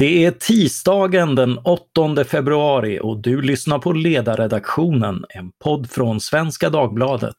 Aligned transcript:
Det 0.00 0.24
är 0.24 0.30
tisdagen 0.30 1.34
den 1.34 1.58
8 1.58 2.24
februari 2.24 2.98
och 3.02 3.22
du 3.22 3.42
lyssnar 3.42 3.78
på 3.78 3.92
Ledarredaktionen, 3.92 5.24
en 5.28 5.50
podd 5.64 5.90
från 5.90 6.20
Svenska 6.20 6.70
Dagbladet. 6.70 7.36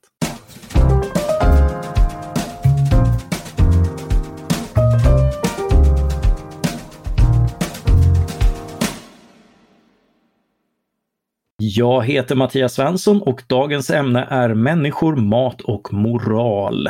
Jag 11.64 12.05
heter 12.05 12.36
Mattias 12.36 12.73
Svensson 12.73 13.21
och 13.21 13.43
dagens 13.48 13.89
ämne 13.89 14.28
är 14.30 14.54
människor, 14.54 15.16
mat 15.16 15.61
och 15.61 15.93
moral. 15.93 16.89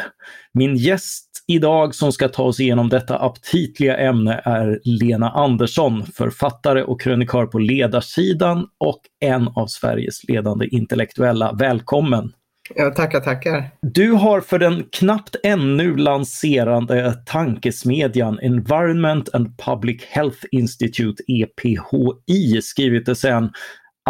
Min 0.53 0.75
gäst 0.75 1.27
idag 1.47 1.95
som 1.95 2.11
ska 2.11 2.27
ta 2.27 2.43
oss 2.43 2.59
igenom 2.59 2.89
detta 2.89 3.19
aptitliga 3.19 3.97
ämne 3.97 4.41
är 4.43 4.79
Lena 4.83 5.29
Andersson, 5.29 6.05
författare 6.05 6.83
och 6.83 7.01
krönikör 7.01 7.45
på 7.45 7.59
Ledarsidan 7.59 8.67
och 8.77 9.01
en 9.19 9.47
av 9.47 9.67
Sveriges 9.67 10.23
ledande 10.23 10.67
intellektuella. 10.67 11.53
Välkommen! 11.53 12.33
Ja, 12.75 12.91
tackar, 12.91 13.19
tackar. 13.19 13.69
Du 13.81 14.11
har 14.11 14.41
för 14.41 14.59
den 14.59 14.83
knappt 14.91 15.35
ännu 15.43 15.97
lanserande 15.97 17.13
tankesmedjan 17.25 18.39
Environment 18.39 19.29
and 19.33 19.57
Public 19.57 20.05
Health 20.05 20.39
Institute, 20.51 21.23
EPHI, 21.27 22.61
skrivit 22.61 23.17
sen 23.17 23.49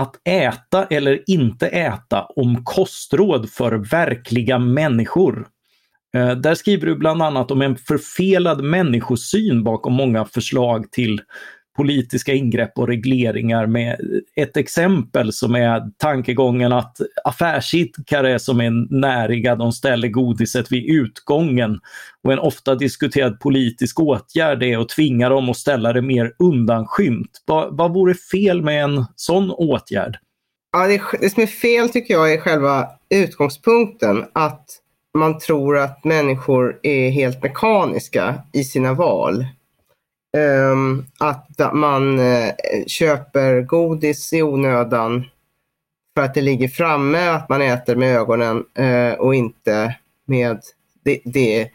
att 0.01 0.15
äta 0.27 0.85
eller 0.85 1.29
inte 1.29 1.67
äta 1.67 2.25
om 2.25 2.63
kostråd 2.63 3.49
för 3.49 3.71
verkliga 3.71 4.59
människor. 4.59 5.47
Eh, 6.15 6.31
där 6.31 6.55
skriver 6.55 6.87
du 6.87 6.95
bland 6.95 7.21
annat 7.21 7.51
om 7.51 7.61
en 7.61 7.75
förfelad 7.75 8.63
människosyn 8.63 9.63
bakom 9.63 9.93
många 9.93 10.25
förslag 10.25 10.91
till 10.91 11.21
politiska 11.81 12.33
ingrepp 12.33 12.77
och 12.77 12.87
regleringar 12.87 13.67
med 13.67 13.99
ett 14.35 14.57
exempel 14.57 15.33
som 15.33 15.55
är 15.55 15.81
tankegången 15.97 16.71
att 16.71 16.97
affärsidkare 17.23 18.39
som 18.39 18.61
är 18.61 18.99
näriga, 18.99 19.55
de 19.55 19.71
ställer 19.71 20.07
godiset 20.07 20.71
vid 20.71 20.85
utgången. 20.89 21.79
Och 22.23 22.33
en 22.33 22.39
ofta 22.39 22.75
diskuterad 22.75 23.39
politisk 23.39 23.99
åtgärd 23.99 24.63
är 24.63 24.77
att 24.77 24.89
tvinga 24.89 25.29
dem 25.29 25.49
att 25.49 25.57
ställa 25.57 25.93
det 25.93 26.01
mer 26.01 26.31
undanskymt. 26.39 27.43
Vad, 27.45 27.77
vad 27.77 27.93
vore 27.93 28.13
fel 28.13 28.61
med 28.61 28.83
en 28.83 29.05
sån 29.15 29.51
åtgärd? 29.51 30.17
Ja, 30.71 30.87
det, 30.87 31.01
det 31.19 31.29
som 31.29 31.43
är 31.43 31.47
fel 31.47 31.89
tycker 31.89 32.13
jag 32.13 32.33
är 32.33 32.37
själva 32.37 32.87
utgångspunkten 33.09 34.25
att 34.33 34.65
man 35.17 35.39
tror 35.39 35.77
att 35.77 36.03
människor 36.03 36.79
är 36.83 37.09
helt 37.09 37.43
mekaniska 37.43 38.43
i 38.53 38.63
sina 38.63 38.93
val. 38.93 39.45
Um, 40.37 41.05
att 41.17 41.73
man 41.73 42.19
uh, 42.19 42.51
köper 42.87 43.61
godis 43.61 44.33
i 44.33 44.41
onödan 44.41 45.25
för 46.15 46.21
att 46.21 46.33
det 46.33 46.41
ligger 46.41 46.67
framme, 46.67 47.27
att 47.27 47.49
man 47.49 47.61
äter 47.61 47.95
med 47.95 48.15
ögonen 48.15 48.65
uh, 48.79 49.13
och 49.13 49.35
inte 49.35 49.95
med 50.25 50.61
det, 51.03 51.21
det, 51.25 51.69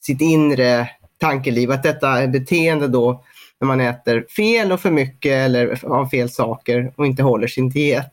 sitt 0.00 0.20
inre 0.20 0.90
tankeliv. 1.18 1.70
Att 1.70 1.82
detta 1.82 2.22
är 2.22 2.28
beteende 2.28 2.88
då 2.88 3.24
när 3.60 3.66
man 3.66 3.80
äter 3.80 4.26
fel 4.36 4.72
och 4.72 4.80
för 4.80 4.90
mycket 4.90 5.32
eller 5.32 5.84
av 5.84 6.06
fel 6.06 6.30
saker 6.30 6.92
och 6.96 7.06
inte 7.06 7.22
håller 7.22 7.46
sin 7.46 7.70
diet. 7.70 8.12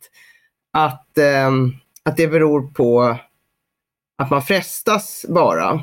Att, 0.73 1.07
um, 1.47 1.75
att 2.03 2.17
det 2.17 2.27
beror 2.27 2.67
på 2.73 3.17
att 4.17 4.29
man 4.29 4.41
frestas 4.41 5.25
bara. 5.29 5.81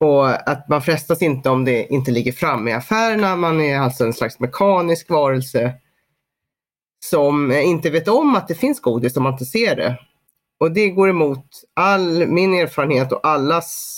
Och 0.00 0.50
att 0.50 0.68
man 0.68 0.82
frestas 0.82 1.22
inte 1.22 1.50
om 1.50 1.64
det 1.64 1.92
inte 1.92 2.10
ligger 2.10 2.32
framme 2.32 2.70
i 2.70 2.74
affärerna. 2.74 3.36
Man 3.36 3.60
är 3.60 3.78
alltså 3.78 4.04
en 4.04 4.12
slags 4.12 4.40
mekanisk 4.40 5.10
varelse 5.10 5.74
som 7.04 7.52
inte 7.52 7.90
vet 7.90 8.08
om 8.08 8.36
att 8.36 8.48
det 8.48 8.54
finns 8.54 8.80
godis 8.80 9.16
om 9.16 9.22
man 9.22 9.32
inte 9.32 9.44
ser 9.44 9.76
det. 9.76 9.98
Och 10.60 10.72
det 10.72 10.90
går 10.90 11.08
emot 11.08 11.46
all 11.74 12.26
min 12.26 12.54
erfarenhet 12.54 13.12
och 13.12 13.26
allas, 13.26 13.94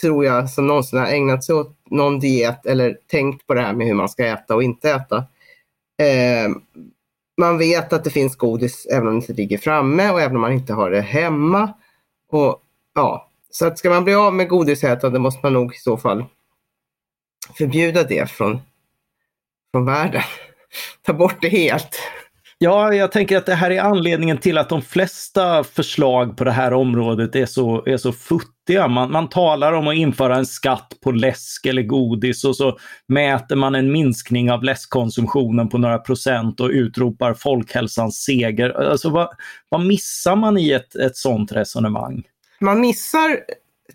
tror 0.00 0.24
jag, 0.24 0.50
som 0.50 0.66
någonsin 0.66 0.98
har 0.98 1.06
ägnat 1.06 1.44
sig 1.44 1.54
åt 1.54 1.76
någon 1.90 2.18
diet 2.18 2.66
eller 2.66 2.98
tänkt 3.06 3.46
på 3.46 3.54
det 3.54 3.60
här 3.60 3.72
med 3.72 3.86
hur 3.86 3.94
man 3.94 4.08
ska 4.08 4.26
äta 4.26 4.54
och 4.54 4.62
inte 4.62 4.90
äta. 4.90 5.16
Eh, 6.02 6.50
man 7.40 7.58
vet 7.58 7.92
att 7.92 8.04
det 8.04 8.10
finns 8.10 8.36
godis 8.36 8.86
även 8.86 9.08
om 9.08 9.14
det 9.14 9.20
inte 9.20 9.32
ligger 9.32 9.58
framme 9.58 10.10
och 10.10 10.20
även 10.20 10.36
om 10.36 10.42
man 10.42 10.52
inte 10.52 10.72
har 10.72 10.90
det 10.90 11.00
hemma. 11.00 11.72
Och 12.30 12.62
ja, 12.94 13.27
så 13.50 13.66
att 13.66 13.78
ska 13.78 13.90
man 13.90 14.04
bli 14.04 14.14
av 14.14 14.34
med 14.34 14.48
godisätande 14.48 15.18
måste 15.18 15.40
man 15.42 15.52
nog 15.52 15.74
i 15.74 15.78
så 15.78 15.96
fall 15.96 16.24
förbjuda 17.58 18.02
det 18.02 18.30
från, 18.30 18.60
från 19.72 19.84
världen. 19.84 20.22
Ta 21.06 21.12
bort 21.12 21.38
det 21.40 21.48
helt. 21.48 21.98
Ja, 22.60 22.94
jag 22.94 23.12
tänker 23.12 23.36
att 23.36 23.46
det 23.46 23.54
här 23.54 23.70
är 23.70 23.80
anledningen 23.80 24.38
till 24.38 24.58
att 24.58 24.68
de 24.68 24.82
flesta 24.82 25.64
förslag 25.64 26.36
på 26.36 26.44
det 26.44 26.52
här 26.52 26.72
området 26.72 27.36
är 27.36 27.46
så, 27.46 27.84
är 27.86 27.96
så 27.96 28.12
futtiga. 28.12 28.88
Man, 28.88 29.12
man 29.12 29.28
talar 29.28 29.72
om 29.72 29.88
att 29.88 29.94
införa 29.94 30.36
en 30.36 30.46
skatt 30.46 30.92
på 31.04 31.10
läsk 31.10 31.66
eller 31.66 31.82
godis 31.82 32.44
och 32.44 32.56
så 32.56 32.78
mäter 33.08 33.56
man 33.56 33.74
en 33.74 33.92
minskning 33.92 34.52
av 34.52 34.62
läskkonsumtionen 34.62 35.68
på 35.68 35.78
några 35.78 35.98
procent 35.98 36.60
och 36.60 36.68
utropar 36.68 37.34
folkhälsans 37.34 38.16
seger. 38.24 38.70
Alltså 38.70 39.10
vad, 39.10 39.28
vad 39.68 39.86
missar 39.86 40.36
man 40.36 40.58
i 40.58 40.70
ett, 40.70 40.94
ett 40.94 41.16
sådant 41.16 41.52
resonemang? 41.52 42.22
Man 42.60 42.80
missar 42.80 43.40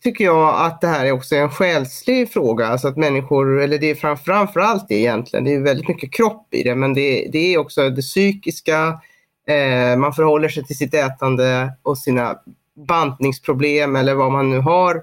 tycker 0.01 0.23
jag 0.25 0.65
att 0.65 0.81
det 0.81 0.87
här 0.87 1.05
är 1.05 1.11
också 1.11 1.35
en 1.35 1.49
själslig 1.49 2.33
fråga. 2.33 2.67
Alltså 2.67 2.87
att 2.87 2.97
människor, 2.97 3.61
eller 3.61 3.79
det 3.79 3.89
är 3.89 3.95
framför 4.15 4.59
allt 4.59 4.87
det 4.87 4.95
egentligen, 4.95 5.45
det 5.45 5.53
är 5.53 5.59
väldigt 5.59 5.87
mycket 5.87 6.13
kropp 6.13 6.47
i 6.51 6.63
det, 6.63 6.75
men 6.75 6.93
det, 6.93 7.29
det 7.31 7.53
är 7.53 7.57
också 7.57 7.89
det 7.89 8.01
psykiska. 8.01 8.99
Eh, 9.47 9.97
man 9.97 10.13
förhåller 10.13 10.49
sig 10.49 10.65
till 10.65 10.77
sitt 10.77 10.93
ätande 10.93 11.73
och 11.81 11.97
sina 11.97 12.39
bantningsproblem 12.87 13.95
eller 13.95 14.15
vad 14.15 14.31
man 14.31 14.49
nu 14.49 14.59
har 14.59 14.95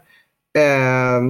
eh, 0.58 1.20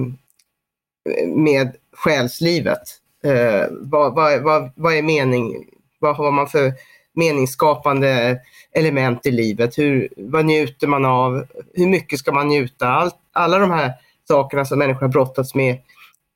med 1.27 1.75
själslivet. 1.93 2.81
Eh, 3.23 3.65
vad, 3.71 4.15
vad, 4.15 4.41
vad, 4.41 4.71
vad 4.75 4.93
är 4.93 5.01
mening? 5.01 5.65
Vad 5.99 6.15
har 6.15 6.31
man 6.31 6.47
för 6.47 6.73
meningsskapande 7.15 8.39
element 8.71 9.25
i 9.25 9.31
livet? 9.31 9.77
Hur, 9.77 10.09
vad 10.17 10.45
njuter 10.45 10.87
man 10.87 11.05
av? 11.05 11.45
Hur 11.73 11.87
mycket 11.87 12.19
ska 12.19 12.31
man 12.31 12.47
njuta? 12.47 12.87
Allt, 12.87 13.15
alla 13.31 13.57
de 13.57 13.71
här 13.71 13.91
sakerna 14.27 14.65
som 14.65 14.79
människor 14.79 15.01
har 15.01 15.07
brottats 15.07 15.55
med 15.55 15.77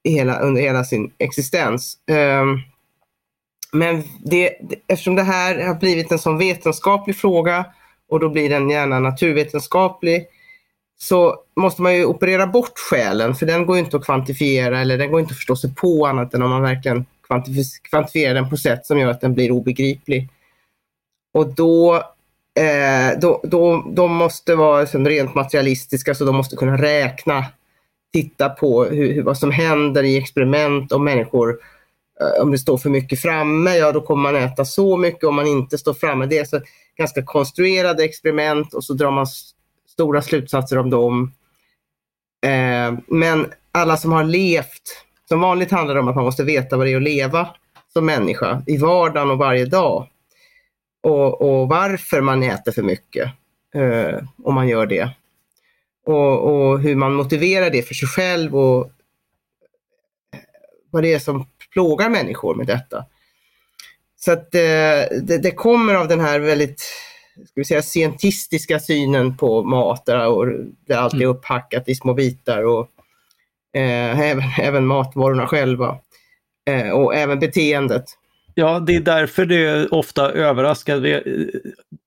hela, 0.03 0.40
under 0.40 0.62
hela 0.62 0.84
sin 0.84 1.12
existens. 1.18 1.97
Um, 2.41 2.62
men 3.72 4.03
det, 4.25 4.58
eftersom 4.88 5.16
det 5.16 5.24
här 5.24 5.68
har 5.68 5.75
blivit 5.75 6.12
en 6.12 6.19
sån 6.19 6.38
vetenskaplig 6.38 7.16
fråga 7.16 7.66
och 8.09 8.19
då 8.19 8.30
blir 8.30 8.50
den 8.50 8.69
gärna 8.69 9.00
naturvetenskaplig 9.00 10.28
så 10.97 11.35
måste 11.56 11.81
man 11.81 11.96
ju 11.96 12.06
operera 12.06 12.47
bort 12.47 12.80
själen 12.80 13.35
för 13.35 13.46
den 13.46 13.66
går 13.66 13.78
inte 13.78 13.97
att 13.97 14.06
kvantifiera 14.06 14.81
eller 14.81 14.97
den 14.97 15.12
går 15.12 15.19
inte 15.19 15.31
att 15.31 15.38
förstå 15.38 15.56
sig 15.56 15.75
på 15.75 16.08
annat 16.08 16.34
än 16.34 16.41
om 16.41 16.50
man 16.50 16.62
verkligen 16.62 17.06
kvantifierar 17.90 18.34
den 18.34 18.50
på 18.50 18.58
sätt 18.58 18.85
som 18.85 19.00
gör 19.00 19.09
att 19.09 19.22
den 19.22 19.34
blir 19.34 19.52
obegriplig. 19.52 20.30
Och 21.35 21.47
då 21.47 21.96
eh, 22.59 23.19
då, 23.19 23.41
då, 23.44 23.84
de 23.88 24.12
måste 24.16 24.56
vara 24.56 24.81
liksom 24.81 25.07
rent 25.07 25.35
materialistiska 25.35 26.16
så 26.16 26.25
de 26.25 26.35
måste 26.35 26.56
kunna 26.56 26.78
räkna, 26.78 27.46
titta 28.13 28.50
på 28.50 28.85
hur, 28.85 29.13
hur, 29.13 29.23
vad 29.23 29.38
som 29.38 29.51
händer 29.51 30.03
i 30.03 30.18
experiment 30.18 30.91
om 30.91 31.03
människor 31.03 31.59
eh, 32.22 32.41
om 32.41 32.51
det 32.51 32.57
står 32.57 32.78
för 32.78 32.90
mycket 32.90 33.22
framme, 33.22 33.75
ja 33.75 33.91
då 33.91 34.01
kommer 34.01 34.31
man 34.31 34.44
äta 34.44 34.66
så 34.66 34.97
mycket. 34.97 35.23
Om 35.23 35.35
man 35.35 35.47
inte 35.47 35.78
står 35.78 35.94
framme, 35.94 36.25
det 36.25 36.38
är 36.38 36.46
så 36.46 36.62
ganska 36.97 37.23
konstruerade 37.23 38.03
experiment 38.03 38.73
och 38.73 38.84
så 38.84 38.94
drar 38.94 39.12
man 39.12 39.28
stora 39.90 40.22
slutsatser 40.22 40.78
om 40.78 40.90
dem. 40.90 41.34
Eh, 42.46 43.00
men 43.07 43.46
alla 43.72 43.97
som 43.97 44.12
har 44.12 44.23
levt, 44.23 45.03
som 45.28 45.40
vanligt 45.40 45.72
handlar 45.72 45.94
det 45.94 46.00
om 46.00 46.07
att 46.07 46.16
man 46.16 46.25
måste 46.25 46.44
veta 46.44 46.78
vad 46.78 46.88
det 46.88 46.91
är 46.91 46.97
att 46.97 47.03
leva 47.03 47.50
som 47.94 48.06
människa 48.06 48.63
i 48.67 48.78
vardagen 48.78 49.31
och 49.31 49.38
varje 49.38 49.66
dag 49.66 50.08
och, 51.05 51.41
och 51.41 51.67
varför 51.67 52.22
man 52.22 52.43
äter 52.43 52.72
för 52.72 52.81
mycket, 52.81 53.31
eh, 53.75 54.19
om 54.43 54.55
man 54.55 54.67
gör 54.67 54.85
det. 54.85 55.09
Och, 56.05 56.40
och, 56.40 56.79
hur 56.79 56.96
man 56.96 57.13
motiverar 57.13 57.69
det 57.69 57.81
för 57.81 57.93
sig 57.93 58.07
själv 58.07 58.55
och 58.55 58.91
vad 60.91 61.03
det 61.03 61.13
är 61.13 61.19
som 61.19 61.47
plågar 61.73 62.09
människor 62.09 62.55
med 62.55 62.67
detta. 62.67 63.05
Så 64.16 64.31
att 64.31 64.55
eh, 64.55 65.19
det, 65.22 65.40
det, 65.43 65.52
kommer 65.52 65.93
av 65.93 66.07
den 66.07 66.19
här 66.19 66.40
väldigt 66.40 66.79
ska 67.46 67.53
vi 67.55 67.66
säga, 67.66 67.81
scientistiska 67.81 68.79
synen 68.79 69.37
på 69.37 69.63
mat 69.63 70.05
där, 70.05 70.28
och 70.28 70.47
det 70.87 70.93
är 70.93 70.97
alltid 70.97 71.22
är 71.22 71.25
mm. 71.25 71.37
upphackat 71.37 71.90
i 71.90 71.96
små 71.96 72.13
bitar 72.13 72.63
och 72.63 72.90
eh, 73.73 74.19
även, 74.19 74.43
även 74.59 74.85
matvarorna 74.85 75.47
själva 75.47 75.99
eh, 76.66 76.90
och 76.90 77.16
även 77.16 77.40
beteendet. 77.40 78.05
Ja, 78.57 78.79
det 78.79 78.96
är 78.96 78.99
därför 78.99 79.46
det 79.46 79.87
ofta 79.87 80.31
överraskar. 80.31 80.97
Vi 80.97 81.22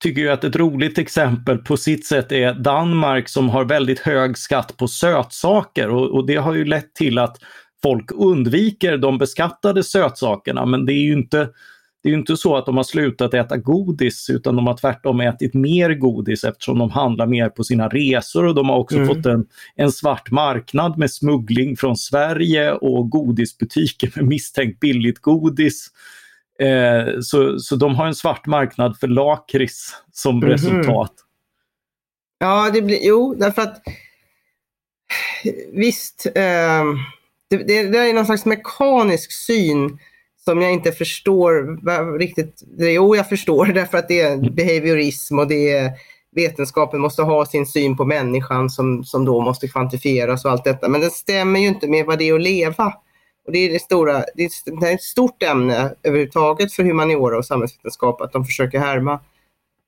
tycker 0.03 0.21
ju 0.21 0.29
att 0.29 0.45
ett 0.45 0.57
roligt 0.57 0.99
exempel 0.99 1.59
på 1.59 1.77
sitt 1.77 2.07
sätt 2.07 2.33
är 2.33 2.55
Danmark 2.55 3.29
som 3.29 3.49
har 3.49 3.65
väldigt 3.65 4.01
hög 4.01 4.39
skatt 4.39 4.77
på 4.77 4.89
sötsaker 4.89 5.89
och, 5.89 6.15
och 6.15 6.27
det 6.27 6.37
har 6.37 6.55
ju 6.55 6.65
lett 6.65 6.95
till 6.95 7.19
att 7.19 7.37
folk 7.83 8.11
undviker 8.15 8.97
de 8.97 9.19
beskattade 9.19 9.85
sötsakerna 9.85 10.67
men 10.67 10.87
det 10.87 10.93
är 10.93 11.03
ju 11.03 11.13
inte 11.13 11.49
det 12.03 12.11
är 12.11 12.15
inte 12.15 12.37
så 12.37 12.57
att 12.57 12.67
de 12.67 12.77
har 12.77 12.85
slutat 12.85 13.35
äta 13.35 13.57
godis 13.57 14.31
utan 14.31 14.57
de 14.57 14.67
har 14.67 14.77
tvärtom 14.77 15.21
ätit 15.21 15.55
mer 15.55 15.95
godis 15.95 16.45
eftersom 16.45 16.79
de 16.79 16.91
handlar 16.91 17.27
mer 17.27 17.49
på 17.49 17.65
sina 17.65 17.89
resor 17.89 18.47
och 18.47 18.55
de 18.55 18.69
har 18.69 18.77
också 18.77 18.97
mm. 18.97 19.09
fått 19.09 19.27
en, 19.27 19.47
en 19.77 19.93
svart 19.93 20.31
marknad 20.31 20.99
med 20.99 21.11
smuggling 21.11 21.77
från 21.77 21.97
Sverige 21.97 22.73
och 22.73 23.11
godisbutiker 23.11 24.13
med 24.17 24.25
misstänkt 24.25 24.81
billigt 24.81 25.19
godis. 25.19 25.91
Eh, 26.63 27.21
så, 27.21 27.59
så 27.59 27.77
de 27.77 27.95
har 27.95 28.07
en 28.07 28.15
svart 28.15 28.47
marknad 28.47 28.99
för 28.99 29.09
lakrits 29.09 29.95
som 30.13 30.37
mm 30.37 30.49
-hmm. 30.49 30.53
resultat. 30.53 31.13
Ja, 32.39 32.71
det 32.71 32.83
blir, 32.83 32.99
jo, 33.03 33.35
därför 33.35 33.63
att 33.63 33.83
visst, 35.73 36.27
eh, 36.27 36.85
det, 37.51 37.57
det, 37.57 37.83
det, 37.83 37.99
är 37.99 38.15
någon 38.15 38.27
slags 38.27 38.45
mekanisk 38.45 39.33
syn 39.33 39.99
som 40.45 40.63
jag 40.63 40.73
inte 40.73 40.93
förstår 40.93 42.19
riktigt. 42.19 42.63
Jo, 42.79 43.17
jag 43.17 43.29
förstår 43.29 43.67
därför 43.75 43.99
att 43.99 44.09
det 44.09 44.21
är 44.21 44.51
behaviorism 44.51 45.39
och 45.39 45.49
det 45.49 45.73
är 45.73 45.93
vetenskapen 46.31 47.01
måste 47.01 47.23
ha 47.23 47.47
sin 47.47 47.67
syn 47.67 47.97
på 47.97 48.05
människan 48.05 48.71
som, 48.71 49.05
som 49.05 49.25
då 49.25 49.41
måste 49.41 49.69
kvantifieras 49.69 50.45
och 50.45 50.51
allt 50.51 50.65
detta. 50.65 50.89
Men 50.89 51.01
det 51.01 51.11
stämmer 51.11 51.61
ju 51.61 51.67
inte 51.67 51.89
med 51.89 52.07
vad 52.07 52.19
det 52.19 52.29
är 52.29 52.35
att 52.35 52.43
leva. 52.43 52.95
Och 53.49 53.55
det 53.55 53.59
är, 53.59 53.73
det, 53.73 53.79
stora, 53.79 54.25
det 54.35 54.43
är 54.43 54.95
ett 54.95 55.03
stort 55.03 55.43
ämne 55.43 55.95
överhuvudtaget 56.03 56.73
för 56.73 56.83
humaniora 56.83 57.39
och 57.39 57.47
samhällsvetenskap 57.47 58.21
att 58.21 58.33
de 58.33 58.45
försöker 58.45 58.79
härma 58.79 59.13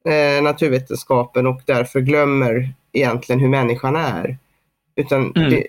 eh, 0.04 0.42
naturvetenskapen 0.42 1.46
och 1.46 1.60
därför 1.66 2.00
glömmer 2.00 2.74
egentligen 2.92 3.40
hur 3.40 3.48
människan 3.48 3.96
är. 3.96 4.38
Utan 4.96 5.32
mm. 5.36 5.50
det, 5.50 5.66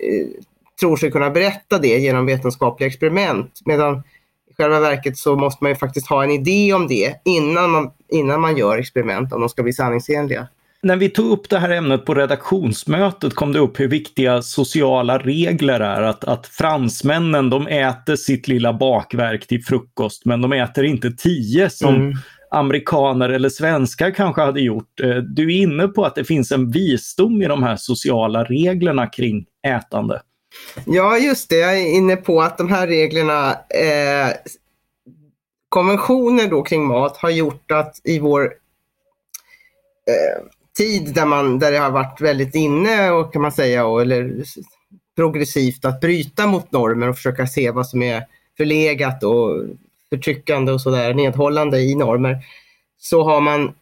tror 0.80 0.98
sig 0.98 1.12
kunna 1.12 1.30
berätta 1.30 1.78
det 1.78 1.98
genom 1.98 2.26
vetenskapliga 2.26 2.88
experiment. 2.88 3.60
Medan 3.66 4.04
i 4.50 4.54
själva 4.54 4.80
verket 4.80 5.18
så 5.18 5.36
måste 5.36 5.64
man 5.64 5.72
ju 5.72 5.76
faktiskt 5.76 6.08
ha 6.08 6.24
en 6.24 6.32
idé 6.32 6.74
om 6.74 6.88
det 6.88 7.16
innan 7.26 7.72
man, 7.72 7.92
innan 8.08 8.42
man 8.42 8.58
gör 8.58 8.78
experiment 8.78 9.34
om 9.34 9.40
de 9.40 9.50
ska 9.50 9.64
bli 9.64 9.74
sanningsenliga. 9.74 10.48
När 10.84 10.96
vi 10.96 11.10
tog 11.10 11.32
upp 11.32 11.50
det 11.50 11.60
här 11.60 11.70
ämnet 11.70 12.06
på 12.06 12.14
redaktionsmötet 12.14 13.34
kom 13.34 13.54
det 13.54 13.60
upp 13.60 13.80
hur 13.80 13.88
viktiga 13.88 14.42
sociala 14.42 15.18
regler 15.18 15.80
är. 15.80 16.02
Att, 16.02 16.24
att 16.24 16.48
fransmännen 16.48 17.50
de 17.50 17.68
äter 17.68 18.16
sitt 18.16 18.48
lilla 18.48 18.74
bakverk 18.74 19.48
till 19.48 19.64
frukost 19.64 20.26
men 20.26 20.42
de 20.42 20.54
äter 20.54 20.86
inte 20.86 21.12
tio 21.12 21.70
som 21.70 21.96
mm. 21.96 22.14
amerikaner 22.52 23.30
eller 23.30 23.50
svenskar 23.50 24.12
kanske 24.12 24.42
hade 24.42 24.62
gjort. 24.62 25.00
Eh, 25.00 25.16
du 25.16 25.44
är 25.44 25.62
inne 25.62 25.88
på 25.88 26.06
att 26.06 26.16
det 26.16 26.24
finns 26.24 26.52
en 26.52 26.72
visdom 26.72 27.42
i 27.42 27.48
de 27.48 27.64
här 27.64 27.76
sociala 27.76 28.44
reglerna 28.44 29.08
kring 29.08 29.46
ätande. 29.68 30.22
Ja, 30.86 31.18
just 31.18 31.50
det. 31.50 31.56
Jag 31.56 31.82
är 31.82 31.96
inne 31.96 32.16
på 32.16 32.42
att 32.42 32.58
de 32.58 32.70
här 32.70 32.88
reglerna, 32.88 33.52
eh, 33.52 34.34
konventioner 35.70 36.48
då 36.48 36.64
kring 36.64 36.88
mat 36.88 37.18
har 37.18 37.30
gjort 37.30 37.72
att 37.72 38.02
i 38.04 38.20
vår 38.20 38.44
eh, 40.08 40.44
tid 40.78 41.14
där, 41.14 41.26
man, 41.26 41.60
där 41.60 41.72
det 41.72 41.78
har 41.78 41.92
varit 41.92 42.22
väldigt 42.22 42.56
inne 42.56 43.12
och 43.12 43.34
kan 43.34 43.42
man 43.42 43.52
säga, 43.52 43.86
och, 43.86 44.02
eller 44.02 44.44
progressivt 45.16 45.86
att 45.86 46.02
bryta 46.02 46.48
mot 46.48 46.72
normer 46.72 47.10
och 47.10 47.16
försöka 47.16 47.48
se 47.48 47.72
vad 47.72 47.88
som 47.88 48.04
är 48.04 48.26
förlegat 48.58 49.24
och 49.24 49.64
förtryckande 50.10 50.72
och 50.72 50.82
sådär, 50.82 51.14
nedhållande 51.14 51.80
i 51.80 51.96
normer, 51.96 52.38
så 52.98 53.24
har 53.24 53.42
man 53.42 53.74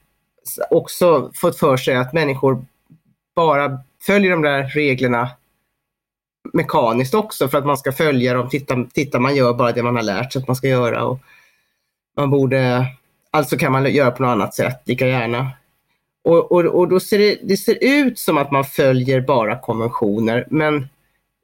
också 0.69 1.31
fått 1.35 1.59
för 1.59 1.77
sig 1.77 1.95
att 1.95 2.13
människor 2.13 2.65
bara 3.35 3.79
följer 4.05 4.31
de 4.31 4.41
där 4.41 4.63
reglerna 4.63 5.29
mekaniskt 6.53 7.13
också 7.13 7.47
för 7.47 7.57
att 7.57 7.65
man 7.65 7.77
ska 7.77 7.91
följa 7.91 8.33
dem. 8.33 8.49
Titta, 8.49 8.85
titta 8.93 9.19
man 9.19 9.35
gör 9.35 9.53
bara 9.53 9.71
det 9.71 9.83
man 9.83 9.95
har 9.95 10.03
lärt 10.03 10.33
sig 10.33 10.41
att 10.41 10.47
man 10.47 10.55
ska 10.55 10.67
göra. 10.67 11.03
Och 11.03 11.19
man 12.17 12.29
borde, 12.29 12.85
alltså 13.31 13.57
kan 13.57 13.71
man 13.71 13.91
göra 13.91 14.11
på 14.11 14.23
något 14.23 14.29
annat 14.29 14.55
sätt 14.55 14.81
lika 14.85 15.07
gärna. 15.07 15.51
Och, 16.29 16.51
och, 16.51 16.65
och 16.65 16.87
då 16.87 16.99
ser 16.99 17.19
det, 17.19 17.39
det 17.43 17.57
ser 17.57 17.77
ut 17.81 18.19
som 18.19 18.37
att 18.37 18.51
man 18.51 18.65
följer 18.65 19.21
bara 19.21 19.59
konventioner 19.59 20.47
men 20.49 20.87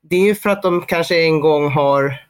det 0.01 0.15
är 0.15 0.25
ju 0.25 0.35
för 0.35 0.49
att 0.49 0.61
de 0.61 0.81
kanske 0.81 1.23
en 1.23 1.39
gång 1.39 1.67
har... 1.71 2.21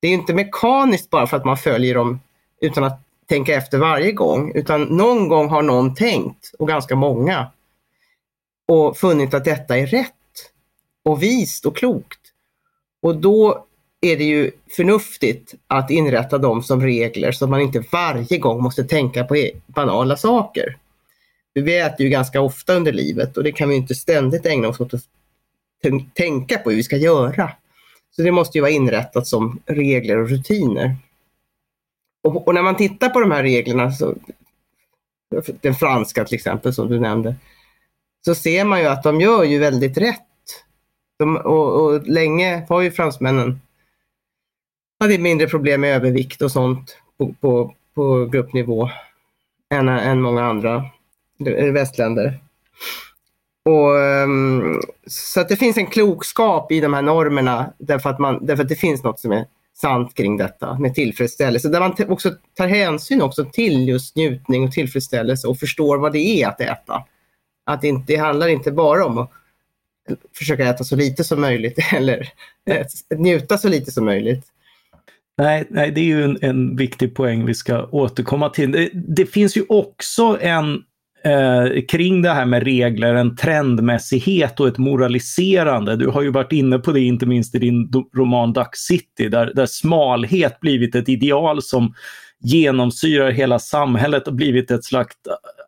Det 0.00 0.08
är 0.08 0.12
inte 0.12 0.34
mekaniskt 0.34 1.10
bara 1.10 1.26
för 1.26 1.36
att 1.36 1.44
man 1.44 1.56
följer 1.56 1.94
dem 1.94 2.20
utan 2.60 2.84
att 2.84 3.00
tänka 3.28 3.54
efter 3.54 3.78
varje 3.78 4.12
gång, 4.12 4.52
utan 4.54 4.82
någon 4.82 5.28
gång 5.28 5.48
har 5.48 5.62
någon 5.62 5.94
tänkt, 5.94 6.54
och 6.58 6.68
ganska 6.68 6.96
många, 6.96 7.46
och 8.68 8.96
funnit 8.96 9.34
att 9.34 9.44
detta 9.44 9.78
är 9.78 9.86
rätt 9.86 10.10
och 11.04 11.22
vist 11.22 11.66
och 11.66 11.76
klokt. 11.76 12.20
Och 13.02 13.16
då 13.16 13.64
är 14.00 14.16
det 14.16 14.24
ju 14.24 14.50
förnuftigt 14.76 15.54
att 15.66 15.90
inrätta 15.90 16.38
dem 16.38 16.62
som 16.62 16.82
regler 16.82 17.32
så 17.32 17.44
att 17.44 17.50
man 17.50 17.60
inte 17.60 17.84
varje 17.92 18.38
gång 18.38 18.62
måste 18.62 18.84
tänka 18.84 19.24
på 19.24 19.36
e-, 19.36 19.52
banala 19.66 20.16
saker. 20.16 20.76
Vi 21.54 21.78
äter 21.78 22.00
ju 22.00 22.08
ganska 22.08 22.40
ofta 22.40 22.74
under 22.74 22.92
livet 22.92 23.36
och 23.36 23.44
det 23.44 23.52
kan 23.52 23.68
vi 23.68 23.74
inte 23.74 23.94
ständigt 23.94 24.46
ägna 24.46 24.68
oss 24.68 24.80
åt 24.80 24.94
att 24.94 25.04
tänka 26.14 26.58
på 26.58 26.70
hur 26.70 26.76
vi 26.76 26.82
ska 26.82 26.96
göra. 26.96 27.50
Så 28.10 28.22
det 28.22 28.32
måste 28.32 28.58
ju 28.58 28.62
vara 28.62 28.72
inrättat 28.72 29.26
som 29.26 29.60
regler 29.66 30.18
och 30.18 30.28
rutiner. 30.28 30.96
Och, 32.22 32.48
och 32.48 32.54
när 32.54 32.62
man 32.62 32.76
tittar 32.76 33.08
på 33.08 33.20
de 33.20 33.30
här 33.30 33.42
reglerna, 33.42 33.92
så, 33.92 34.14
den 35.60 35.74
franska 35.74 36.24
till 36.24 36.34
exempel 36.34 36.74
som 36.74 36.88
du 36.88 37.00
nämnde, 37.00 37.36
så 38.24 38.34
ser 38.34 38.64
man 38.64 38.80
ju 38.80 38.86
att 38.86 39.02
de 39.02 39.20
gör 39.20 39.44
ju 39.44 39.58
väldigt 39.58 39.98
rätt 39.98 40.20
de, 41.18 41.36
och, 41.36 41.84
och, 41.84 42.06
länge 42.06 42.66
har 42.68 42.80
ju 42.80 42.90
fransmännen 42.90 43.60
hade 45.00 45.18
mindre 45.18 45.46
problem 45.46 45.80
med 45.80 45.96
övervikt 45.96 46.42
och 46.42 46.52
sånt 46.52 46.98
på, 47.18 47.34
på, 47.40 47.74
på 47.94 48.26
gruppnivå 48.26 48.90
än, 49.74 49.88
än 49.88 50.22
många 50.22 50.44
andra 50.44 50.84
västländer. 51.72 52.40
Och, 53.64 54.00
ehm, 54.00 54.80
så 55.06 55.40
att 55.40 55.48
det 55.48 55.56
finns 55.56 55.76
en 55.76 55.86
klokskap 55.86 56.72
i 56.72 56.80
de 56.80 56.94
här 56.94 57.02
normerna 57.02 57.72
därför 57.78 58.10
att, 58.10 58.18
man, 58.18 58.46
därför 58.46 58.62
att 58.62 58.68
det 58.68 58.76
finns 58.76 59.02
något 59.02 59.20
som 59.20 59.32
är 59.32 59.44
sant 59.76 60.14
kring 60.14 60.36
detta 60.36 60.78
med 60.78 60.94
tillfredsställelse. 60.94 61.68
Där 61.68 61.80
man 61.80 61.94
också 62.08 62.32
tar 62.54 62.66
hänsyn 62.66 63.22
också 63.22 63.44
till 63.44 63.88
just 63.88 64.16
njutning 64.16 64.64
och 64.64 64.72
tillfredsställelse 64.72 65.48
och 65.48 65.58
förstår 65.58 65.98
vad 65.98 66.12
det 66.12 66.18
är 66.18 66.48
att 66.48 66.60
äta. 66.60 67.04
Att 67.66 67.80
det, 67.80 67.88
inte, 67.88 68.12
det 68.12 68.16
handlar 68.16 68.48
inte 68.48 68.72
bara 68.72 69.06
om 69.06 69.18
att 69.18 69.30
försöka 70.38 70.64
äta 70.64 70.84
så 70.84 70.96
lite 70.96 71.24
som 71.24 71.40
möjligt 71.40 71.78
eller 71.92 72.28
njuta 73.16 73.58
så 73.58 73.68
lite 73.68 73.90
som 73.90 74.04
möjligt. 74.04 74.44
Nej, 75.38 75.66
nej 75.70 75.90
det 75.90 76.00
är 76.00 76.04
ju 76.04 76.24
en, 76.24 76.38
en 76.42 76.76
viktig 76.76 77.14
poäng 77.14 77.46
vi 77.46 77.54
ska 77.54 77.86
återkomma 77.86 78.50
till. 78.50 78.72
Det, 78.72 78.90
det 78.94 79.26
finns 79.26 79.56
ju 79.56 79.64
också 79.68 80.38
en 80.40 80.82
eh, 81.24 81.82
kring 81.88 82.22
det 82.22 82.30
här 82.30 82.46
med 82.46 82.62
regler, 82.62 83.14
en 83.14 83.36
trendmässighet 83.36 84.60
och 84.60 84.68
ett 84.68 84.78
moraliserande. 84.78 85.96
Du 85.96 86.08
har 86.08 86.22
ju 86.22 86.30
varit 86.30 86.52
inne 86.52 86.78
på 86.78 86.92
det 86.92 87.00
inte 87.00 87.26
minst 87.26 87.54
i 87.54 87.58
din 87.58 87.92
roman 88.16 88.52
Duck 88.52 88.76
City 88.76 89.28
där, 89.28 89.52
där 89.54 89.66
smalhet 89.66 90.60
blivit 90.60 90.94
ett 90.94 91.08
ideal 91.08 91.62
som 91.62 91.94
genomsyrar 92.44 93.30
hela 93.30 93.58
samhället 93.58 94.28
och 94.28 94.34
blivit 94.34 94.70
ett 94.70 94.84
slags 94.84 95.14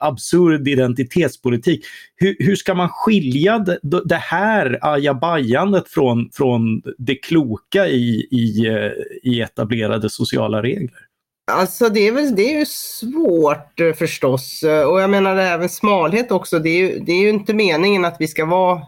absurd 0.00 0.68
identitetspolitik. 0.68 1.84
Hur, 2.16 2.36
hur 2.38 2.56
ska 2.56 2.74
man 2.74 2.88
skilja 2.88 3.58
det, 3.58 3.78
det 4.04 4.16
här 4.16 4.78
ajabajandet 4.82 5.88
från, 5.88 6.30
från 6.32 6.82
det 6.98 7.14
kloka 7.14 7.88
i, 7.88 8.28
i, 8.30 8.66
eh, 8.66 9.30
i 9.32 9.40
etablerade 9.40 10.10
sociala 10.10 10.62
regler? 10.62 11.05
Alltså 11.52 11.88
det 11.88 12.00
är, 12.00 12.12
väl, 12.12 12.36
det 12.36 12.54
är 12.54 12.58
ju 12.58 12.66
svårt 12.66 13.80
eh, 13.80 13.92
förstås 13.92 14.62
eh, 14.62 14.82
och 14.82 15.00
jag 15.00 15.10
menar 15.10 15.36
även 15.36 15.68
smalhet 15.68 16.30
också. 16.30 16.58
Det 16.58 16.68
är 16.68 16.78
ju, 16.78 16.98
det 16.98 17.12
är 17.12 17.20
ju 17.20 17.28
inte 17.28 17.54
meningen 17.54 18.04
att 18.04 18.16
vi 18.18 18.28
ska 18.28 18.44
vara 18.44 18.82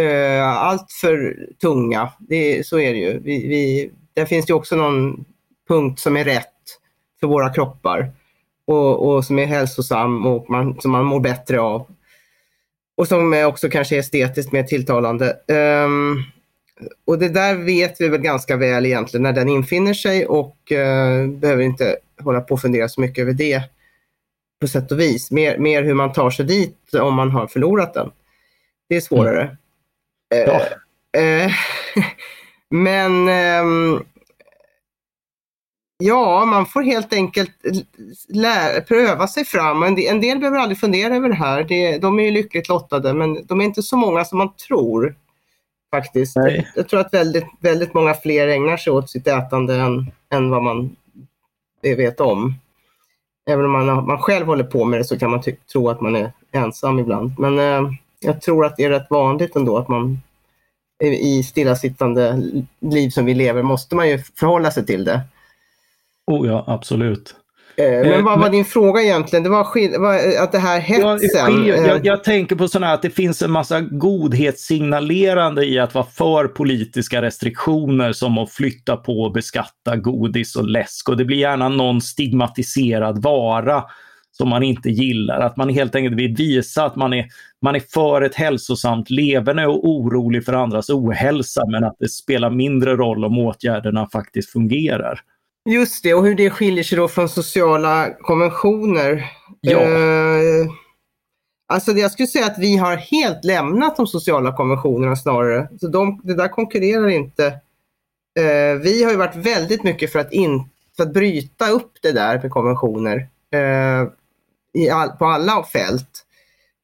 uh, 0.00 0.42
allt 0.42 0.92
för 0.92 1.36
tunga. 1.60 2.12
Det, 2.18 2.66
så 2.66 2.78
är 2.78 2.92
det 2.92 2.98
ju. 2.98 3.18
Vi, 3.18 3.48
vi, 3.48 3.90
där 4.14 4.26
finns 4.26 4.46
det 4.46 4.54
också 4.54 4.76
någon 4.76 5.24
punkt 5.68 6.00
som 6.00 6.16
är 6.16 6.24
rätt 6.24 6.48
för 7.20 7.26
våra 7.26 7.52
kroppar 7.52 8.12
och, 8.66 9.08
och 9.08 9.24
som 9.24 9.38
är 9.38 9.46
hälsosam 9.46 10.26
och 10.26 10.50
man, 10.50 10.80
som 10.80 10.90
man 10.90 11.04
mår 11.04 11.20
bättre 11.20 11.60
av. 11.60 11.86
Och 12.96 13.08
som 13.08 13.44
också 13.48 13.68
kanske 13.68 13.96
är 13.96 14.00
estetiskt 14.00 14.52
mer 14.52 14.62
tilltalande. 14.62 15.36
Um, 15.48 16.24
och 17.04 17.18
det 17.18 17.28
där 17.28 17.54
vet 17.54 18.00
vi 18.00 18.08
väl 18.08 18.20
ganska 18.20 18.56
väl 18.56 18.86
egentligen 18.86 19.22
när 19.22 19.32
den 19.32 19.48
infinner 19.48 19.94
sig 19.94 20.26
och 20.26 20.56
uh, 20.72 21.28
behöver 21.28 21.62
inte 21.62 21.96
hålla 22.20 22.40
på 22.40 22.54
och 22.54 22.60
fundera 22.60 22.88
så 22.88 23.00
mycket 23.00 23.22
över 23.22 23.32
det 23.32 23.62
på 24.60 24.68
sätt 24.68 24.92
och 24.92 25.00
vis. 25.00 25.30
Mer, 25.30 25.58
mer 25.58 25.82
hur 25.82 25.94
man 25.94 26.12
tar 26.12 26.30
sig 26.30 26.44
dit 26.44 26.94
om 26.94 27.14
man 27.14 27.30
har 27.30 27.46
förlorat 27.46 27.94
den. 27.94 28.10
Det 28.88 28.96
är 28.96 29.00
svårare. 29.00 29.56
Mm. 30.34 30.48
Ja. 30.48 30.60
Uh, 31.20 31.46
uh, 31.46 31.52
men 32.70 33.28
um, 33.64 34.04
Ja, 36.04 36.44
man 36.44 36.66
får 36.66 36.82
helt 36.82 37.12
enkelt 37.12 37.50
lära, 38.28 38.80
pröva 38.80 39.28
sig 39.28 39.44
fram. 39.44 39.82
En 39.82 39.94
del, 39.94 40.14
en 40.14 40.20
del 40.20 40.38
behöver 40.38 40.58
aldrig 40.58 40.78
fundera 40.78 41.16
över 41.16 41.28
det 41.28 41.34
här. 41.34 41.64
Det, 41.64 41.98
de 41.98 42.18
är 42.20 42.24
ju 42.24 42.30
lyckligt 42.30 42.68
lottade, 42.68 43.14
men 43.14 43.46
de 43.46 43.60
är 43.60 43.64
inte 43.64 43.82
så 43.82 43.96
många 43.96 44.24
som 44.24 44.38
man 44.38 44.56
tror. 44.56 45.14
Faktiskt. 45.94 46.36
Jag, 46.36 46.66
jag, 46.76 46.88
tror 46.88 47.00
att 47.00 47.14
väldigt, 47.14 47.46
väldigt 47.60 47.94
många 47.94 48.14
fler 48.14 48.48
ägnar 48.48 48.76
sig 48.76 48.92
åt 48.92 49.10
sitt 49.10 49.26
ätande 49.26 49.74
än, 49.74 50.10
än 50.30 50.50
vad 50.50 50.62
man 50.62 50.96
vet 51.82 52.20
om. 52.20 52.54
Även 53.50 53.64
om 53.64 53.72
man, 53.72 53.86
man 54.06 54.18
själv 54.18 54.46
håller 54.46 54.64
på 54.64 54.84
med 54.84 55.00
det 55.00 55.04
så 55.04 55.18
kan 55.18 55.30
man 55.30 55.42
tro 55.72 55.88
att 55.88 56.00
man 56.00 56.16
är 56.16 56.32
ensam 56.52 56.98
ibland. 56.98 57.38
Men 57.38 57.58
eh, 57.58 57.92
jag 58.20 58.40
tror 58.40 58.64
att 58.64 58.76
det 58.76 58.84
är 58.84 58.90
rätt 58.90 59.10
vanligt 59.10 59.56
ändå 59.56 59.78
att 59.78 59.88
man 59.88 60.20
i 61.04 61.42
stillasittande 61.42 62.42
liv 62.80 63.10
som 63.10 63.24
vi 63.24 63.34
lever 63.34 63.62
måste 63.62 63.94
man 63.96 64.08
ju 64.08 64.18
förhålla 64.18 64.70
sig 64.70 64.86
till 64.86 65.04
det. 65.04 65.20
Oh 66.26 66.46
ja, 66.46 66.64
absolut. 66.66 67.34
Eh, 67.76 67.84
men 67.84 68.12
eh, 68.12 68.22
vad 68.22 68.40
var 68.40 68.50
din 68.50 68.64
fråga 68.64 69.02
egentligen? 69.02 69.42
Det 69.42 69.48
var, 69.48 69.60
att 70.42 70.52
det 70.52 70.58
här 70.58 70.80
hetsen... 70.80 71.66
Jag, 71.66 71.86
jag, 71.86 72.06
jag 72.06 72.24
tänker 72.24 72.56
på 72.56 72.68
sådana 72.68 72.86
här 72.86 72.94
att 72.94 73.02
det 73.02 73.10
finns 73.10 73.42
en 73.42 73.50
massa 73.50 73.80
godhetssignalerande 73.80 75.64
i 75.64 75.78
att 75.78 75.94
vara 75.94 76.04
för 76.04 76.48
politiska 76.48 77.22
restriktioner 77.22 78.12
som 78.12 78.38
att 78.38 78.50
flytta 78.52 78.96
på 78.96 79.20
och 79.20 79.32
beskatta 79.32 79.96
godis 79.96 80.56
och 80.56 80.68
läsk 80.68 81.08
och 81.08 81.16
det 81.16 81.24
blir 81.24 81.38
gärna 81.38 81.68
någon 81.68 82.00
stigmatiserad 82.00 83.22
vara 83.22 83.84
som 84.32 84.48
man 84.48 84.62
inte 84.62 84.90
gillar. 84.90 85.40
Att 85.40 85.56
man 85.56 85.68
helt 85.68 85.94
enkelt 85.94 86.16
vill 86.16 86.34
visa 86.34 86.84
att 86.84 86.96
man 86.96 87.12
är, 87.12 87.26
man 87.62 87.74
är 87.74 87.80
för 87.80 88.22
ett 88.22 88.34
hälsosamt 88.34 89.10
leverne 89.10 89.66
och 89.66 89.88
orolig 89.88 90.44
för 90.44 90.52
andras 90.52 90.90
ohälsa 90.90 91.62
men 91.68 91.84
att 91.84 91.96
det 91.98 92.08
spelar 92.08 92.50
mindre 92.50 92.96
roll 92.96 93.24
om 93.24 93.38
åtgärderna 93.38 94.08
faktiskt 94.12 94.50
fungerar. 94.50 95.20
Just 95.70 96.02
det, 96.02 96.14
och 96.14 96.26
hur 96.26 96.34
det 96.34 96.50
skiljer 96.50 96.84
sig 96.84 96.98
då 96.98 97.08
från 97.08 97.28
sociala 97.28 98.10
konventioner. 98.20 99.32
Ja. 99.60 99.80
Eh, 99.80 100.66
alltså 101.68 101.92
jag 101.92 102.12
skulle 102.12 102.28
säga 102.28 102.46
att 102.46 102.58
vi 102.58 102.76
har 102.76 102.96
helt 102.96 103.44
lämnat 103.44 103.96
de 103.96 104.06
sociala 104.06 104.56
konventionerna 104.56 105.16
snarare. 105.16 105.68
Så 105.80 105.88
de, 105.88 106.20
det 106.24 106.34
där 106.34 106.48
konkurrerar 106.48 107.08
inte. 107.08 107.46
Eh, 108.38 108.80
vi 108.82 109.04
har 109.04 109.10
ju 109.10 109.16
varit 109.16 109.36
väldigt 109.36 109.82
mycket 109.82 110.12
för 110.12 110.18
att, 110.18 110.32
in, 110.32 110.68
för 110.96 111.02
att 111.02 111.12
bryta 111.12 111.68
upp 111.68 111.92
det 112.02 112.12
där 112.12 112.40
med 112.42 112.50
konventioner 112.50 113.28
eh, 113.52 114.08
i 114.78 114.90
all, 114.90 115.08
på 115.08 115.26
alla 115.26 115.64
fält. 115.64 116.26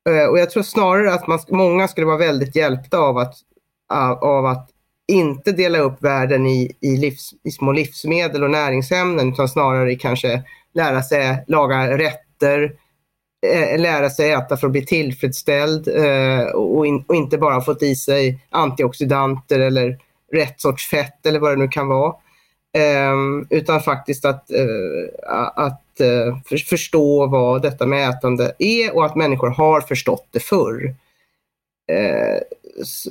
Eh, 0.09 0.25
och 0.25 0.39
jag 0.39 0.51
tror 0.51 0.63
snarare 0.63 1.15
att 1.15 1.27
man, 1.27 1.39
många 1.49 1.89
skulle 1.89 2.07
vara 2.07 2.17
väldigt 2.17 2.57
hjälpta 2.57 2.99
av 2.99 3.19
att, 3.19 3.35
av 4.21 4.47
att 4.47 4.71
inte 5.09 5.53
dela 5.53 5.79
upp 5.79 6.03
världen 6.03 6.47
i, 6.47 6.77
i, 6.81 6.97
livs, 6.97 7.31
i 7.45 7.51
små 7.51 7.73
livsmedel 7.73 8.45
och 8.45 8.51
näringsämnen 8.51 9.33
utan 9.33 9.49
snarare 9.49 9.95
kanske 9.95 10.43
lära 10.75 11.03
sig 11.03 11.45
laga 11.47 11.99
rätter, 11.99 12.73
eh, 13.47 13.81
lära 13.81 14.11
sig 14.11 14.31
äta 14.31 14.57
för 14.57 14.67
att 14.67 14.73
bli 14.73 14.87
tillfredsställd 14.87 15.89
eh, 15.89 16.47
och, 16.47 16.87
in, 16.87 17.05
och, 17.09 17.15
inte 17.15 17.39
bara 17.39 17.61
fått 17.61 17.83
i 17.83 17.97
sig 17.97 18.39
antioxidanter 18.51 19.61
eller 19.61 19.99
rätt 20.33 20.61
sorts 20.61 20.91
fett 20.91 21.27
eller 21.27 21.41
vad 21.41 21.53
det 21.53 21.57
nu 21.57 21.69
kan 21.69 21.89
vara. 21.89 22.15
Eh, 22.77 23.15
utan 23.51 23.81
faktiskt 23.81 24.25
att, 24.25 24.51
eh, 24.51 25.39
att 25.55 26.01
eh, 26.01 26.39
för, 26.49 26.57
förstå 26.57 27.27
vad 27.27 27.63
detta 27.63 27.87
med 27.87 28.11
ätande 28.11 28.53
är 28.59 28.97
och 28.97 29.07
att 29.07 29.17
människor 29.17 29.49
har 29.51 29.81
förstått 29.81 30.29
det 30.31 30.41
förr. 30.41 30.95
Eh, 31.93 32.39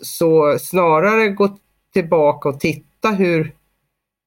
så 0.02 0.60
snarare 0.60 1.30
gått 1.30 1.62
tillbaka 2.02 2.50
och 2.50 2.60
titta 2.60 3.10
hur, 3.10 3.56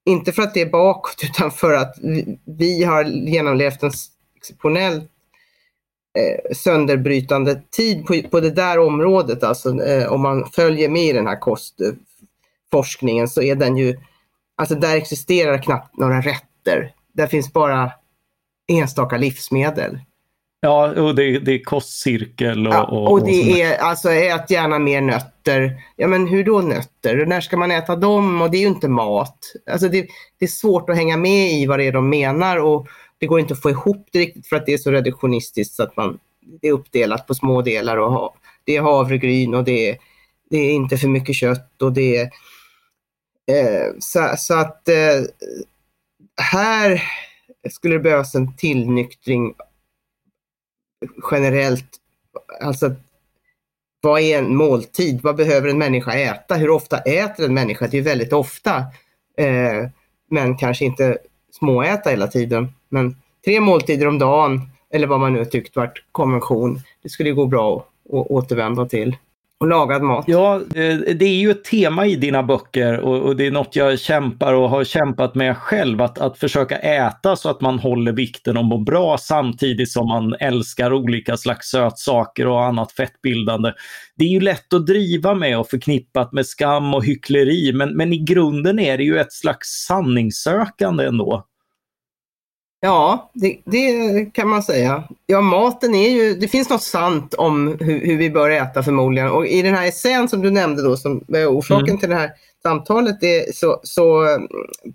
inte 0.05 0.33
för 0.33 0.43
att 0.43 0.55
det 0.55 0.61
är 0.61 0.71
bakåt 0.71 1.17
utan 1.23 1.51
för 1.51 1.73
att 1.73 1.99
vi, 2.03 2.39
vi 2.45 2.85
har 2.85 3.05
genomlevt 3.05 3.83
en 3.83 3.91
exceptionell 4.37 4.97
eh, 6.19 6.55
sönderbrytande 6.57 7.63
tid 7.71 8.07
på, 8.07 8.23
på 8.31 8.41
det 8.41 8.51
där 8.51 8.79
området. 8.79 9.43
Alltså 9.43 9.83
eh, 9.83 10.13
om 10.13 10.21
man 10.21 10.51
följer 10.53 10.89
med 10.89 11.05
i 11.05 11.13
den 11.13 11.27
här 11.27 11.41
kostforskningen 11.41 13.29
så 13.29 13.43
är 13.43 13.55
den 13.55 13.77
ju, 13.77 13.99
alltså 14.57 14.75
där 14.75 14.97
existerar 14.97 15.63
knappt 15.63 15.99
några 15.99 16.21
rätter. 16.21 16.95
Där 17.13 17.27
finns 17.27 17.53
bara 17.53 17.93
enstaka 18.69 19.17
livsmedel. 19.17 19.99
Ja, 20.63 21.03
och 21.03 21.15
det, 21.15 21.39
det 21.39 21.53
är 21.53 21.65
kostcirkel 21.65 22.67
och... 22.67 22.75
Ja, 22.75 22.85
och 22.85 23.25
det 23.27 23.53
och 23.53 23.59
är 23.59 23.79
alltså 23.79 24.11
ät 24.11 24.51
gärna 24.51 24.79
mer 24.79 25.01
nötter. 25.01 25.83
Ja 25.97 26.09
men 26.09 26.29
hur 26.29 26.45
då 26.45 26.61
nötter? 26.61 27.27
När 27.27 27.41
ska 27.41 27.57
man 27.57 27.71
äta 27.71 27.97
dem? 27.97 28.43
Och 28.43 28.51
det 28.51 28.57
är 28.57 28.61
ju 28.61 28.67
inte 28.67 28.89
mat. 28.89 29.39
Alltså 29.71 29.89
det, 29.89 30.07
det 30.39 30.45
är 30.45 30.49
svårt 30.49 30.91
att 30.91 30.97
hänga 30.97 31.17
med 31.17 31.53
i 31.53 31.67
vad 31.67 31.79
det 31.79 31.85
är 31.85 31.93
de 31.93 32.09
menar 32.09 32.57
och 32.57 32.89
det 33.19 33.27
går 33.27 33.41
inte 33.41 33.55
att 33.55 33.63
få 33.63 33.71
ihop 33.71 34.09
det 34.13 34.19
riktigt 34.19 34.47
för 34.47 34.57
att 34.57 34.67
det 34.67 34.73
är 34.73 34.79
så 34.79 34.91
reduktionistiskt 34.91 35.75
så 35.75 35.83
att 35.83 35.97
man, 35.97 36.19
det 36.61 36.69
är 36.69 36.73
uppdelat 36.73 37.27
på 37.27 37.35
små 37.35 37.63
delar 37.63 37.97
och 37.97 38.13
ha, 38.13 38.35
det 38.65 38.77
är 38.77 38.83
havregryn 38.83 39.55
och 39.55 39.65
det 39.65 39.91
är, 39.91 39.99
det 40.51 40.59
är 40.59 40.73
inte 40.73 40.97
för 40.97 41.09
mycket 41.09 41.37
kött 41.37 41.83
och 41.83 41.93
det 41.93 42.17
är... 42.17 42.31
Eh, 43.51 43.87
så, 43.99 44.35
så, 44.39 44.55
att 44.55 44.89
eh, 44.89 45.25
här 46.43 47.03
skulle 47.71 47.95
det 47.95 48.01
behövas 48.01 48.35
en 48.35 48.57
tillnyktring 48.57 49.55
generellt, 51.31 51.97
alltså 52.61 52.95
vad 54.01 54.21
är 54.21 54.39
en 54.39 54.57
måltid? 54.57 55.21
Vad 55.23 55.37
behöver 55.37 55.69
en 55.69 55.79
människa 55.79 56.13
äta? 56.13 56.55
Hur 56.55 56.71
ofta 56.71 56.99
äter 56.99 57.47
en 57.47 57.55
människa? 57.55 57.89
Det 57.91 57.99
är 57.99 58.03
väldigt 58.03 58.33
ofta. 58.33 58.77
Eh, 59.39 59.89
men 60.31 60.57
kanske 60.57 60.85
inte 60.85 61.19
småäta 61.53 62.11
hela 62.11 62.27
tiden. 62.27 62.69
Men 62.89 63.17
tre 63.45 63.61
måltider 63.61 64.07
om 64.07 64.19
dagen 64.19 64.61
eller 64.91 65.07
vad 65.07 65.21
man 65.21 65.33
nu 65.33 65.45
tyckt 65.45 65.77
varit 65.77 66.05
konvention, 66.13 66.81
det 67.03 67.09
skulle 67.09 67.31
gå 67.31 67.47
bra 67.47 67.77
att 68.05 68.27
återvända 68.31 68.87
till 68.87 69.17
och 69.61 69.69
lagad 69.69 70.03
mat. 70.03 70.25
Ja, 70.29 70.55
eh, 70.57 70.99
det 70.99 71.25
är 71.25 71.39
ju 71.39 71.51
ett 71.51 71.65
tema 71.65 72.07
i 72.07 72.17
dina 72.17 72.43
böcker 72.43 73.01
och, 73.01 73.37
det 73.37 73.47
är 73.47 73.51
något 73.51 73.77
jag 73.77 73.99
kämpar 73.99 74.55
och 74.55 74.71
har 74.71 74.85
kämpat 74.85 75.35
med 75.35 75.57
själv. 75.57 76.03
Att, 76.03 76.19
att 76.19 76.39
försöka 76.39 76.77
äta 76.77 77.37
så 77.37 77.51
att 77.51 77.61
man 77.61 77.79
håller 77.79 78.13
vikten 78.13 78.57
och 78.57 78.65
mår 78.65 78.85
bra 78.85 79.19
samtidigt 79.19 79.91
som 79.91 80.09
man 80.09 80.35
älskar 80.41 80.93
olika 80.93 81.37
slags 81.37 81.71
sötsaker 81.71 82.47
och 82.47 82.65
annat 82.65 82.93
fettbildande. 82.93 83.73
Det 84.17 84.25
är 84.25 84.29
ju 84.29 84.41
lätt 84.41 84.73
att 84.73 84.87
driva 84.87 85.35
med 85.35 85.59
och 85.59 85.69
förknippat 85.69 86.33
med 86.33 86.47
skam 86.47 86.95
och 86.95 87.05
hyckleri 87.05 87.73
men, 87.73 87.97
men 87.97 88.13
i 88.13 88.19
grunden 88.19 88.79
är 88.79 88.99
det 88.99 89.05
ju 89.05 89.19
ett 89.19 89.33
slags 89.33 89.69
sanningssökande 89.89 91.05
ändå. 91.05 91.45
Ja, 92.83 93.31
det, 93.35 93.59
det, 93.65 94.25
kan 94.35 94.49
man 94.49 94.63
säga. 94.63 95.05
Ja, 95.27 95.41
maten 95.41 95.95
är 95.95 96.11
ju, 96.11 96.35
det 96.35 96.49
finns 96.49 96.71
något 96.71 96.83
sant 96.83 97.35
om 97.35 97.77
hur, 97.81 98.07
hur, 98.07 98.17
vi 98.17 98.31
bör 98.31 98.51
äta 98.51 98.83
förmodligen. 98.83 99.31
Och 99.31 99.47
i 99.47 99.63
den 99.63 99.75
här 99.75 99.89
essän 99.89 100.29
som 100.29 100.43
du 100.43 100.51
nämnde 100.51 100.83
då, 100.83 100.97
som 100.97 101.25
är 101.29 101.47
orsaken 101.47 101.89
mm. 101.89 101.99
till 101.99 102.09
det 102.09 102.15
här 102.15 102.31
samtalet, 102.63 103.21
det, 103.21 103.57
så, 103.57 103.81
så 103.83 104.27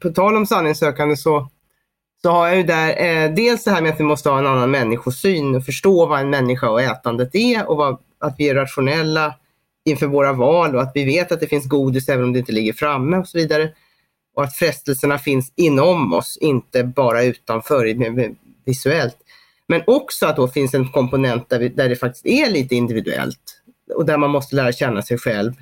på 0.01 0.09
tal 0.09 0.35
om 0.35 0.45
sanningssökande 0.45 1.17
så, 1.17 1.49
så 2.21 2.29
har 2.29 2.47
jag 2.47 2.57
ju 2.57 2.63
där 2.63 3.05
eh, 3.05 3.33
dels 3.33 3.63
det 3.63 3.71
här 3.71 3.81
med 3.81 3.91
att 3.91 3.99
vi 3.99 4.03
måste 4.03 4.29
ha 4.29 4.39
en 4.39 4.47
annan 4.47 4.71
människosyn 4.71 5.55
och 5.55 5.65
förstå 5.65 6.05
vad 6.05 6.19
en 6.19 6.29
människa 6.29 6.69
och 6.69 6.81
ätandet 6.81 7.35
är 7.35 7.69
och 7.69 7.77
vad, 7.77 7.97
att 8.19 8.35
vi 8.37 8.49
är 8.49 8.55
rationella 8.55 9.33
inför 9.85 10.07
våra 10.07 10.33
val 10.33 10.75
och 10.75 10.81
att 10.81 10.91
vi 10.95 11.05
vet 11.05 11.31
att 11.31 11.39
det 11.39 11.47
finns 11.47 11.65
godis 11.65 12.09
även 12.09 12.23
om 12.23 12.33
det 12.33 12.39
inte 12.39 12.51
ligger 12.51 12.73
framme 12.73 13.17
och 13.17 13.27
så 13.27 13.37
vidare 13.37 13.69
och 14.35 14.43
att 14.43 14.55
frestelserna 14.55 15.17
finns 15.17 15.53
inom 15.55 16.13
oss, 16.13 16.37
inte 16.41 16.83
bara 16.83 17.23
utanför 17.23 17.95
visuellt. 18.65 19.17
Men 19.67 19.83
också 19.87 20.25
att 20.25 20.35
då 20.35 20.47
finns 20.47 20.73
en 20.73 20.91
komponent 20.91 21.49
där, 21.49 21.59
vi, 21.59 21.69
där 21.69 21.89
det 21.89 21.95
faktiskt 21.95 22.25
är 22.25 22.49
lite 22.49 22.75
individuellt 22.75 23.61
och 23.95 24.05
där 24.05 24.17
man 24.17 24.29
måste 24.29 24.55
lära 24.55 24.71
känna 24.71 25.01
sig 25.01 25.17
själv. 25.17 25.53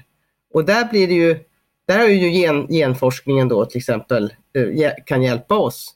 Och 0.54 0.66
där 0.66 0.86
blir 0.86 1.08
det 1.08 1.14
ju, 1.14 1.40
där 1.88 2.00
har 2.00 2.08
ju 2.08 2.32
gen, 2.32 2.68
genforskningen 2.68 3.48
då 3.48 3.66
till 3.66 3.78
exempel 3.78 4.34
eh, 4.56 4.92
kan 5.06 5.24
hjälpa 5.24 5.56
oss 5.56 5.96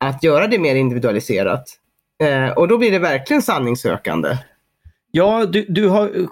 att 0.00 0.22
göra 0.22 0.46
det 0.46 0.58
mer 0.58 0.74
individualiserat. 0.74 1.64
Eh, 2.22 2.50
och 2.50 2.68
då 2.68 2.78
blir 2.78 2.90
det 2.90 2.98
verkligen 2.98 3.42
sanningssökande. 3.42 4.36
Ja, 5.10 5.46
du, 5.46 5.66
du 5.68 5.88
har 5.88 6.26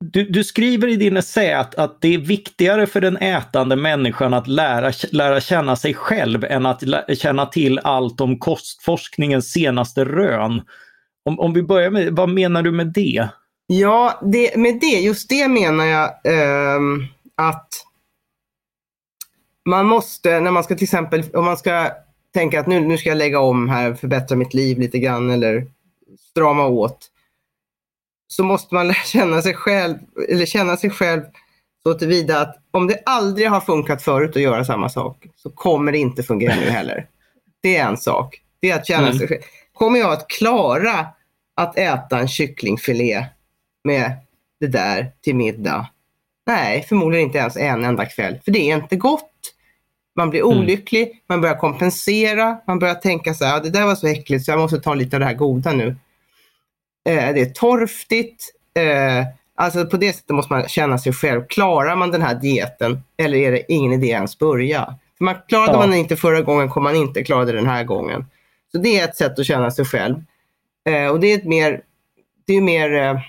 du, 0.00 0.24
du, 0.24 0.44
skriver 0.44 0.88
i 0.88 0.96
din 0.96 1.16
essä 1.16 1.58
att, 1.58 1.74
att 1.74 2.00
det 2.00 2.14
är 2.14 2.18
viktigare 2.18 2.86
för 2.86 3.00
den 3.00 3.16
ätande 3.16 3.76
människan 3.76 4.34
att 4.34 4.48
lära, 4.48 4.92
lära 5.12 5.40
känna 5.40 5.76
sig 5.76 5.94
själv 5.94 6.44
än 6.44 6.66
att 6.66 6.82
lä, 6.82 7.04
känna 7.14 7.46
till 7.46 7.78
allt 7.78 8.20
om 8.20 8.38
kostforskningens 8.38 9.52
senaste 9.52 10.04
rön. 10.04 10.62
Om, 11.24 11.40
om 11.40 11.52
vi 11.52 11.62
börjar 11.62 11.90
med, 11.90 12.12
vad 12.12 12.28
menar 12.28 12.62
du 12.62 12.72
med 12.72 12.86
det? 12.86 13.28
Ja, 13.66 14.20
det, 14.22 14.56
med 14.56 14.80
det, 14.80 15.00
just 15.00 15.28
det 15.28 15.48
menar 15.48 15.84
jag 15.84 16.04
eh, 16.24 16.80
att 17.34 17.68
man 19.64 19.86
måste, 19.86 20.40
när 20.40 20.50
man 20.50 20.64
ska 20.64 20.74
till 20.74 20.84
exempel, 20.84 21.22
om 21.32 21.44
man 21.44 21.56
ska 21.56 21.90
tänka 22.34 22.60
att 22.60 22.66
nu, 22.66 22.80
nu 22.80 22.98
ska 22.98 23.08
jag 23.08 23.18
lägga 23.18 23.40
om 23.40 23.68
här, 23.68 23.94
förbättra 23.94 24.36
mitt 24.36 24.54
liv 24.54 24.78
lite 24.78 24.98
grann 24.98 25.30
eller 25.30 25.66
strama 26.30 26.66
åt 26.66 27.10
så 28.32 28.44
måste 28.44 28.74
man 28.74 28.94
känna 29.06 29.42
sig 29.42 29.54
själv, 29.54 29.96
eller 30.28 30.46
känna 30.46 30.76
sig 30.76 30.90
själv 30.90 31.22
så 31.82 31.94
tillvida 31.94 32.40
att 32.40 32.56
om 32.70 32.86
det 32.86 33.02
aldrig 33.06 33.48
har 33.48 33.60
funkat 33.60 34.02
förut 34.02 34.36
att 34.36 34.42
göra 34.42 34.64
samma 34.64 34.88
sak 34.88 35.26
så 35.36 35.50
kommer 35.50 35.92
det 35.92 35.98
inte 35.98 36.22
fungera 36.22 36.54
nu 36.54 36.70
heller. 36.70 37.06
Det 37.62 37.76
är 37.76 37.86
en 37.86 37.96
sak. 37.96 38.40
Det 38.60 38.70
är 38.70 38.76
att 38.76 38.86
känna 38.86 39.06
mm. 39.06 39.18
sig 39.18 39.28
själv. 39.28 39.40
Kommer 39.72 39.98
jag 39.98 40.12
att 40.12 40.28
klara 40.28 41.06
att 41.56 41.78
äta 41.78 42.18
en 42.18 42.28
kycklingfilé 42.28 43.24
med 43.84 44.12
det 44.60 44.66
där 44.66 45.12
till 45.20 45.36
middag? 45.36 45.86
Nej, 46.46 46.86
förmodligen 46.88 47.26
inte 47.26 47.38
ens 47.38 47.56
en 47.56 47.84
enda 47.84 48.06
kväll. 48.06 48.38
För 48.44 48.52
det 48.52 48.70
är 48.70 48.76
inte 48.76 48.96
gott. 48.96 49.30
Man 50.16 50.30
blir 50.30 50.40
Mm. 50.40 50.58
olycklig, 50.58 51.22
man 51.28 51.40
börjar 51.40 51.56
kompensera, 51.56 52.58
man 52.66 52.78
börjar 52.78 52.94
tänka 52.94 53.34
så 53.34 53.44
här, 53.44 53.52
"Ja, 53.52 53.60
det 53.60 53.70
där 53.70 53.86
var 53.86 53.94
så 53.94 54.06
äckligt 54.06 54.44
så 54.44 54.50
jag 54.50 54.58
måste 54.58 54.80
ta 54.80 54.94
lite 54.94 55.16
av 55.16 55.20
det 55.20 55.26
här 55.26 55.34
goda 55.34 55.72
nu. 55.72 55.96
Eh, 57.08 57.34
det 57.34 57.40
är 57.40 57.50
torftigt. 57.50 58.44
Eh, 58.74 59.24
alltså 59.54 59.86
på 59.86 59.96
det 59.96 60.12
sättet 60.12 60.30
måste 60.30 60.52
man 60.52 60.68
känna 60.68 60.98
sig 60.98 61.12
själv. 61.12 61.46
Klarar 61.48 61.96
man 61.96 62.10
den 62.10 62.22
här 62.22 62.34
dieten 62.34 63.02
eller 63.16 63.38
är 63.38 63.52
det 63.52 63.72
ingen 63.72 63.92
idé 63.92 64.06
ens 64.06 64.38
börja? 64.38 64.94
För 65.18 65.24
man, 65.24 65.34
klarade 65.48 65.72
Ja. 65.72 65.78
man 65.78 65.94
inte 65.94 66.16
förra 66.16 66.40
gången 66.42 66.68
kommer 66.70 66.90
man 66.92 67.00
inte 67.00 67.24
klara 67.24 67.44
det 67.44 67.52
den 67.52 67.66
här 67.66 67.84
gången. 67.84 68.26
Så 68.72 68.78
det 68.78 69.00
är 69.00 69.04
ett 69.04 69.16
sätt 69.16 69.38
att 69.38 69.46
känna 69.46 69.70
sig 69.70 69.84
själv. 69.84 70.16
Eh, 70.88 71.06
och 71.06 71.20
det 71.20 71.26
är 71.32 71.38
ett 71.38 71.44
mer, 71.44 71.82
det 72.46 72.52
är 72.52 72.60
mer 72.60 72.92
eh, 72.94 73.20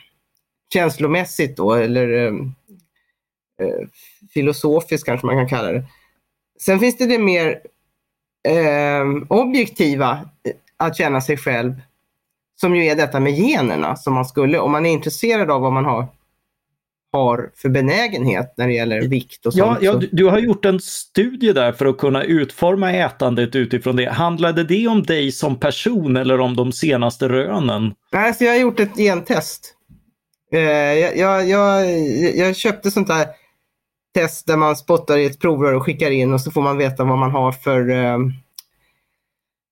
känslomässigt 0.74 1.58
då, 1.58 1.74
eller 1.74 2.10
eh, 2.25 2.34
eh, 3.62 3.88
filosofiskt 4.34 5.06
kanske 5.06 5.25
man 5.28 5.36
kan 5.38 5.50
kalla 5.50 5.72
det. 5.72 5.86
Sen 6.60 6.80
finns 6.80 6.98
det 6.98 7.06
det 7.06 7.20
mer 7.20 7.60
objektiva, 9.30 10.30
att 10.78 10.98
känna 10.98 11.22
sig 11.22 11.38
själv, 11.38 11.74
som 12.62 12.75
ju 12.75 12.86
är 12.86 12.96
detta 12.96 13.20
med 13.20 13.34
generna 13.34 13.96
som 13.96 14.13
man 14.13 14.25
skulle, 14.25 14.60
om 14.60 14.72
man 14.72 14.86
är 14.86 14.89
intresserad 14.91 15.51
av 15.51 15.62
vad 15.62 15.74
man 15.74 15.86
har, 15.86 16.08
har 17.13 17.51
för 17.56 17.70
benägenhet 17.70 18.53
när 18.58 18.68
det 18.68 18.74
gäller 18.74 19.01
vikt 19.01 19.46
och 19.46 19.53
Ja, 19.56 19.65
sånt. 19.65 19.77
ja, 19.82 19.94
du, 19.94 20.10
du 20.12 20.25
har 20.25 20.39
gjort 20.39 20.65
en 20.65 20.80
studie 20.80 21.53
där 21.53 21.72
för 21.72 21.86
att 21.86 21.98
kunna 21.98 22.24
utforma 22.24 22.91
ätandet 22.94 23.56
utifrån 23.56 23.96
det. 23.96 24.10
Handlade 24.10 24.63
det 24.63 24.88
om 24.88 25.03
dig 25.03 25.32
som 25.32 25.60
person 25.60 26.18
eller 26.18 26.39
om 26.39 26.56
de 26.56 26.72
senaste 26.72 27.30
rönen? 27.30 27.94
Nej, 28.12 28.34
så 28.34 28.44
jag 28.44 28.51
har 28.51 28.60
gjort 28.60 28.80
ett 28.80 28.96
gentest. 28.98 29.75
Eh, 30.53 30.62
jag, 30.62 31.18
jag, 31.18 31.50
jag, 31.50 31.89
jag 32.36 32.56
köpte 32.56 32.91
sånt 32.91 33.08
där 33.08 33.27
test 34.13 34.48
där 34.48 34.58
man 34.58 34.75
spottar 34.75 35.18
i 35.18 35.25
ett 35.25 35.39
provrör 35.39 35.74
och 35.74 35.84
skickar 35.84 36.12
in 36.12 36.34
och 36.34 36.41
så 36.41 36.51
får 36.51 36.62
man 36.62 36.77
veta 36.77 37.03
vad 37.03 37.18
man 37.18 37.32
har 37.32 37.51
för, 37.51 37.89
eh, 37.89 38.18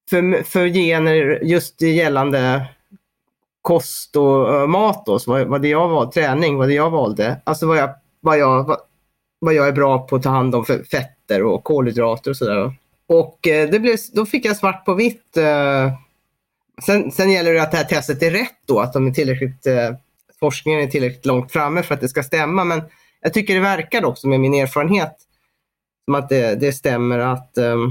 för, 0.09 0.43
för 0.43 0.67
gener 0.67 1.39
just 1.43 1.81
gällande 1.81 2.65
kost 3.69 4.15
och 4.15 4.55
eh, 4.55 4.67
mat. 4.67 5.05
Då, 5.05 5.19
vad, 5.27 5.47
vad 5.47 5.61
det 5.61 5.67
jag 5.67 5.87
valde, 5.87 6.11
träning, 6.11 6.57
vad 6.57 6.67
det 6.67 6.73
jag 6.73 6.89
valde. 6.89 7.41
Alltså 7.43 7.67
vad 7.67 7.77
jag, 7.77 7.89
vad, 8.19 8.37
jag, 8.37 8.63
vad, 8.63 8.77
vad 9.39 9.53
jag 9.53 9.67
är 9.67 9.71
bra 9.71 10.07
på 10.07 10.15
att 10.15 10.23
ta 10.23 10.29
hand 10.29 10.55
om 10.55 10.65
för 10.65 10.83
fetter 10.83 11.43
och 11.43 11.63
kolhydrater 11.63 12.31
och 12.31 12.37
sådär. 12.37 12.73
Och 13.07 13.47
eh, 13.47 13.69
det 13.69 13.79
blev, 13.79 13.97
då 14.13 14.25
fick 14.25 14.45
jag 14.45 14.57
svart 14.57 14.85
på 14.85 14.93
vitt 14.93 15.37
eh, 15.37 15.93
Sen, 16.85 17.11
sen 17.11 17.31
gäller 17.31 17.53
det 17.53 17.61
att 17.61 17.71
det 17.71 17.77
här 17.77 17.83
testet 17.83 18.23
är 18.23 18.31
rätt 18.31 18.59
då, 18.65 18.79
att 18.79 18.93
de 18.93 19.07
är 19.07 19.11
tillräckligt, 19.11 19.67
eh, 19.67 19.89
forskningen 20.39 20.79
är 20.79 20.87
tillräckligt 20.87 21.25
långt 21.25 21.51
framme 21.51 21.83
för 21.83 21.95
att 21.95 22.01
det 22.01 22.09
ska 22.09 22.23
stämma. 22.23 22.63
Men 22.63 22.81
jag 23.21 23.33
tycker 23.33 23.53
det 23.53 23.59
verkar 23.59 24.05
också 24.05 24.27
med 24.27 24.39
min 24.39 24.53
erfarenhet 24.53 25.15
som 26.05 26.15
att 26.15 26.29
det, 26.29 26.55
det 26.55 26.71
stämmer 26.71 27.19
att 27.19 27.57
ehm, 27.57 27.89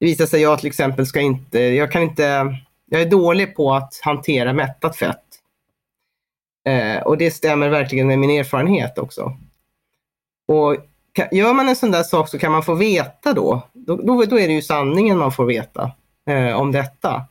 det 0.00 0.06
visar 0.06 0.26
sig 0.26 0.42
jag 0.42 0.58
till 0.58 0.68
exempel 0.68 1.06
ska 1.06 1.20
inte, 1.20 1.58
jag 1.58 1.92
kan 1.92 2.02
inte, 2.02 2.56
jag 2.92 3.00
är 3.00 3.10
dålig 3.10 3.56
på 3.56 3.74
att 3.74 4.00
hantera 4.02 4.52
mättat 4.52 4.96
fett. 4.96 5.24
Eh, 6.68 7.02
och 7.02 7.18
det 7.18 7.30
stämmer 7.30 7.68
verkligen 7.68 8.06
med 8.06 8.18
min 8.18 8.30
erfarenhet 8.30 8.98
också. 8.98 9.36
Och 10.48 10.76
gör 11.30 11.54
man 11.54 11.68
en 11.68 11.76
sån 11.76 11.90
där 11.90 12.02
sak 12.02 12.28
så 12.28 12.38
kan 12.38 12.52
man 12.52 12.62
få 12.62 12.74
veta 12.74 13.32
då, 13.32 13.62
då, 13.72 13.96
då, 13.96 14.24
då 14.24 14.38
är 14.38 14.48
det 14.48 14.54
ju 14.54 14.62
sanningen 14.62 15.18
man 15.18 15.32
får 15.32 15.44
veta 15.44 15.92
eh, 16.30 16.60
om 16.60 16.72
detta. 16.72 17.22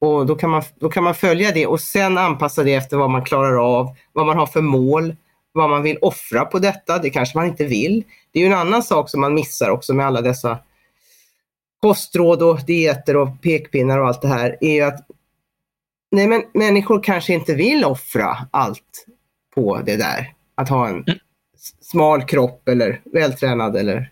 Och 0.00 0.26
då 0.26 0.34
kan, 0.34 0.50
man, 0.50 0.62
då 0.74 0.88
kan 0.88 1.04
man 1.04 1.14
följa 1.14 1.52
det 1.52 1.66
och 1.66 1.80
sen 1.80 2.18
anpassa 2.18 2.62
det 2.62 2.74
efter 2.74 2.96
vad 2.96 3.10
man 3.10 3.24
klarar 3.24 3.78
av, 3.78 3.96
vad 4.12 4.26
man 4.26 4.38
har 4.38 4.46
för 4.46 4.60
mål, 4.60 5.16
vad 5.52 5.70
man 5.70 5.82
vill 5.82 5.98
offra 6.00 6.44
på 6.44 6.58
detta. 6.58 6.98
Det 6.98 7.10
kanske 7.10 7.38
man 7.38 7.46
inte 7.46 7.64
vill. 7.64 8.04
Det 8.32 8.38
är 8.38 8.44
ju 8.44 8.52
en 8.52 8.58
annan 8.58 8.82
sak 8.82 9.10
som 9.10 9.20
man 9.20 9.34
missar 9.34 9.70
också 9.70 9.94
med 9.94 10.06
alla 10.06 10.20
dessa 10.20 10.58
kostråd 11.82 12.42
och 12.42 12.60
dieter 12.66 13.16
och 13.16 13.42
pekpinnar 13.42 13.98
och 13.98 14.06
allt 14.06 14.22
det 14.22 14.28
här. 14.28 14.56
är 14.60 14.74
ju 14.74 14.80
att 14.82 15.06
nej, 16.12 16.26
men 16.26 16.42
människor 16.54 17.02
kanske 17.02 17.32
inte 17.34 17.54
vill 17.54 17.84
offra 17.84 18.36
allt 18.50 19.06
på 19.54 19.80
det 19.86 19.96
där. 19.96 20.32
Att 20.54 20.68
ha 20.68 20.88
en 20.88 21.04
s- 21.56 21.74
smal 21.80 22.22
kropp 22.24 22.68
eller 22.68 23.00
vältränad 23.12 23.76
eller 23.76 24.10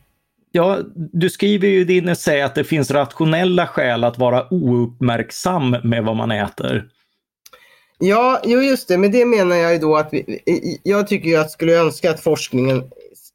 Ja, 0.52 0.78
du 0.94 1.30
skriver 1.30 1.68
ju 1.68 1.80
i 1.80 1.84
din 1.84 2.08
essä 2.08 2.44
att 2.44 2.54
det 2.54 2.64
finns 2.64 2.90
rationella 2.90 3.66
skäl 3.66 4.04
att 4.04 4.18
vara 4.18 4.46
ouppmärksam 4.54 5.76
med 5.84 6.04
vad 6.04 6.16
man 6.16 6.30
äter. 6.30 6.88
Ja, 7.98 8.40
jo 8.44 8.62
just 8.62 8.88
det, 8.88 8.98
men 8.98 9.12
det 9.12 9.24
menar 9.24 9.56
jag 9.56 9.72
ju 9.72 9.78
då 9.78 9.96
att 9.96 10.08
vi, 10.12 10.40
jag 10.82 11.08
tycker 11.08 11.28
ju 11.28 11.36
att 11.36 11.50
skulle 11.50 11.72
önska 11.80 12.10
att 12.10 12.20
forskningen 12.20 12.90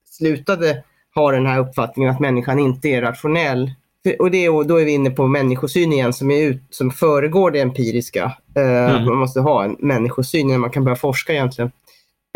slutade 0.05 0.83
ha 1.15 1.31
den 1.31 1.45
här 1.45 1.59
uppfattningen 1.59 2.11
att 2.11 2.19
människan 2.19 2.59
inte 2.59 2.87
är 2.89 3.01
rationell. 3.01 3.71
Och, 4.19 4.31
det, 4.31 4.45
är- 4.45 4.53
och 4.55 4.67
då 4.67 4.77
är 4.81 4.85
vi 4.85 4.91
inne 4.91 5.09
på 5.09 5.27
människosyn 5.27 5.93
igen 5.93 6.13
som, 6.13 6.31
är 6.31 6.41
ut, 6.43 6.61
som 6.69 6.91
föregår 6.91 7.51
det 7.51 7.59
empiriska. 7.61 8.23
Eh, 8.55 8.89
Mm. 8.95 9.05
Man 9.05 9.17
måste 9.17 9.39
ha 9.41 9.63
en 9.63 9.75
människosyn 9.79 10.49
innan 10.49 10.61
man 10.61 10.69
kan 10.69 10.83
börja 10.83 10.95
forska 10.95 11.33
egentligen. 11.33 11.71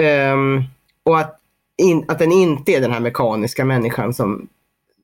Ehm, 0.01 0.63
och 1.03 1.19
att, 1.19 1.36
in, 1.77 2.05
att 2.08 2.19
den 2.19 2.32
inte 2.32 2.71
är 2.71 2.82
den 2.82 2.91
här 2.91 2.99
mekaniska 2.99 3.65
människan 3.65 4.13
som, 4.13 4.47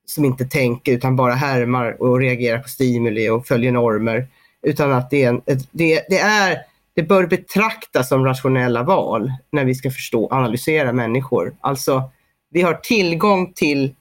som 0.06 0.25
inte 0.25 0.45
tänker 0.45 0.91
utan 0.91 1.15
bara 1.15 1.34
härmar 1.34 2.01
och 2.01 2.19
reagerar 2.19 2.60
på 2.60 2.69
stimuli 2.69 3.30
och 3.30 3.47
följer 3.47 3.71
normer. 3.71 4.28
Utan 4.62 4.91
att 4.91 5.10
det 5.10 5.23
är, 5.23 5.30
en, 5.30 5.41
ett, 5.45 5.67
det, 5.71 6.06
det 6.10 6.17
är 6.19 6.58
det 6.93 7.04
bör 7.04 7.28
betraktas 7.28 8.10
som 8.10 8.25
rationella 8.25 8.84
val 8.84 9.32
när 9.51 9.65
vi 9.65 9.75
ska 9.75 9.91
förstå 9.91 10.28
analysera 10.32 10.91
människor. 10.93 11.54
Alltså, 11.62 12.04
vi 12.49 12.62
har 12.62 12.73
tillgång 12.73 13.54
till 13.54 13.95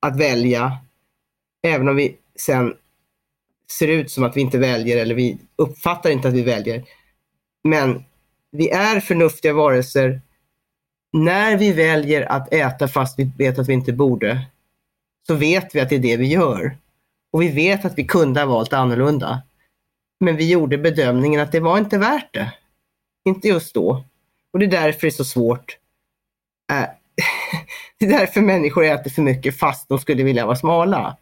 att 0.00 0.20
välja, 0.20 0.72
även 1.64 1.88
om 1.88 1.96
vi 1.96 2.16
sen 2.36 2.74
ser 3.70 3.88
ut 3.88 4.10
som 4.10 4.24
att 4.24 4.36
vi 4.36 4.40
inte 4.40 4.58
väljer 4.58 4.96
eller 4.96 5.14
vi 5.14 5.38
uppfattar 5.56 6.10
inte 6.10 6.28
att 6.28 6.34
vi 6.34 6.42
väljer. 6.42 6.84
Men 7.64 8.04
vi 8.50 8.70
är 8.70 9.00
förnuftiga 9.00 9.52
varelser. 9.52 10.20
När 11.12 11.56
vi 11.56 11.72
väljer 11.72 12.32
att 12.32 12.52
äta 12.52 12.88
fast 12.88 13.18
vi 13.18 13.30
vet 13.38 13.58
att 13.58 13.68
vi 13.68 13.72
inte 13.72 13.92
borde, 13.92 14.46
så 15.26 15.34
vet 15.34 15.74
vi 15.74 15.80
att 15.80 15.88
det 15.88 15.94
är 15.94 16.00
det 16.00 16.16
vi 16.16 16.26
gör. 16.26 16.76
Och 17.32 17.42
vi 17.42 17.48
vet 17.48 17.84
att 17.84 17.98
vi 17.98 18.04
kunde 18.04 18.40
ha 18.40 18.46
valt 18.46 18.72
annorlunda. 18.72 19.42
Men 20.20 20.36
vi 20.36 20.50
gjorde 20.50 20.78
bedömningen 20.78 21.40
att 21.40 21.52
det 21.52 21.60
var 21.60 21.78
inte 21.78 21.98
värt 21.98 22.34
det. 22.34 22.52
Inte 23.24 23.48
just 23.48 23.74
då. 23.74 24.04
Och 24.52 24.58
det 24.58 24.66
är 24.66 24.70
därför 24.70 25.00
det 25.00 25.06
är 25.06 25.10
så 25.10 25.24
svårt. 25.24 25.78
Äh, 26.72 26.78
det 27.98 28.04
är 28.04 28.18
därför 28.18 28.40
människor 28.40 28.84
äter 28.84 29.10
för 29.10 29.22
mycket 29.22 29.58
fast 29.58 29.88
de 29.88 29.98
skulle 29.98 30.22
vilja 30.22 30.46
vara 30.46 30.56
smala. 30.56 31.16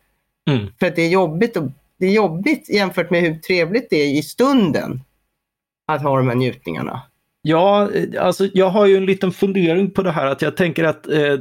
Mm. 0.50 0.66
För 0.80 0.86
att 0.86 0.96
det 0.96 1.02
är 1.02 1.10
jobbigt, 1.10 1.56
och, 1.56 1.64
det 1.98 2.06
är 2.06 2.12
jobbigt 2.12 2.68
jämfört 2.68 3.10
med 3.10 3.20
hur 3.20 3.34
trevligt 3.34 3.90
det 3.90 3.96
är 3.96 4.18
i 4.18 4.22
stunden 4.22 5.00
att 5.86 6.02
ha 6.02 6.16
de 6.16 6.28
här 6.28 6.34
njutningarna. 6.34 7.02
Ja, 7.42 7.90
eh, 7.92 8.24
alltså 8.24 8.48
jag 8.52 8.68
har 8.70 8.86
ju 8.86 8.96
en 8.96 9.06
liten 9.06 9.32
fundering 9.32 9.90
på 9.90 10.02
det 10.02 10.10
här 10.10 10.26
att 10.26 10.42
jag 10.42 10.56
tänker 10.56 10.84
att 10.84 11.08
eh, 11.08 11.38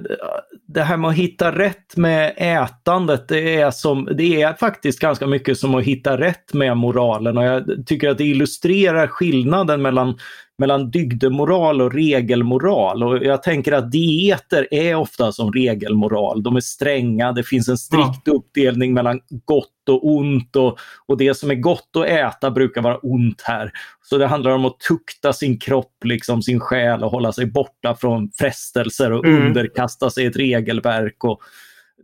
det 0.74 0.84
här 0.84 0.98
med 0.98 1.10
att 1.10 1.16
hitta 1.16 1.58
rätt 1.58 1.98
med 1.98 2.34
ätandet, 2.38 3.28
det 3.28 3.56
är, 3.56 3.72
som, 3.72 4.10
det 4.18 4.42
är 4.42 4.54
faktiskt 4.54 5.00
ganska 5.00 5.28
mycket 5.28 5.58
som 5.58 5.76
att 5.76 5.84
hitta 5.84 6.18
rätt 6.18 6.54
med 6.54 6.78
moralen 6.78 7.38
och 7.38 7.44
jag 7.44 7.88
tycker 7.88 8.10
att 8.10 8.18
det 8.18 8.24
illustrerar 8.24 9.08
skillnaden 9.08 9.82
mellan, 9.82 10.18
mellan 10.58 10.92
dygdemoral 10.92 11.82
och 11.82 11.94
regelmoral. 11.94 13.04
Och 13.04 13.18
jag 13.26 13.44
tänker 13.44 13.72
att 13.72 13.92
dieter 13.92 14.68
är 14.72 14.96
ofta 14.96 15.32
som 15.32 15.54
regelmoral. 15.54 16.44
De 16.44 16.56
är 16.56 16.62
stränga, 16.62 17.32
det 17.32 17.44
finns 17.44 17.70
en 17.70 17.78
strikt 17.78 18.28
uppdelning 18.28 18.94
mellan 18.94 19.20
gott 19.46 19.81
och 19.92 20.08
ont 20.08 20.56
och, 20.56 20.80
och 21.08 21.18
det 21.18 21.34
som 21.34 21.52
är 21.52 21.56
gott 21.56 21.90
att 21.96 22.06
äta 22.06 22.52
brukar 22.52 22.82
vara 22.82 22.98
ont 22.98 23.42
här. 23.42 23.72
Så 24.04 24.18
det 24.18 24.28
handlar 24.28 24.52
om 24.52 24.66
att 24.66 24.80
tukta 24.80 25.34
sin 25.34 25.60
kropp, 25.60 26.04
liksom 26.04 26.42
sin 26.42 26.60
själ 26.60 27.04
och 27.04 27.12
hålla 27.12 27.32
sig 27.34 27.46
borta 27.46 27.96
från 27.96 28.32
frestelser 28.38 29.12
och 29.12 29.26
Mm. 29.26 29.48
underkasta 29.48 30.10
sig 30.10 30.26
ett 30.26 30.36
regelverk. 30.36 31.24
Och 31.24 31.42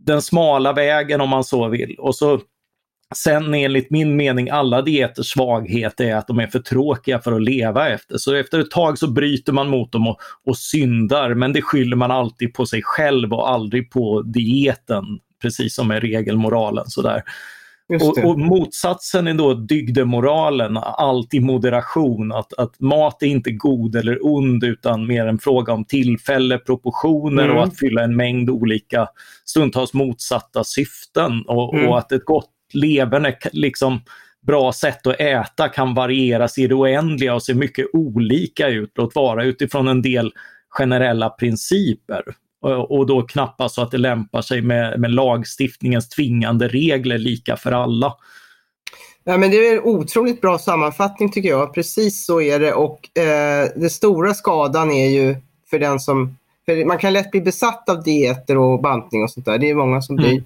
den 0.00 0.22
smala 0.22 0.72
vägen 0.72 1.20
om 1.20 1.28
man 1.28 1.44
så 1.44 1.68
vill. 1.68 1.94
Och 1.98 2.14
så 2.14 2.40
Sen 3.14 3.54
enligt 3.54 3.90
min 3.90 4.16
mening 4.16 4.50
alla 4.50 4.82
dieters 4.82 5.26
svaghet 5.26 6.00
är 6.00 6.14
att 6.14 6.26
de 6.26 6.38
är 6.38 6.46
för 6.46 6.58
tråkiga 6.58 7.18
för 7.20 7.32
att 7.32 7.42
leva 7.42 7.88
efter. 7.88 8.16
Så 8.18 8.34
efter 8.34 8.58
ett 8.58 8.70
tag 8.70 8.98
så 8.98 9.10
bryter 9.10 9.52
man 9.52 9.68
mot 9.68 9.92
dem 9.92 10.08
och, 10.08 10.18
och 10.46 10.56
syndar 10.56 11.34
men 11.34 11.52
det 11.52 11.62
skyller 11.62 11.96
man 11.96 12.10
alltid 12.10 12.54
på 12.54 12.66
sig 12.66 12.82
själv 12.84 13.32
och 13.32 13.50
aldrig 13.50 13.90
på 13.90 14.22
dieten. 14.22 15.04
Precis 15.42 15.74
som 15.74 15.88
med 15.88 16.02
regelmoralen. 16.02 16.84
Sådär. 16.86 17.22
Och, 18.02 18.24
och 18.24 18.38
motsatsen 18.38 19.26
är 19.26 19.34
då 19.34 19.54
dygdemoralen, 19.54 20.76
allt 20.76 21.34
i 21.34 21.40
moderation. 21.40 22.32
Att, 22.32 22.52
att 22.52 22.80
mat 22.80 23.22
är 23.22 23.26
inte 23.26 23.50
god 23.50 23.96
eller 23.96 24.18
ond 24.26 24.64
utan 24.64 25.06
mer 25.06 25.26
en 25.26 25.38
fråga 25.38 25.72
om 25.72 25.84
tillfälle, 25.84 26.58
proportioner 26.58 27.44
Mm. 27.44 27.56
och 27.56 27.64
att 27.64 27.78
fylla 27.78 28.02
en 28.04 28.16
mängd 28.16 28.50
olika 28.50 29.08
stundtals 29.44 29.94
motsatta 29.94 30.64
syften. 30.64 31.42
Och, 31.46 31.74
Mm. 31.74 31.88
och 31.88 31.98
att 31.98 32.12
ett 32.12 32.24
gott 32.24 32.50
leverne, 32.72 33.36
liksom 33.52 34.00
bra 34.46 34.72
sätt 34.72 35.06
att 35.06 35.20
äta 35.20 35.68
kan 35.68 35.94
varieras 35.94 36.58
i 36.58 36.66
det 36.66 36.74
oändliga 36.74 37.34
och 37.34 37.42
se 37.42 37.54
mycket 37.54 37.86
olika 37.92 38.68
ut. 38.68 38.92
Låt 38.94 39.14
vara 39.14 39.44
utifrån 39.44 39.88
en 39.88 40.02
del 40.02 40.32
generella 40.68 41.30
principer. 41.30 42.22
Och 42.60 43.06
då 43.06 43.22
knappast 43.22 43.74
så 43.74 43.82
att 43.82 43.90
det 43.90 43.98
lämpar 43.98 44.42
sig 44.42 44.62
med, 44.62 45.00
med 45.00 45.10
lagstiftningens 45.10 46.08
tvingande 46.08 46.68
regler 46.68 47.18
lika 47.18 47.56
för 47.56 47.72
alla. 47.72 48.14
Ja, 49.24 49.36
men 49.36 49.50
det 49.50 49.56
är 49.56 49.72
en 49.72 49.82
otroligt 49.84 50.40
bra 50.40 50.58
sammanfattning 50.58 51.32
tycker 51.32 51.48
jag. 51.48 51.74
Precis 51.74 52.26
så 52.26 52.40
är 52.40 52.60
det 52.60 52.72
och 52.72 53.18
eh, 53.18 53.68
den 53.76 53.90
stora 53.90 54.34
skadan 54.34 54.90
är 54.90 55.08
ju 55.08 55.36
för 55.70 55.78
den 55.78 56.00
som... 56.00 56.36
För 56.66 56.84
man 56.84 56.98
kan 56.98 57.12
lätt 57.12 57.30
bli 57.30 57.40
besatt 57.40 57.88
av 57.88 58.02
dieter 58.02 58.58
och 58.58 58.82
bantning 58.82 59.22
och 59.22 59.30
sånt 59.30 59.46
där. 59.46 59.58
Det 59.58 59.70
är 59.70 59.74
många 59.74 60.02
som 60.02 60.16
blir. 60.16 60.42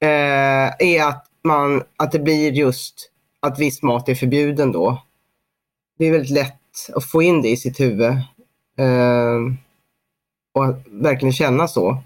Mm. 0.00 0.68
Eh, 0.68 0.72
är 0.78 1.08
att, 1.08 1.26
man, 1.44 1.82
att 1.96 2.12
det 2.12 2.18
blir 2.18 2.52
just 2.52 3.10
att 3.40 3.58
viss 3.58 3.82
mat 3.82 4.08
är 4.08 4.14
förbjuden 4.14 4.72
då. 4.72 5.02
Det 5.98 6.06
är 6.06 6.12
väldigt 6.12 6.30
lätt 6.30 6.90
att 6.94 7.04
få 7.04 7.22
in 7.22 7.42
det 7.42 7.48
i 7.48 7.56
sitt 7.56 7.80
huvud. 7.80 8.10
Eh, 8.78 9.38
och 10.52 10.82
verkligen 10.90 11.32
känna 11.32 11.68
så. 11.68 12.02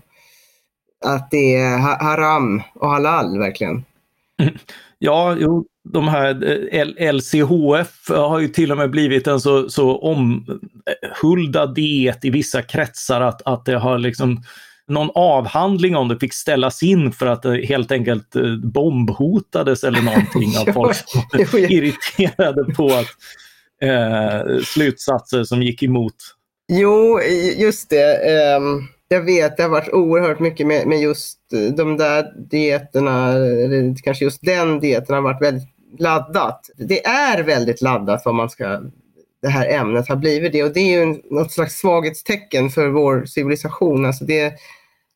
Att 1.05 1.31
det 1.31 1.57
är 1.57 1.79
haram 1.79 2.63
och 2.75 2.91
halal 2.91 3.39
verkligen. 3.39 3.85
Ja, 4.99 5.37
jo, 5.39 5.67
de 5.93 6.09
här 6.09 6.45
eh, 6.75 7.13
LCHF 7.13 8.09
har 8.09 8.39
ju 8.39 8.49
till 8.49 8.73
och 8.73 8.79
med 8.79 8.91
blivit 8.91 9.27
en 9.27 9.41
så, 9.41 9.71
så 9.71 9.99
omhuldad 9.99 11.75
diet 11.75 12.25
i 12.25 12.31
vissa 12.31 12.63
kretsar 12.63 13.21
att, 13.21 13.43
att 13.43 13.65
det 13.65 13.79
har 13.79 13.99
liksom 13.99 14.43
någon 14.89 15.11
avhandling 15.15 15.97
om 15.97 16.09
det 16.09 16.19
fick 16.19 16.35
ställas 16.35 16.83
in 16.83 17.13
för 17.13 17.27
att 17.27 17.43
det 17.43 17.67
helt 17.67 17.93
enkelt 17.93 18.37
eh, 18.37 18.57
bombhotades 18.57 19.85
eller 19.85 20.03
någonting 20.03 20.53
av 20.69 20.73
folk 20.73 20.97
som 21.51 21.59
irriterade 21.59 22.75
på 22.75 22.87
att, 22.87 23.07
eh, 23.83 24.63
slutsatser 24.65 25.45
som 25.45 25.63
gick 25.63 25.83
emot. 25.83 26.15
Jo, 26.69 27.21
just 27.57 27.91
det. 27.91 28.57
Um 28.57 28.89
jag 29.09 29.21
vet, 29.21 29.57
det 29.57 29.63
har 29.63 29.71
varit 29.71 29.93
oerhört 29.93 30.41
mycket 30.41 30.67
med, 30.67 30.87
med 30.87 31.01
just 31.01 31.39
eh, 31.53 31.75
de 31.75 31.97
där 31.97 32.33
dieterna, 32.51 33.33
eller 33.33 34.03
kanske 34.03 34.25
just 34.25 34.43
den 34.43 34.81
dieten 34.81 35.15
har 35.15 35.23
varit 35.23 35.43
väldigt 35.43 35.69
laddat. 35.99 36.71
Det 36.77 37.07
är 37.07 37.43
väldigt 37.43 37.83
laddat 37.83 38.23
vad 38.25 38.35
man 38.35 38.51
ska, 38.51 38.81
det 39.43 39.49
här 39.49 39.69
ämnet 39.69 40.09
har 40.09 40.17
blivit 40.17 40.53
det 40.53 40.63
och 40.63 40.73
det 40.73 40.81
är 40.81 41.01
ju 41.01 41.21
något 41.31 41.53
slags 41.53 41.79
svaghetstecken 41.79 42.71
för 42.71 42.89
vår 42.89 43.25
civilisation. 43.25 44.07
Alltså 44.07 44.25
det, 44.25 44.55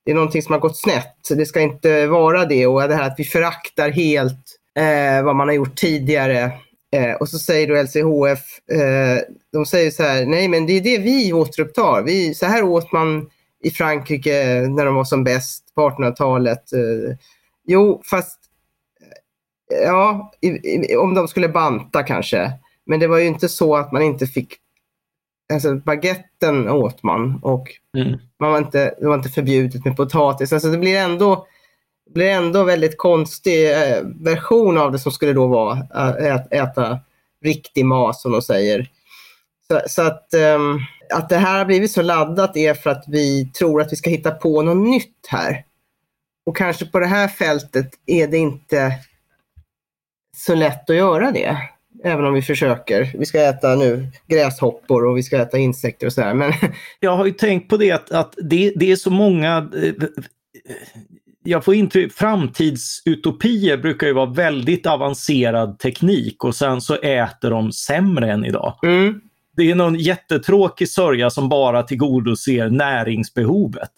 det 0.04 0.10
är 0.10 0.14
någonting 0.14 0.42
som 0.42 0.52
har 0.52 0.60
gått 0.60 0.78
snett. 0.78 1.28
Det 1.30 1.46
ska 1.46 1.60
inte 1.60 2.06
vara 2.06 2.44
det 2.44 2.66
och 2.66 2.88
det 2.88 2.94
här 2.94 3.06
att 3.06 3.18
vi 3.18 3.24
föraktar 3.24 3.90
helt 3.90 4.56
eh, 4.78 5.24
vad 5.24 5.36
man 5.36 5.48
har 5.48 5.54
gjort 5.54 5.76
tidigare. 5.76 6.52
Eh, 6.92 7.12
och 7.12 7.28
så 7.28 7.38
säger 7.38 7.68
då 7.68 7.74
LCHF, 7.74 8.70
eh, 8.72 9.18
de 9.52 9.66
säger 9.66 9.90
så 9.90 10.02
här, 10.02 10.26
nej 10.26 10.48
men 10.48 10.66
det 10.66 10.72
är 10.72 10.80
det 10.80 10.98
vi 10.98 11.32
återupptar. 11.32 12.02
Vi, 12.02 12.34
så 12.34 12.46
här 12.46 12.62
åt 12.62 12.92
man 12.92 13.30
i 13.64 13.70
Frankrike 13.70 14.66
när 14.68 14.84
de 14.84 14.94
var 14.94 15.04
som 15.04 15.24
bäst 15.24 15.74
på 15.74 15.90
1800-talet. 15.90 16.72
Eh, 16.72 17.16
jo, 17.66 18.02
fast 18.10 18.38
ja, 19.84 20.32
om 20.98 21.14
de 21.14 21.28
skulle 21.28 21.48
banta 21.48 22.02
kanske. 22.02 22.52
Men 22.86 23.00
det 23.00 23.06
var 23.06 23.18
ju 23.18 23.26
inte 23.26 23.48
så 23.48 23.76
att 23.76 23.92
man 23.92 24.02
inte 24.02 24.26
fick 24.26 24.56
Alltså 25.52 25.74
baguetten 25.74 26.68
åt 26.68 27.02
man 27.02 27.38
och 27.42 27.68
mm. 27.96 28.18
man 28.40 28.50
var 28.50 28.58
inte, 28.58 28.94
det 29.00 29.06
var 29.06 29.14
inte 29.14 29.28
förbjudet 29.28 29.84
med 29.84 29.96
potatis. 29.96 30.52
Alltså 30.52 30.70
det 30.70 30.78
blir 30.78 30.96
ändå, 30.96 31.46
blir 32.14 32.30
ändå 32.30 32.64
väldigt 32.64 32.98
konstig 32.98 33.72
eh, 33.72 34.02
version 34.20 34.78
av 34.78 34.92
det 34.92 34.98
som 34.98 35.12
skulle 35.12 35.32
då 35.32 35.46
vara 35.46 35.78
eh, 35.94 36.34
att 36.34 36.52
äta, 36.52 36.98
riktig 37.44 37.84
mat 37.84 38.16
som 38.16 38.32
de 38.32 38.42
säger. 38.42 38.90
Så, 39.68 39.80
så 39.86 40.02
att 40.02 40.28
um, 40.56 40.80
att 41.12 41.28
det 41.28 41.36
här 41.36 41.58
har 41.58 41.64
blivit 41.64 41.90
så 41.90 42.02
laddat 42.02 42.56
är 42.56 42.74
för 42.74 42.90
att 42.90 43.04
vi 43.08 43.50
tror 43.58 43.80
att 43.80 43.92
vi 43.92 43.96
ska 43.96 44.10
hitta 44.10 44.30
på 44.30 44.62
något 44.62 44.88
nytt 44.88 45.26
här. 45.28 45.64
Och 46.46 46.56
kanske 46.56 46.86
på 46.86 46.98
det 46.98 47.06
här 47.06 47.28
fältet 47.28 47.90
är 48.06 48.28
det 48.28 48.38
inte 48.38 48.92
så 50.36 50.54
lätt 50.54 50.90
att 50.90 50.96
göra 50.96 51.30
det. 51.32 51.56
Även 52.04 52.24
om 52.24 52.34
vi 52.34 52.42
försöker. 52.42 53.12
Vi 53.18 53.26
ska 53.26 53.40
äta 53.40 53.74
nu 53.74 54.08
gräshoppor 54.28 55.06
och 55.06 55.16
vi 55.16 55.22
ska 55.22 55.38
äta 55.38 55.58
insekter 55.58 56.06
och 56.06 56.12
sådär. 56.12 56.34
Men... 56.34 56.52
Jag 57.00 57.16
har 57.16 57.26
ju 57.26 57.32
tänkt 57.32 57.68
på 57.68 57.76
det 57.76 57.90
att, 57.90 58.10
att 58.10 58.34
det, 58.36 58.72
det 58.76 58.92
är 58.92 58.96
så 58.96 59.10
många 59.10 59.70
eh, 59.76 59.94
jag 61.44 61.64
får 61.64 61.74
intryck, 61.74 62.12
framtidsutopier 62.12 63.76
brukar 63.76 64.06
ju 64.06 64.12
vara 64.12 64.30
väldigt 64.30 64.86
avancerad 64.86 65.78
teknik 65.78 66.44
och 66.44 66.54
sen 66.54 66.80
så 66.80 66.94
äter 66.94 67.50
de 67.50 67.72
sämre 67.72 68.32
än 68.32 68.44
idag. 68.44 68.74
Mm 68.82 69.20
det 69.60 69.70
är 69.70 69.74
någon 69.74 69.94
jättetråkig 69.94 70.88
sörja 70.88 71.30
som 71.30 71.48
bara 71.48 71.82
tillgodoser 71.82 72.70
näringsbehovet. 72.70 73.90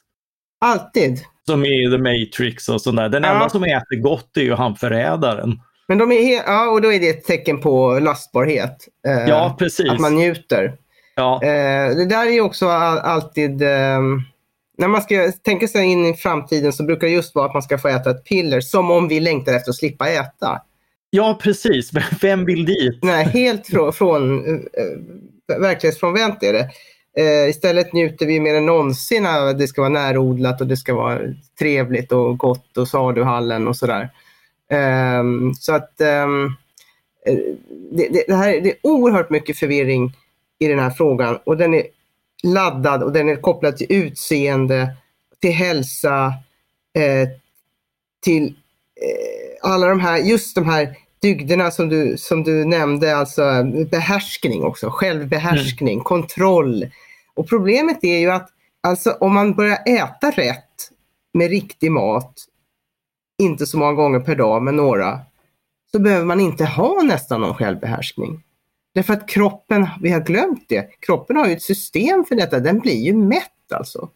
Alltid. 0.61 1.21
Som 1.47 1.65
i 1.65 1.91
The 1.91 1.99
Matrix 1.99 2.69
och 2.69 2.81
sådär. 2.83 3.09
Den 3.09 3.23
ja. 3.23 3.33
enda 3.33 3.49
som 3.49 3.65
äter 3.65 4.01
gott 4.01 4.37
är 4.37 4.41
ju 4.41 4.55
han 4.55 4.77
förrädaren. 4.77 5.61
Men 5.89 5.99
de 5.99 6.13
är 6.13 6.35
ja, 6.47 6.71
och 6.71 6.83
då 6.83 6.93
är 6.93 7.01
det 7.01 7.09
ett 7.09 7.25
tecken 7.25 7.61
på 7.61 7.99
lastbarhet. 7.99 8.89
Eh, 9.07 9.29
ja, 9.29 9.57
precis. 9.59 9.91
Att 9.91 10.01
man 10.01 10.15
njuter. 10.15 10.77
Ja. 11.15 11.43
Eh, 11.43 11.97
det 11.97 12.07
där 12.09 12.27
är 12.27 12.33
ju 12.33 12.41
också 12.41 12.69
alltid... 12.69 13.63
Eh, 13.63 14.01
när 14.83 14.89
man 14.89 15.03
ska 15.03 15.33
tänka 15.33 15.69
sig 15.69 15.85
in 15.85 16.07
i 16.07 16.15
framtiden 16.15 16.73
så 16.73 16.85
brukar 16.85 17.07
det 17.07 17.13
just 17.13 17.35
vara 17.35 17.47
att 17.47 17.53
man 17.53 17.63
ska 17.63 17.79
få 17.79 17.89
äta 17.89 18.11
ett 18.11 18.25
piller 18.25 18.61
som 18.61 18.91
om 18.91 19.09
vi 19.09 19.21
längtar 19.21 19.55
efter 19.55 19.71
att 19.71 19.77
slippa 19.77 20.09
äta. 20.09 20.63
Ja, 21.11 21.39
precis. 21.43 21.91
Vem 22.21 22.45
vill 22.45 22.65
dit? 22.65 22.99
Nej, 23.03 23.25
helt 23.25 23.67
från, 23.67 23.93
från 23.93 24.45
eh, 24.55 25.59
verklighetsfrånvänt 25.59 26.43
är 26.43 26.53
det. 26.53 26.71
Eh, 27.17 27.51
istället 27.51 27.93
njuter 27.93 28.27
vi 28.27 28.41
mer 28.41 28.55
än 28.55 28.67
någonsin 28.67 29.27
av 29.27 29.49
att 29.49 29.59
det 29.59 29.69
ska 29.69 29.81
vara 29.81 29.93
närodlat 29.93 30.61
och 30.61 30.67
det 30.67 30.77
ska 30.77 30.95
vara 30.95 31.21
trevligt 31.59 32.13
och 32.13 32.39
gott 32.39 32.77
och 32.77 32.89
saluhallen 32.89 33.69
och 33.69 33.77
sådär. 33.77 34.11
Eh, 34.71 35.23
så 35.59 35.75
att 35.75 36.01
eh, 36.01 36.27
det, 37.93 38.09
det, 38.09 38.25
det, 38.27 38.35
här, 38.35 38.61
det 38.61 38.71
är 38.71 38.77
oerhört 38.83 39.31
mycket 39.31 39.59
förvirring 39.59 40.17
i 40.59 40.69
den 40.69 40.79
här 40.79 40.91
frågan 40.91 41.39
och 41.45 41.57
den 41.57 41.75
är 41.75 41.83
laddad 42.43 43.03
och 43.03 43.13
den 43.13 43.29
är 43.29 43.37
kopplad 43.37 43.77
till 43.77 43.87
utseende, 43.91 44.97
till 45.41 45.53
hälsa, 45.53 46.35
eh, 46.95 47.29
till 48.25 48.47
eh, 48.47 49.71
alla 49.71 49.87
de 49.87 50.01
här, 50.01 50.19
just 50.19 50.55
de 50.55 50.65
här 50.65 50.97
dygderna 51.23 51.71
som 51.71 51.89
du, 51.89 52.17
som 52.19 52.43
du 52.43 52.65
nämnde, 52.65 53.17
alltså 53.17 53.65
behärskning 53.91 54.65
också, 54.65 54.91
självbehärskning, 54.91 55.95
mm. 55.95 56.05
kontroll. 56.05 56.87
Och 57.35 57.49
problemet 57.49 58.05
är 58.05 58.19
ju 58.19 58.31
att 58.31 58.49
alltså, 58.81 59.11
om 59.21 59.35
man 59.35 59.55
börjar 59.55 59.79
äta 59.87 60.31
rätt 60.31 60.91
med 61.35 61.51
riktig 61.51 61.91
mat, 61.91 62.35
inte 63.43 63.67
så 63.67 63.79
många 63.79 63.93
gånger 63.93 64.21
per 64.21 64.37
dag, 64.37 64.63
men 64.63 64.77
några, 64.77 65.21
så 65.93 65.99
behöver 65.99 66.25
man 66.25 66.41
inte 66.41 66.65
ha 66.65 67.03
nästan 67.03 67.41
någon 67.41 67.55
självbehärskning. 67.55 68.43
Därför 68.95 69.13
att 69.13 69.29
kroppen, 69.29 69.89
vi 70.01 70.11
har 70.11 70.21
glömt 70.21 70.65
det, 70.69 70.89
kroppen 71.01 71.37
har 71.37 71.47
ju 71.47 71.53
ett 71.53 71.63
system 71.63 72.25
för 72.25 72.35
detta, 72.35 72.61
den 72.61 72.79
blir 72.79 73.05
ju 73.05 73.15
mätt 73.15 73.73
alltså. 73.75 74.09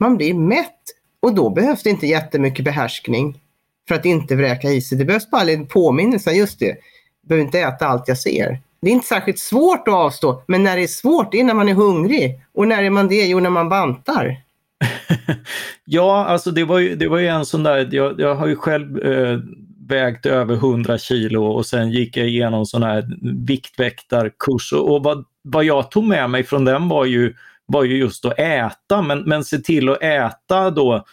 Man 0.00 0.16
blir 0.16 0.34
mätt 0.34 0.80
och 1.20 1.34
då 1.34 1.50
behövs 1.50 1.82
det 1.82 1.90
inte 1.90 2.06
jättemycket 2.06 2.64
behärskning 2.64 3.40
för 3.88 3.94
att 3.94 4.04
inte 4.04 4.36
vräka 4.36 4.70
i 4.70 4.80
sig. 4.80 4.98
Det 4.98 5.04
behövs 5.04 5.30
bara 5.30 5.50
en 5.50 5.66
påminnelse, 5.66 6.32
just 6.32 6.58
det. 6.58 6.66
Jag 6.66 6.76
behöver 7.28 7.44
inte 7.46 7.60
äta 7.60 7.86
allt 7.86 8.08
jag 8.08 8.18
ser. 8.18 8.60
Det 8.80 8.90
är 8.90 8.92
inte 8.92 9.06
särskilt 9.06 9.38
svårt 9.38 9.88
att 9.88 9.94
avstå, 9.94 10.42
men 10.46 10.62
när 10.62 10.76
det 10.76 10.82
är 10.82 10.86
svårt, 10.86 11.32
det 11.32 11.40
är 11.40 11.44
när 11.44 11.54
man 11.54 11.68
är 11.68 11.74
hungrig. 11.74 12.40
Och 12.52 12.68
när 12.68 12.82
är 12.82 12.90
man 12.90 13.08
det? 13.08 13.26
Jo, 13.26 13.40
när 13.40 13.50
man 13.50 13.68
bantar. 13.68 14.36
ja, 15.84 16.24
alltså 16.24 16.50
det 16.50 16.64
var 16.64 16.78
ju, 16.78 16.96
det 16.96 17.08
var 17.08 17.18
ju 17.18 17.26
en 17.26 17.46
sån 17.46 17.62
där, 17.62 17.88
jag, 17.92 18.20
jag 18.20 18.34
har 18.34 18.46
ju 18.46 18.56
själv 18.56 18.98
eh, 18.98 19.38
vägt 19.92 20.26
över 20.26 20.54
100 20.54 20.98
kilo 20.98 21.44
och 21.44 21.66
sen 21.66 21.90
gick 21.90 22.16
jag 22.16 22.28
igenom 22.28 22.66
sån 22.66 22.82
här 22.82 23.08
viktväktarkurs 23.46 24.72
och, 24.72 24.94
och 24.94 25.02
vad, 25.02 25.24
vad 25.42 25.64
jag 25.64 25.90
tog 25.90 26.04
med 26.04 26.30
mig 26.30 26.44
från 26.44 26.64
den 26.64 26.88
var 26.88 27.04
ju, 27.04 27.34
var 27.66 27.84
ju 27.84 27.96
just 27.96 28.24
att 28.24 28.38
äta, 28.38 29.02
men, 29.02 29.22
men 29.22 29.44
se 29.44 29.58
till 29.58 29.88
att 29.88 30.02
äta 30.02 30.70
då 30.70 31.04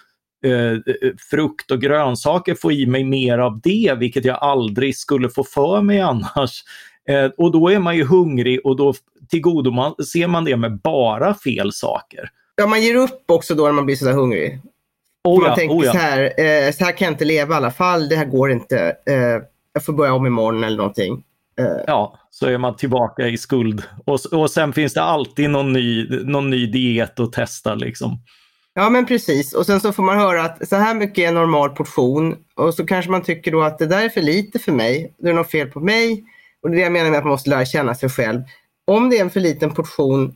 Eh, 0.46 0.94
frukt 1.30 1.72
och 1.72 1.82
grönsaker, 1.82 2.56
få 2.56 2.72
i 2.72 2.86
mig 2.86 3.04
mer 3.04 3.38
av 3.38 3.60
det, 3.64 3.96
vilket 4.00 4.26
jag 4.26 4.38
aldrig 4.42 4.98
skulle 4.98 5.30
få 5.30 5.44
för 5.44 5.82
mig 5.82 6.00
annars. 6.00 6.64
Eh, 7.10 7.26
och 7.38 7.52
då 7.52 7.70
är 7.70 7.80
man 7.80 7.98
ju 7.98 8.06
hungrig 8.06 8.60
och 8.66 8.76
då 8.76 8.94
tillgodoser 9.30 10.28
man 10.28 10.46
det 10.46 10.58
med 10.58 10.80
bara 10.82 11.34
fel 11.34 11.74
saker. 11.74 12.30
Ja, 12.56 12.68
man 12.68 12.82
ger 12.82 12.96
upp 12.96 13.24
också 13.32 13.56
då 13.56 13.66
när 13.66 13.72
man 13.72 13.86
blir 13.86 13.96
sådär 13.96 14.14
hungrig. 14.14 14.62
Oh 15.24 15.42
man 15.42 15.56
tänker 15.56 15.76
oh 15.76 15.86
ja. 15.86 15.92
så, 15.92 15.98
här, 15.98 16.22
eh, 16.22 16.72
så 16.72 16.86
här 16.86 16.98
kan 16.98 17.06
jag 17.06 17.14
inte 17.14 17.26
leva 17.26 17.54
i 17.54 17.58
alla 17.58 17.72
fall, 17.72 18.10
det 18.10 18.16
här 18.16 18.26
går 18.26 18.52
inte. 18.52 18.96
Eh, 19.06 19.44
jag 19.74 19.86
får 19.86 19.94
börja 19.94 20.14
om 20.14 20.26
imorgon 20.26 20.64
eller 20.64 20.78
någonting. 20.78 21.24
Eh. 21.60 21.84
Ja, 21.88 22.20
så 22.30 22.46
är 22.46 22.58
man 22.58 22.76
tillbaka 22.76 23.28
i 23.28 23.38
skuld. 23.38 23.84
Och, 24.06 24.20
och 24.32 24.52
sen 24.52 24.74
finns 24.74 24.94
det 24.94 25.02
alltid 25.02 25.50
någon 25.50 25.74
ny, 25.74 26.08
någon 26.24 26.50
ny 26.50 26.66
diet 26.66 27.20
att 27.20 27.34
testa 27.34 27.76
liksom. 27.76 28.22
Ja 28.74 28.90
men 28.90 29.06
precis 29.06 29.54
och 29.54 29.66
sen 29.66 29.80
så 29.80 29.94
får 29.94 30.04
man 30.04 30.18
höra 30.18 30.44
att 30.44 30.70
så 30.70 30.76
här 30.76 30.96
mycket 30.96 31.24
är 31.24 31.28
en 31.28 31.34
normal 31.34 31.70
portion 31.70 32.36
och 32.56 32.74
så 32.74 32.86
kanske 32.86 33.12
man 33.12 33.24
tycker 33.24 33.52
då 33.52 33.62
att 33.62 33.80
det 33.80 33.86
där 33.86 34.06
är 34.06 34.10
för 34.10 34.22
lite 34.22 34.60
för 34.60 34.72
mig. 34.72 35.16
Det 35.18 35.30
är 35.30 35.34
något 35.34 35.52
fel 35.52 35.68
på 35.68 35.80
mig 35.80 36.24
och 36.64 36.70
det 36.70 36.76
är 36.76 36.78
det 36.78 36.84
jag 36.84 36.92
menar 36.92 37.10
med 37.10 37.18
att 37.18 37.24
man 37.24 37.32
måste 37.32 37.50
lära 37.50 37.66
känna 37.66 37.96
sig 37.96 38.10
själv. 38.10 38.42
Om 38.88 39.10
det 39.10 39.18
är 39.18 39.22
en 39.22 39.30
för 39.30 39.40
liten 39.40 39.74
portion 39.74 40.36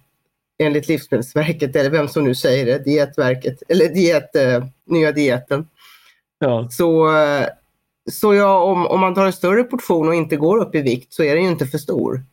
enligt 0.59 0.87
Livsmedelsverket, 0.87 1.75
eller 1.75 1.89
vem 1.89 2.07
som 2.07 2.23
nu 2.23 2.35
säger 2.35 2.65
det, 2.65 2.79
Dietverket, 2.79 3.63
eller 3.69 3.89
diet, 3.89 4.35
eh, 4.35 4.65
nya 4.85 5.11
dieten. 5.11 5.67
Ja. 6.39 6.67
Så, 6.71 7.17
eh, 7.17 7.47
så 8.11 8.33
ja, 8.33 8.63
om, 8.63 8.87
om 8.87 8.99
man 8.99 9.15
tar 9.15 9.25
en 9.25 9.33
större 9.33 9.63
portion 9.63 10.07
och 10.07 10.15
inte 10.15 10.35
går 10.35 10.57
upp 10.57 10.75
i 10.75 10.81
vikt 10.81 11.13
så 11.13 11.23
är 11.23 11.35
den 11.35 11.43
ju 11.43 11.49
inte 11.49 11.65
för 11.65 11.77
stor. 11.77 12.23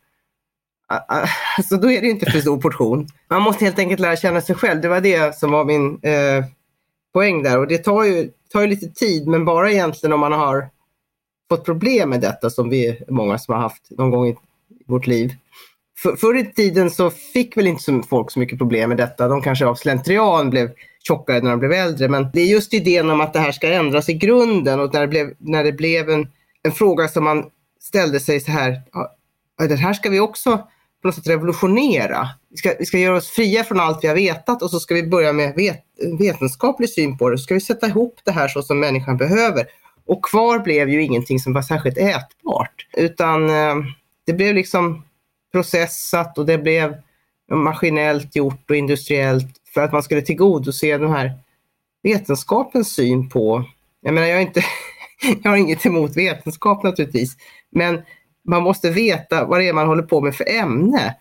Alltså 1.57 1.77
då 1.77 1.91
är 1.91 2.01
det 2.01 2.07
inte 2.07 2.31
för 2.31 2.39
stor 2.39 2.61
portion. 2.61 3.07
Man 3.29 3.41
måste 3.41 3.65
helt 3.65 3.79
enkelt 3.79 3.99
lära 3.99 4.15
känna 4.15 4.41
sig 4.41 4.55
själv. 4.55 4.81
Det 4.81 4.87
var 4.87 5.01
det 5.01 5.35
som 5.35 5.51
var 5.51 5.65
min 5.65 5.99
eh, 6.03 6.45
poäng 7.13 7.43
där. 7.43 7.59
Och 7.59 7.67
det 7.67 7.77
tar 7.77 8.03
ju, 8.03 8.31
tar 8.51 8.61
ju 8.61 8.67
lite 8.67 8.87
tid, 8.87 9.27
men 9.27 9.45
bara 9.45 9.71
egentligen 9.71 10.13
om 10.13 10.19
man 10.19 10.31
har 10.31 10.69
fått 11.49 11.65
problem 11.65 12.09
med 12.09 12.21
detta 12.21 12.49
som 12.49 12.69
vi 12.69 12.99
många 13.07 13.37
som 13.37 13.53
har 13.53 13.61
haft 13.61 13.89
någon 13.89 14.11
gång 14.11 14.27
i 14.27 14.35
vårt 14.85 15.07
liv. 15.07 15.31
För, 16.01 16.15
förr 16.15 16.37
i 16.37 16.45
tiden 16.45 16.91
så 16.91 17.09
fick 17.09 17.57
väl 17.57 17.67
inte 17.67 17.83
så 17.83 18.01
folk 18.03 18.31
så 18.31 18.39
mycket 18.39 18.57
problem 18.57 18.89
med 18.89 18.97
detta. 18.97 19.27
De 19.27 19.41
kanske 19.41 19.65
av 19.65 19.75
slentrian 19.75 20.49
blev 20.49 20.69
tjockare 21.03 21.41
när 21.41 21.49
de 21.49 21.59
blev 21.59 21.71
äldre. 21.71 22.09
Men 22.09 22.29
det 22.33 22.41
är 22.41 22.45
just 22.45 22.73
idén 22.73 23.09
om 23.09 23.21
att 23.21 23.33
det 23.33 23.39
här 23.39 23.51
ska 23.51 23.73
ändras 23.73 24.09
i 24.09 24.13
grunden 24.13 24.79
och 24.79 24.93
när 24.93 25.01
det 25.01 25.07
blev, 25.07 25.33
när 25.37 25.63
det 25.63 25.71
blev 25.71 26.09
en, 26.09 26.27
en 26.63 26.71
fråga 26.71 27.07
som 27.07 27.23
man 27.23 27.45
ställde 27.79 28.19
sig 28.19 28.39
så 28.39 28.51
här. 28.51 28.81
Ja, 28.93 29.67
den 29.67 29.77
här 29.77 29.93
ska 29.93 30.09
vi 30.09 30.19
också 30.19 30.57
på 31.01 31.07
något 31.07 31.15
sätt 31.15 31.27
revolutionera. 31.27 32.27
Vi 32.49 32.57
ska, 32.57 32.73
vi 32.79 32.85
ska 32.85 32.97
göra 32.97 33.17
oss 33.17 33.29
fria 33.29 33.63
från 33.63 33.79
allt 33.79 34.03
vi 34.03 34.07
har 34.07 34.15
vetat 34.15 34.61
och 34.61 34.69
så 34.69 34.79
ska 34.79 34.95
vi 34.95 35.07
börja 35.07 35.33
med 35.33 35.53
vet, 35.55 35.83
vetenskaplig 36.19 36.89
syn 36.89 37.17
på 37.17 37.29
det. 37.29 37.37
Så 37.37 37.43
ska 37.43 37.53
vi 37.53 37.61
sätta 37.61 37.87
ihop 37.87 38.19
det 38.23 38.31
här 38.31 38.47
så 38.47 38.61
som 38.61 38.79
människan 38.79 39.17
behöver. 39.17 39.65
Och 40.05 40.25
kvar 40.25 40.59
blev 40.59 40.89
ju 40.89 41.03
ingenting 41.03 41.39
som 41.39 41.53
var 41.53 41.61
särskilt 41.61 41.97
ätbart. 41.97 42.87
Utan 42.97 43.49
eh, 43.49 43.75
det 44.25 44.33
blev 44.33 44.55
liksom 44.55 45.03
processat 45.51 46.37
och 46.37 46.45
det 46.45 46.57
blev 46.57 46.95
maskinellt 47.51 48.35
gjort 48.35 48.69
och 48.69 48.75
industriellt 48.75 49.57
för 49.73 49.81
att 49.81 49.91
man 49.91 50.03
skulle 50.03 50.21
tillgodose 50.21 50.97
den 50.97 51.11
här 51.11 51.33
vetenskapens 52.03 52.95
syn 52.95 53.29
på, 53.29 53.63
jag 54.01 54.13
menar 54.13 54.27
jag, 54.27 54.37
är 54.37 54.41
inte, 54.41 54.63
jag 55.43 55.49
har 55.49 55.57
inget 55.57 55.85
emot 55.85 56.17
vetenskap 56.17 56.83
naturligtvis, 56.83 57.37
men 57.69 58.01
man 58.43 58.63
måste 58.63 58.89
veta 58.89 59.45
vad 59.45 59.59
det 59.59 59.67
är 59.67 59.73
man 59.73 59.87
håller 59.87 60.03
på 60.03 60.21
med 60.21 60.35
för 60.35 60.49
ämne. 60.49 61.15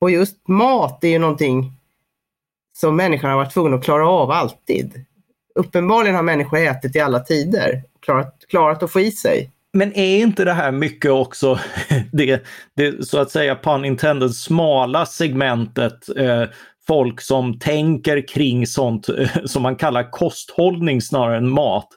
Och 0.00 0.10
just 0.10 0.48
mat 0.48 1.04
är 1.04 1.08
ju 1.08 1.18
någonting 1.18 1.72
som 2.76 2.96
människan 2.96 3.30
har 3.30 3.36
varit 3.36 3.52
tvungen 3.52 3.74
att 3.74 3.84
klara 3.84 4.08
av 4.08 4.30
alltid. 4.30 5.04
Uppenbarligen 5.54 6.16
har 6.16 6.22
människor 6.22 6.58
ätit 6.58 6.96
i 6.96 7.00
alla 7.00 7.20
tider, 7.20 7.82
klarat, 8.00 8.44
klarat 8.48 8.82
att 8.82 8.92
få 8.92 9.00
i 9.00 9.10
sig. 9.10 9.51
Men 9.72 9.92
är 9.92 10.18
inte 10.18 10.44
det 10.44 10.52
här 10.52 10.72
mycket 10.72 11.10
också 11.10 11.58
det, 12.12 12.44
det 12.76 13.06
så 13.06 13.18
att 13.18 13.30
säga 13.30 13.56
pun 13.56 13.84
intended 13.84 14.34
smala 14.34 15.06
segmentet 15.06 16.16
eh, 16.16 16.44
folk 16.86 17.20
som 17.20 17.58
tänker 17.58 18.28
kring 18.28 18.66
sånt 18.66 19.08
eh, 19.08 19.28
som 19.44 19.62
man 19.62 19.76
kallar 19.76 20.10
kosthållning 20.10 21.02
snarare 21.02 21.36
än 21.36 21.50
mat. 21.50 21.88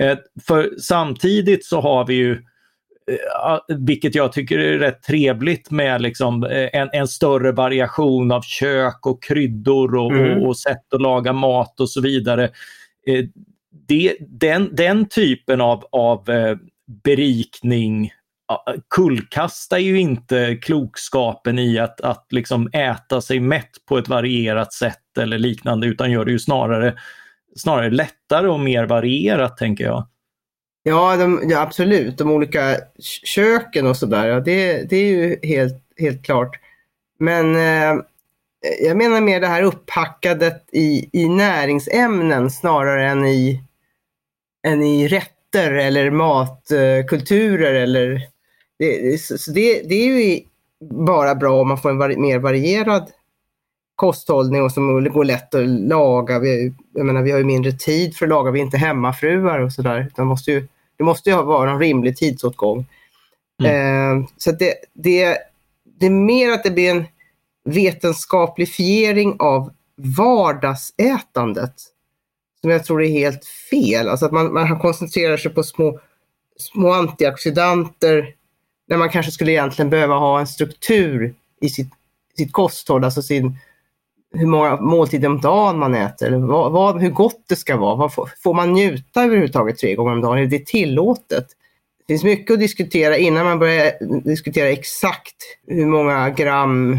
Eh, 0.00 0.18
för 0.46 0.70
samtidigt 0.78 1.64
så 1.64 1.80
har 1.80 2.06
vi 2.06 2.14
ju 2.14 2.32
eh, 2.32 3.58
vilket 3.78 4.14
jag 4.14 4.32
tycker 4.32 4.58
är 4.58 4.78
rätt 4.78 5.02
trevligt 5.02 5.70
med 5.70 6.02
liksom 6.02 6.44
en, 6.72 6.88
en 6.92 7.08
större 7.08 7.52
variation 7.52 8.32
av 8.32 8.42
kök 8.42 9.06
och 9.06 9.22
kryddor 9.22 9.94
och, 9.96 10.12
mm. 10.12 10.38
och, 10.38 10.48
och 10.48 10.58
sätt 10.58 10.94
att 10.94 11.02
laga 11.02 11.32
mat 11.32 11.80
och 11.80 11.90
så 11.90 12.00
vidare. 12.00 12.50
Det, 13.88 14.16
den, 14.20 14.68
den 14.72 15.08
typen 15.08 15.60
av, 15.60 15.84
av 15.92 16.28
berikning 16.86 18.10
kullkastar 18.90 19.78
ju 19.78 20.00
inte 20.00 20.56
klokskapen 20.62 21.58
i 21.58 21.78
att, 21.78 22.00
att 22.00 22.26
liksom 22.30 22.68
äta 22.72 23.20
sig 23.20 23.40
mätt 23.40 23.70
på 23.88 23.98
ett 23.98 24.08
varierat 24.08 24.72
sätt 24.72 25.18
eller 25.18 25.38
liknande 25.38 25.86
utan 25.86 26.10
gör 26.10 26.24
det 26.24 26.30
ju 26.30 26.38
snarare, 26.38 26.98
snarare 27.56 27.90
lättare 27.90 28.48
och 28.48 28.60
mer 28.60 28.84
varierat 28.84 29.56
tänker 29.56 29.84
jag. 29.84 30.08
Ja, 30.82 31.16
de, 31.16 31.42
ja 31.44 31.60
absolut. 31.60 32.18
De 32.18 32.30
olika 32.30 32.76
köken 33.24 33.86
och 33.86 33.96
sådär, 33.96 34.26
ja, 34.26 34.40
det, 34.40 34.90
det 34.90 34.96
är 34.96 35.06
ju 35.06 35.38
helt, 35.42 35.82
helt 35.98 36.24
klart. 36.24 36.60
Men 37.18 37.56
eh, 37.56 38.02
jag 38.80 38.96
menar 38.96 39.20
mer 39.20 39.40
det 39.40 39.46
här 39.46 39.62
upphackadet 39.62 40.68
i, 40.72 41.08
i 41.12 41.28
näringsämnen 41.28 42.50
snarare 42.50 43.08
än 43.08 43.26
i, 43.26 43.62
än 44.66 44.82
i 44.82 45.08
rätter 45.54 45.72
eller 45.72 46.10
matkulturer 46.10 47.74
eller 47.74 48.22
det, 48.78 49.20
så 49.20 49.50
det, 49.50 49.82
det 49.88 49.94
är 49.94 50.06
ju 50.06 50.40
bara 50.90 51.34
bra 51.34 51.60
om 51.60 51.68
man 51.68 51.78
får 51.78 51.90
en 51.90 51.98
vari, 51.98 52.16
mer 52.16 52.38
varierad 52.38 53.10
kosthållning 53.96 54.62
och 54.62 54.72
som 54.72 55.04
går 55.04 55.24
lätt 55.24 55.54
att 55.54 55.68
laga. 55.68 56.38
Vi, 56.38 56.72
jag 56.94 57.06
menar, 57.06 57.22
vi 57.22 57.30
har 57.30 57.38
ju 57.38 57.44
mindre 57.44 57.72
tid 57.72 58.16
för 58.16 58.26
att 58.26 58.30
laga, 58.30 58.50
vi 58.50 58.60
är 58.60 58.64
inte 58.64 58.76
hemmafruar 58.76 59.58
och 59.58 59.72
sådär. 59.72 60.10
Det 60.16 60.24
måste 60.24 60.50
ju, 60.50 60.68
det 60.96 61.04
måste 61.04 61.30
ju 61.30 61.36
vara 61.36 61.70
en 61.70 61.78
rimlig 61.78 62.16
tidsåtgång. 62.16 62.86
Mm. 63.62 64.20
Eh, 64.20 64.26
så 64.36 64.52
det, 64.52 64.74
det, 64.92 65.38
det 66.00 66.06
är 66.06 66.10
mer 66.10 66.50
att 66.50 66.64
det 66.64 66.70
blir 66.70 66.90
en 66.90 67.04
vetenskaplifiering 67.64 69.36
av 69.38 69.70
vardagsätandet 69.96 71.74
som 72.64 72.70
jag 72.70 72.84
tror 72.84 73.02
är 73.02 73.08
helt 73.08 73.44
fel. 73.70 74.08
Alltså 74.08 74.26
att 74.26 74.32
man, 74.32 74.52
man 74.52 74.78
koncentrerar 74.78 75.36
sig 75.36 75.50
på 75.54 75.62
små, 75.62 76.00
små 76.56 76.92
antioxidanter 76.92 78.34
när 78.88 78.96
man 78.96 79.08
kanske 79.08 79.32
skulle 79.32 79.52
egentligen 79.52 79.90
behöva 79.90 80.14
ha 80.14 80.40
en 80.40 80.46
struktur 80.46 81.34
i 81.60 81.68
sitt, 81.68 81.90
sitt 82.36 82.52
kosthåll, 82.52 83.04
alltså 83.04 83.22
sin, 83.22 83.58
hur 84.34 84.46
många 84.46 84.76
måltider 84.80 85.28
om 85.28 85.40
dagen 85.40 85.78
man 85.78 85.94
äter, 85.94 86.26
eller 86.26 86.38
vad, 86.38 86.72
vad, 86.72 87.02
hur 87.02 87.10
gott 87.10 87.44
det 87.48 87.56
ska 87.56 87.76
vara. 87.76 87.94
Vad, 87.94 88.14
får, 88.14 88.30
får 88.42 88.54
man 88.54 88.72
njuta 88.72 89.24
överhuvudtaget 89.24 89.78
tre 89.78 89.94
gånger 89.94 90.12
om 90.12 90.20
dagen? 90.20 90.38
Är 90.38 90.46
det 90.46 90.66
tillåtet? 90.66 91.46
Det 92.06 92.12
finns 92.12 92.24
mycket 92.24 92.54
att 92.54 92.60
diskutera 92.60 93.16
innan 93.16 93.44
man 93.44 93.58
börjar 93.58 93.92
diskutera 94.20 94.68
exakt 94.68 95.36
hur 95.66 95.86
många 95.86 96.30
gram 96.30 96.98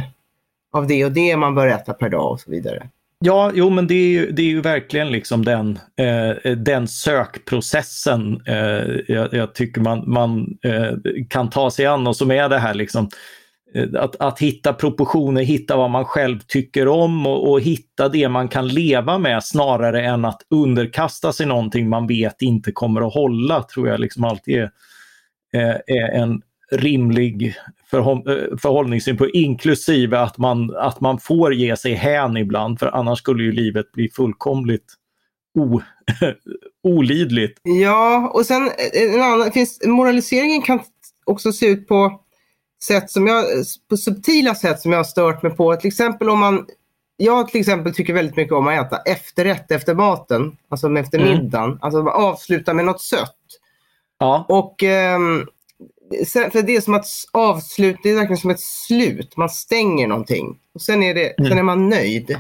av 0.72 0.88
det 0.88 1.06
och 1.06 1.12
det 1.12 1.38
man 1.38 1.56
bör 1.56 1.68
äta 1.68 1.94
per 1.94 2.10
dag 2.10 2.32
och 2.32 2.40
så 2.40 2.52
vidare. 2.52 2.90
Ja, 3.20 3.52
jo 3.54 3.70
men 3.70 3.88
det 3.88 3.94
är 3.94 4.08
ju, 4.08 4.32
det 4.32 4.42
är 4.42 4.48
ju 4.48 4.62
verkligen 4.62 5.12
liksom 5.12 5.46
den, 5.46 5.80
eh, 5.98 6.52
den 6.52 6.88
sökprocessen 6.88 8.42
eh, 8.46 9.00
jag, 9.08 9.34
jag, 9.34 9.56
tycker 9.56 9.82
man, 9.82 10.12
man 10.12 10.58
eh, 10.64 10.92
kan 11.30 11.50
ta 11.50 11.72
sig 11.72 11.86
an 11.86 12.08
och 12.08 12.16
som 12.16 12.32
är 12.32 12.50
det 12.50 12.60
här 12.60 12.74
liksom 12.74 13.10
eh, 13.76 13.88
att, 13.94 14.16
att 14.16 14.40
hitta 14.40 14.74
proportioner, 14.74 15.42
hitta 15.42 15.78
vad 15.78 15.90
man 15.90 16.06
själv 16.06 16.40
tycker 16.48 16.88
om 16.88 17.28
och, 17.28 17.52
och, 17.52 17.62
hitta 17.62 18.10
det 18.10 18.30
man 18.30 18.48
kan 18.48 18.68
leva 18.68 19.18
med 19.18 19.44
snarare 19.44 20.06
än 20.06 20.26
att 20.26 20.42
underkasta 20.50 21.34
sig 21.34 21.46
någonting 21.46 21.90
man 21.90 22.08
vet 22.08 22.42
inte 22.42 22.72
kommer 22.72 23.08
att 23.08 23.14
hålla, 23.14 23.64
tror 23.64 23.88
jag 23.88 24.00
liksom 24.00 24.24
alltid 24.24 24.56
är, 24.56 24.72
eh, 25.54 25.76
är 25.88 26.12
en 26.12 26.42
rimlig 26.72 27.56
förhållningssynpunkt, 27.90 29.36
inklusive 29.36 30.20
att 30.20 30.38
man, 30.38 30.76
att 30.76 31.02
man 31.02 31.20
får 31.20 31.54
ge 31.54 31.78
sig 31.78 31.94
hän 31.94 32.38
ibland, 32.38 32.80
för 32.80 32.88
annars 32.88 33.20
skulle 33.20 33.44
ju 33.44 33.52
livet 33.52 33.92
bli 33.92 34.10
fullkomligt 34.10 34.94
o, 35.60 35.82
olidligt. 36.84 37.60
Ja, 37.64 38.32
och 38.34 38.46
sen 38.46 38.70
en 38.94 39.22
annan, 39.22 39.52
finns, 39.52 39.86
moraliseringen 39.86 40.62
kan 40.62 40.80
också 41.26 41.52
se 41.52 41.66
ut 41.66 41.88
på 41.88 42.22
sätt 42.84 43.12
som 43.12 43.28
jag, 43.28 43.46
på 43.90 43.98
subtila 43.98 44.56
sätt 44.56 44.80
som 44.80 44.92
jag 44.92 45.00
har 45.00 45.04
stört 45.04 45.44
mig 45.44 45.52
på. 45.52 45.76
Till 45.76 45.88
exempel 45.88 46.30
om 46.30 46.40
man, 46.40 46.66
jag 47.18 47.48
till 47.48 47.60
exempel 47.60 47.94
tycker 47.94 48.14
väldigt 48.14 48.36
mycket 48.36 48.54
om 48.54 48.68
att 48.68 48.86
äta 48.86 48.98
efterrätt 48.98 49.72
efter 49.72 49.94
maten, 49.94 50.58
alltså 50.70 50.98
efter 50.98 51.20
mm. 51.20 51.30
middagen, 51.30 51.80
alltså 51.82 52.10
avsluta 52.10 52.74
med 52.74 52.86
något 52.86 53.02
sött. 53.02 53.36
Ja. 54.20 54.46
Och 54.50 54.84
um, 54.84 55.48
för 56.52 56.62
det 56.62 56.76
är 56.76 56.82
som 56.82 56.94
att 56.94 57.06
avsluta, 57.32 58.00
det 58.04 58.10
är 58.10 58.16
verkligen 58.16 58.38
som 58.38 58.50
ett 58.50 58.60
slut. 58.60 59.38
Man 59.38 59.50
stänger 59.50 60.08
någonting 60.08 60.60
och 60.74 60.82
sen 60.82 61.04
är, 61.04 61.14
det, 61.14 61.40
mm. 61.40 61.50
sen 61.50 61.58
är 61.58 61.64
man 61.64 61.90
nöjd. 61.90 62.38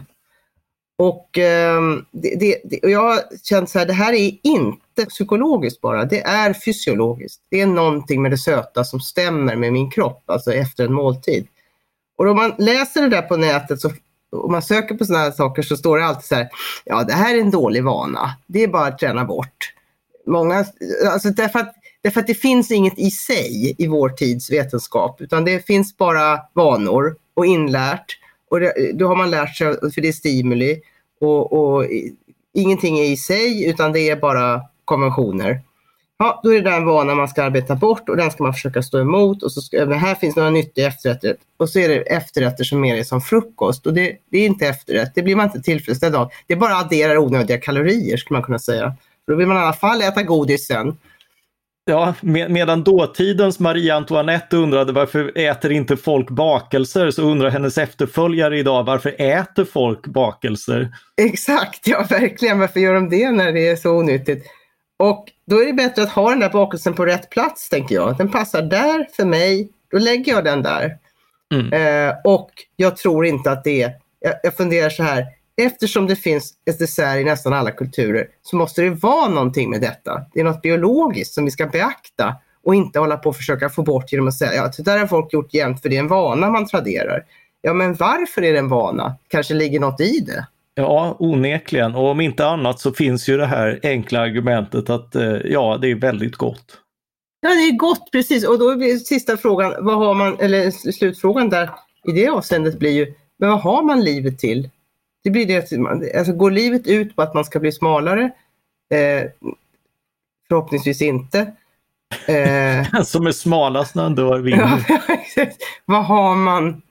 Och, 0.98 1.38
eh, 1.38 1.82
det, 2.12 2.60
det, 2.64 2.80
och 2.84 2.90
jag 2.90 3.02
har 3.02 3.20
känt 3.44 3.70
så 3.70 3.80
här, 3.80 3.86
det 3.86 3.94
här 3.94 4.14
är 4.14 4.38
inte 4.44 5.06
psykologiskt 5.10 5.82
bara, 5.82 6.06
det 6.06 6.22
är 6.22 6.54
fysiologiskt. 6.54 7.42
Det 7.50 7.62
är 7.62 7.66
någonting 7.66 8.22
med 8.22 8.32
det 8.32 8.38
söta 8.38 8.84
som 8.84 9.00
stämmer 9.00 9.56
med 9.56 9.74
min 9.74 9.92
kropp, 9.92 10.30
alltså 10.30 10.54
efter 10.54 10.86
en 10.86 10.94
måltid. 10.94 11.48
Och 12.18 12.28
om 12.28 12.36
man 12.36 12.54
läser 12.58 13.02
det 13.02 13.10
där 13.10 13.22
på 13.22 13.38
nätet 13.38 13.82
så 13.82 13.92
om 14.32 14.52
man 14.52 14.62
söker 14.62 14.96
på 14.96 15.06
sådana 15.06 15.24
här 15.24 15.32
saker 15.32 15.62
så 15.62 15.78
står 15.78 15.98
det 15.98 16.06
alltid 16.06 16.26
så 16.26 16.36
här, 16.36 16.50
ja 16.86 17.04
det 17.04 17.14
här 17.14 17.36
är 17.36 17.42
en 17.42 17.52
dålig 17.52 17.84
vana, 17.84 18.36
det 18.48 18.64
är 18.64 18.68
bara 18.68 18.88
att 18.88 19.00
träna 19.00 19.26
bort. 19.26 19.74
Många, 20.26 20.66
alltså 21.12 21.30
därför 21.30 21.60
att 21.60 21.76
Därför 22.06 22.20
att 22.20 22.28
det 22.28 22.34
finns 22.34 22.72
inget 22.72 23.00
i 23.00 23.12
sig 23.12 23.76
i 23.78 23.88
vår 23.88 24.10
tids 24.10 24.52
vetenskap, 24.52 25.22
utan 25.22 25.46
det 25.46 25.66
finns 25.66 25.98
bara 25.98 26.40
vanor 26.54 27.16
och 27.34 27.46
inlärt. 27.46 28.06
Och 28.52 28.60
det, 28.60 28.92
då 28.94 29.08
har 29.08 29.16
man 29.16 29.32
lärt 29.32 29.56
sig, 29.56 29.68
för 29.94 30.02
det 30.02 30.08
är 30.08 30.12
stimuli. 30.12 30.82
Och, 31.22 31.54
och 31.54 31.86
ingenting 32.54 33.00
är 33.00 33.04
i 33.04 33.18
sig, 33.18 33.66
utan 33.66 33.92
det 33.92 34.10
är 34.10 34.16
bara 34.16 34.62
konventioner. 34.86 35.62
Ja, 36.18 36.40
då 36.44 36.54
är 36.54 36.62
det 36.62 36.72
den 36.72 36.86
vanan 36.86 37.18
man 37.18 37.28
ska 37.28 37.44
arbeta 37.44 37.76
bort 37.76 38.10
och 38.10 38.18
den 38.18 38.32
ska 38.32 38.44
man 38.44 38.54
försöka 38.54 38.82
stå 38.84 39.00
emot. 39.00 39.44
Och 39.44 39.52
så 39.52 39.62
ska, 39.62 39.86
men 39.86 40.00
här 40.00 40.16
finns 40.16 40.36
några 40.36 40.50
nyttiga 40.50 40.88
efterrätter. 40.88 41.36
Och 41.58 41.70
så 41.70 41.80
är 41.80 41.90
det 41.90 41.96
efterrätter 41.96 42.64
som 42.64 42.82
mer 42.82 42.96
är 42.96 43.04
som 43.04 43.22
frukost. 43.22 43.88
Och 43.88 43.94
det, 43.94 44.18
det 44.32 44.38
är 44.38 44.46
inte 44.46 44.68
efterrätt, 44.68 45.12
det 45.16 45.22
blir 45.22 45.36
man 45.36 45.46
inte 45.46 45.62
tillfredsställd 45.62 46.16
av. 46.16 46.32
Det 46.48 46.56
bara 46.56 46.76
adderar 46.76 47.18
onödiga 47.18 47.58
kalorier 47.58 48.18
skulle 48.18 48.36
man 48.36 48.44
kunna 48.44 48.60
säga. 48.60 48.96
För 49.26 49.32
då 49.32 49.38
vill 49.38 49.48
man 49.48 49.58
i 49.58 49.60
alla 49.60 49.74
fall 49.74 50.02
äta 50.02 50.24
godis 50.24 50.68
sen. 50.68 50.98
Ja, 51.88 52.14
med, 52.22 52.52
medan 52.52 52.84
dåtidens 52.84 53.60
Marie 53.60 53.96
Antoinette 53.96 54.58
undrade 54.58 54.94
varför 54.94 55.38
äter 55.38 55.72
inte 55.72 55.98
folk 55.98 56.30
bakelser 56.30 57.12
så 57.12 57.22
undrar 57.22 57.50
hennes 57.50 57.78
efterföljare 57.78 58.60
idag 58.60 58.84
varför 58.84 59.16
äter 59.22 59.66
folk 59.66 60.08
bakelser? 60.08 60.92
Exakt, 61.22 61.88
ja 61.88 62.06
verkligen. 62.10 62.60
Varför 62.60 62.80
gör 62.80 62.94
de 62.94 63.10
det 63.10 63.32
när 63.32 63.52
det 63.52 63.68
är 63.68 63.76
så 63.76 63.92
onyttigt? 63.92 64.46
Och 65.00 65.26
då 65.48 65.62
är 65.62 65.66
det 65.66 65.74
bättre 65.74 66.04
att 66.04 66.10
ha 66.10 66.30
den 66.30 66.40
där 66.40 66.50
bakelsen 66.50 66.94
på 66.94 67.06
rätt 67.06 67.30
plats, 67.30 67.70
tänker 67.70 67.96
jag. 67.96 68.18
Den 68.18 68.32
passar 68.32 68.62
där 68.62 69.08
för 69.16 69.26
mig, 69.26 69.70
då 69.92 69.98
lägger 69.98 70.34
jag 70.34 70.44
den 70.44 70.64
där. 70.64 70.98
Mm. 71.54 71.74
Eh, 71.74 72.16
och 72.24 72.52
jag 72.76 72.98
tror 72.98 73.26
inte 73.26 73.52
att 73.52 73.64
det 73.64 73.82
är, 73.82 73.92
jag, 74.20 74.34
jag 74.44 74.58
funderar 74.58 74.90
så 74.90 75.04
här, 75.04 75.26
eftersom 75.62 76.08
det 76.08 76.16
finns 76.16 76.54
ett 76.70 76.80
dessert 76.80 77.18
i 77.18 77.24
nästan 77.24 77.54
alla 77.54 77.72
kulturer 77.72 78.28
så 78.42 78.56
måste 78.56 78.82
det 78.82 78.90
vara 78.90 79.30
någonting 79.30 79.70
med 79.70 79.82
detta. 79.82 80.22
Det 80.34 80.40
är 80.40 80.44
något 80.44 80.62
biologiskt 80.62 81.34
som 81.34 81.46
vi 81.46 81.52
ska 81.52 81.66
beakta 81.66 82.36
och 82.64 82.76
inte 82.76 83.00
hålla 83.00 83.18
på 83.18 83.30
och 83.30 83.36
försöka 83.36 83.70
få 83.70 83.84
bort 83.84 84.12
genom 84.12 84.28
att 84.28 84.34
säga 84.34 84.54
ja, 84.54 84.72
det 84.78 84.84
där 84.84 85.00
har 85.00 85.08
folk 85.08 85.34
gjort 85.34 85.54
jämt 85.54 85.82
för 85.82 85.90
det 85.90 85.96
är 85.96 86.00
en 86.00 86.08
vana 86.08 86.50
man 86.50 86.68
traderar. 86.68 87.24
Ja, 87.62 87.74
men 87.74 87.94
varför 87.94 88.42
är 88.44 88.54
det 88.54 88.60
en 88.60 88.70
vana? 88.70 89.18
Kanske 89.28 89.54
ligger 89.54 89.80
något 89.80 90.02
i 90.02 90.20
det. 90.20 90.48
Ja, 90.76 91.16
onekligen. 91.20 91.96
Och 91.96 92.10
om 92.10 92.22
inte 92.22 92.48
annat 92.48 92.80
så 92.80 92.92
finns 92.92 93.30
ju 93.30 93.38
det 93.38 93.46
här 93.46 93.80
enkla 93.84 94.20
argumentet 94.20 94.90
att 94.90 95.16
eh, 95.16 95.38
ja, 95.46 95.78
det 95.82 95.92
är 95.92 95.96
väldigt 95.96 96.36
gott. 96.36 96.78
Ja, 97.42 97.50
det 97.50 97.62
är 97.62 97.78
gott, 97.78 98.12
precis. 98.12 98.48
Och 98.48 98.60
då 98.60 98.76
blir 98.76 98.98
sista 98.98 99.38
frågan, 99.38 99.74
vad 99.80 99.96
har 99.96 100.14
man, 100.14 100.40
eller 100.40 100.72
slutfrågan 100.72 101.50
där 101.50 101.70
i 102.08 102.12
det 102.12 102.30
avseendet 102.30 102.80
blir 102.80 102.92
ju, 102.92 103.14
men 103.40 103.50
vad 103.50 103.62
har 103.62 103.84
man 103.84 104.04
livet 104.04 104.40
till? 104.40 104.70
Det 105.26 105.32
blir 105.32 105.46
det, 105.46 106.18
alltså 106.18 106.34
går 106.34 106.52
livet 106.52 106.88
ut 106.88 107.16
på 107.16 107.22
att 107.22 107.34
man 107.34 107.46
ska 107.46 107.60
bli 107.60 107.72
smalare? 107.72 108.32
Eh, 108.90 109.24
förhoppningsvis 110.48 111.02
inte. 111.02 111.40
Eh, 112.28 113.02
Som 113.04 113.28
är 113.28 113.32
smalast 113.32 113.96
när 113.96 114.04
han 114.04 114.16
dör 114.16 114.40
vinner. 114.40 114.86
vad 115.86 116.06
har 116.06 116.36
man? 116.36 116.82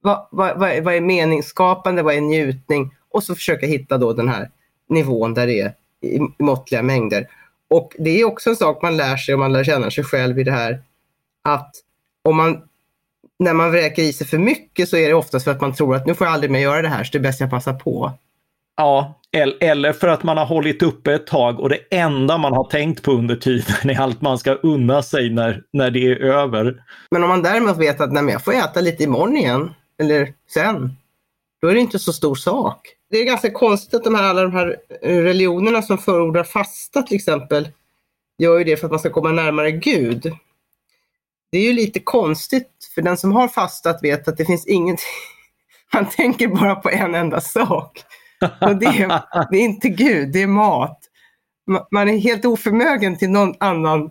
Vad, 0.00 0.28
vad, 0.30 0.58
vad, 0.58 0.70
är, 0.70 0.80
vad 0.80 0.94
är 0.94 1.00
meningsskapande? 1.00 2.02
Vad 2.02 2.14
är 2.14 2.20
njutning? 2.20 2.94
Och 3.10 3.22
så 3.22 3.34
försöka 3.34 3.66
hitta 3.66 3.98
då 3.98 4.12
den 4.12 4.28
här 4.28 4.50
nivån 4.88 5.34
där 5.34 5.46
det 5.46 5.60
är 5.60 5.74
i 6.00 6.20
måttliga 6.38 6.82
mängder. 6.82 7.28
Och 7.70 7.96
det 7.98 8.20
är 8.20 8.24
också 8.24 8.50
en 8.50 8.56
sak 8.56 8.82
man 8.82 8.96
lär 8.96 9.16
sig 9.16 9.34
om 9.34 9.40
man 9.40 9.52
lär 9.52 9.64
känna 9.64 9.90
sig 9.90 10.04
själv 10.04 10.38
i 10.38 10.44
det 10.44 10.52
här. 10.52 10.82
Att 11.44 11.74
om 12.24 12.36
man, 12.36 12.62
när 13.38 13.54
man 13.54 13.70
vräker 13.70 14.02
i 14.02 14.12
sig 14.12 14.26
för 14.26 14.38
mycket 14.38 14.88
så 14.88 14.96
är 14.96 15.08
det 15.08 15.14
oftast 15.14 15.44
för 15.44 15.52
att 15.52 15.60
man 15.60 15.74
tror 15.74 15.96
att 15.96 16.06
nu 16.06 16.14
får 16.14 16.26
jag 16.26 16.34
aldrig 16.34 16.50
mer 16.50 16.60
göra 16.60 16.82
det 16.82 16.88
här 16.88 17.04
så 17.04 17.12
det 17.12 17.18
är 17.18 17.22
bäst 17.22 17.40
jag 17.40 17.50
passar 17.50 17.74
på. 17.74 18.12
Ja, 18.76 19.20
eller 19.60 19.92
för 19.92 20.08
att 20.08 20.22
man 20.22 20.36
har 20.36 20.46
hållit 20.46 20.82
uppe 20.82 21.14
ett 21.14 21.26
tag 21.26 21.60
och 21.60 21.68
det 21.68 21.78
enda 21.90 22.38
man 22.38 22.52
har 22.52 22.64
tänkt 22.64 23.02
på 23.02 23.12
under 23.12 23.36
tiden 23.36 23.90
är 23.90 24.00
allt 24.00 24.20
man 24.20 24.38
ska 24.38 24.52
unna 24.52 25.02
sig 25.02 25.30
när, 25.30 25.62
när 25.72 25.90
det 25.90 26.06
är 26.06 26.16
över. 26.20 26.82
Men 27.10 27.22
om 27.22 27.28
man 27.28 27.42
däremot 27.42 27.76
vet 27.76 28.00
att 28.00 28.12
nej, 28.12 28.24
jag 28.28 28.44
får 28.44 28.54
äta 28.54 28.80
lite 28.80 29.02
imorgon 29.02 29.36
igen, 29.36 29.74
eller 30.00 30.32
sen, 30.54 30.96
då 31.62 31.68
är 31.68 31.74
det 31.74 31.80
inte 31.80 31.98
så 31.98 32.12
stor 32.12 32.34
sak. 32.34 32.80
Det 33.10 33.16
är 33.16 33.24
ganska 33.24 33.50
konstigt 33.50 33.94
att 33.94 34.04
de 34.04 34.14
här, 34.14 34.22
alla 34.22 34.42
de 34.42 34.52
här 34.52 34.76
religionerna 35.02 35.82
som 35.82 35.98
förordar 35.98 36.44
fasta 36.44 37.02
till 37.02 37.16
exempel, 37.16 37.68
gör 38.38 38.58
ju 38.58 38.64
det 38.64 38.76
för 38.76 38.86
att 38.86 38.90
man 38.90 39.00
ska 39.00 39.10
komma 39.10 39.30
närmare 39.30 39.70
Gud. 39.70 40.32
Det 41.52 41.58
är 41.58 41.62
ju 41.62 41.72
lite 41.72 42.00
konstigt, 42.00 42.70
för 42.94 43.02
den 43.02 43.16
som 43.16 43.32
har 43.32 43.48
fastat 43.48 43.98
vet 44.02 44.28
att 44.28 44.36
det 44.36 44.44
finns 44.44 44.66
ingenting, 44.66 45.06
man 45.92 46.06
tänker 46.08 46.48
bara 46.48 46.74
på 46.74 46.90
en 46.90 47.14
enda 47.14 47.40
sak. 47.40 48.02
Och 48.60 48.76
det, 48.76 48.86
är, 48.86 49.08
det 49.50 49.56
är 49.56 49.64
inte 49.64 49.88
Gud, 49.88 50.32
det 50.32 50.42
är 50.42 50.46
mat. 50.46 50.98
Man 51.90 52.08
är 52.08 52.18
helt 52.18 52.44
oförmögen 52.44 53.18
till 53.18 53.30
någon 53.30 53.54
annan 53.60 54.10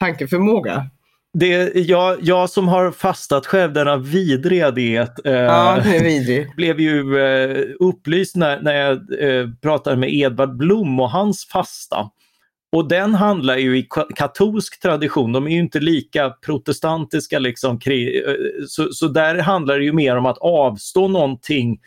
tankeförmåga 0.00 0.90
det, 1.38 1.74
jag, 1.74 2.18
jag 2.22 2.50
som 2.50 2.68
har 2.68 2.90
fastat 2.90 3.46
själv 3.46 3.72
denna 3.72 3.96
vidriga 3.96 4.70
diet 4.70 5.26
eh, 5.26 5.32
ja, 5.32 5.80
vidrig. 5.84 6.46
blev 6.56 6.80
ju 6.80 7.18
eh, 7.18 7.64
upplyst 7.80 8.36
när, 8.36 8.60
när 8.60 8.74
jag 8.74 9.22
eh, 9.22 9.48
pratade 9.62 9.96
med 9.96 10.14
Edvard 10.14 10.56
Blom 10.56 11.00
och 11.00 11.10
hans 11.10 11.46
fasta. 11.46 12.10
Och 12.76 12.88
den 12.88 13.14
handlar 13.14 13.56
ju 13.56 13.78
i 13.78 13.88
katolsk 14.14 14.80
tradition, 14.82 15.32
de 15.32 15.46
är 15.46 15.50
ju 15.50 15.58
inte 15.58 15.80
lika 15.80 16.30
protestantiska 16.30 17.38
liksom. 17.38 17.78
Eh, 17.86 18.32
så, 18.68 18.92
så 18.92 19.08
där 19.08 19.38
handlar 19.38 19.78
det 19.78 19.84
ju 19.84 19.92
mer 19.92 20.16
om 20.16 20.26
att 20.26 20.38
avstå 20.38 21.08
någonting 21.08 21.80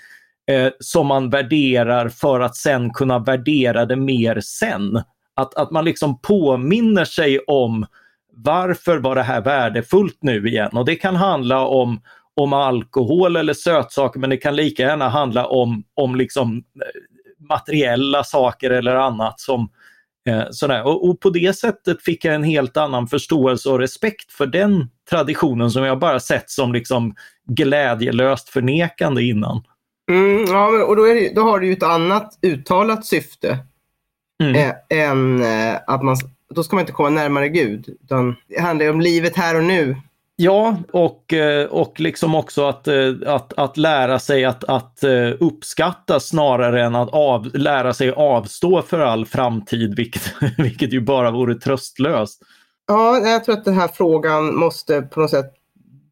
eh, 0.52 0.72
som 0.80 1.08
man 1.08 1.30
värderar 1.30 2.10
för 2.10 2.40
att 2.40 2.56
sen 2.56 2.94
kunna 2.94 3.20
värdera 3.20 3.86
det 3.86 3.96
mer 3.96 4.40
sen. 4.40 5.02
Att, 5.36 5.56
att 5.56 5.72
man 5.72 5.86
liksom 5.86 6.22
påminner 6.22 7.06
sig 7.06 7.40
om 7.40 7.86
varför 8.34 8.98
var 8.98 9.16
det 9.16 9.24
här 9.24 9.42
värdefullt 9.42 10.18
nu 10.22 10.48
igen? 10.48 10.72
Och 10.74 10.86
det 10.86 10.96
kan 10.96 11.16
handla 11.16 11.66
om, 11.66 12.02
om 12.36 12.54
alkohol 12.54 13.36
eller 13.36 13.54
sötsaker 13.54 14.20
men 14.20 14.30
det 14.30 14.38
kan 14.38 14.56
lika 14.56 14.84
gärna 14.84 15.10
handla 15.10 15.46
om, 15.46 15.84
om 15.94 16.16
liksom 16.16 16.58
eh, 16.58 17.48
materiella 17.50 18.24
saker 18.24 18.70
eller 18.70 18.96
annat 18.96 19.40
som 19.40 19.62
eh, 19.62 19.70
sådär. 20.52 20.86
Och, 20.86 21.10
och, 21.10 21.20
på 21.20 21.30
det 21.30 21.58
sättet 21.58 22.04
fick 22.04 22.26
jag 22.26 22.36
en 22.36 22.44
helt 22.44 22.78
annan 22.78 23.08
förståelse 23.08 23.70
och 23.70 23.80
respekt 23.80 24.32
för 24.32 24.46
den 24.48 24.90
traditionen 25.10 25.72
som 25.72 25.84
jag 25.84 26.00
bara 26.00 26.20
sett 26.20 26.50
som 26.50 26.74
liksom 26.74 27.16
glädjelöst 27.48 28.50
förnekande 28.50 29.24
innan. 29.24 29.64
Mm, 30.12 30.46
ja, 30.48 30.84
och 30.84 30.96
då, 30.96 31.06
det, 31.06 31.36
då, 31.36 31.42
har 31.42 31.60
du 31.60 31.68
ju 31.68 31.74
ett 31.74 31.84
annat 31.84 32.40
uttalat 32.42 33.06
syfte 33.06 33.58
mm. 34.44 34.56
äh, 34.56 34.74
än 34.90 35.42
äh, 35.42 35.76
att 35.88 36.04
man 36.04 36.18
då 36.56 36.64
ska 36.64 36.76
man 36.76 36.82
inte 36.82 36.92
komma 36.92 37.10
närmare 37.10 37.50
Gud. 37.50 37.98
Utan 38.04 38.36
det 38.48 38.62
handlar 38.62 38.86
ju 38.86 38.92
om 38.92 39.02
livet 39.02 39.36
här 39.36 39.56
och 39.56 39.64
nu. 39.64 39.96
Ja, 40.42 40.78
och, 40.92 41.34
eh, 41.34 41.66
och 41.66 42.00
liksom 42.00 42.36
också 42.36 42.66
att, 42.68 42.88
eh, 42.88 43.14
att, 43.26 43.54
att 43.54 43.78
lära 43.78 44.20
sig 44.20 44.46
att, 44.46 44.64
att 44.64 45.04
eh, 45.04 45.32
uppskatta 45.40 46.20
snarare 46.20 46.84
än 46.84 46.96
att 46.96 47.10
av, 47.10 47.50
lära 47.54 47.94
sig 47.94 48.12
avstå 48.12 48.82
för 48.82 49.00
all 49.00 49.26
framtid, 49.26 49.96
vilket, 49.96 50.22
vilket 50.58 50.94
ju 50.94 51.02
bara 51.02 51.32
vore 51.32 51.56
tröstlöst. 51.56 52.42
Ja, 52.88 53.18
jag 53.18 53.44
tror 53.44 53.58
att 53.58 53.66
den 53.66 53.74
här 53.74 53.88
frågan 53.88 54.56
måste 54.56 55.02
på 55.02 55.20
något 55.20 55.30
sätt 55.30 55.54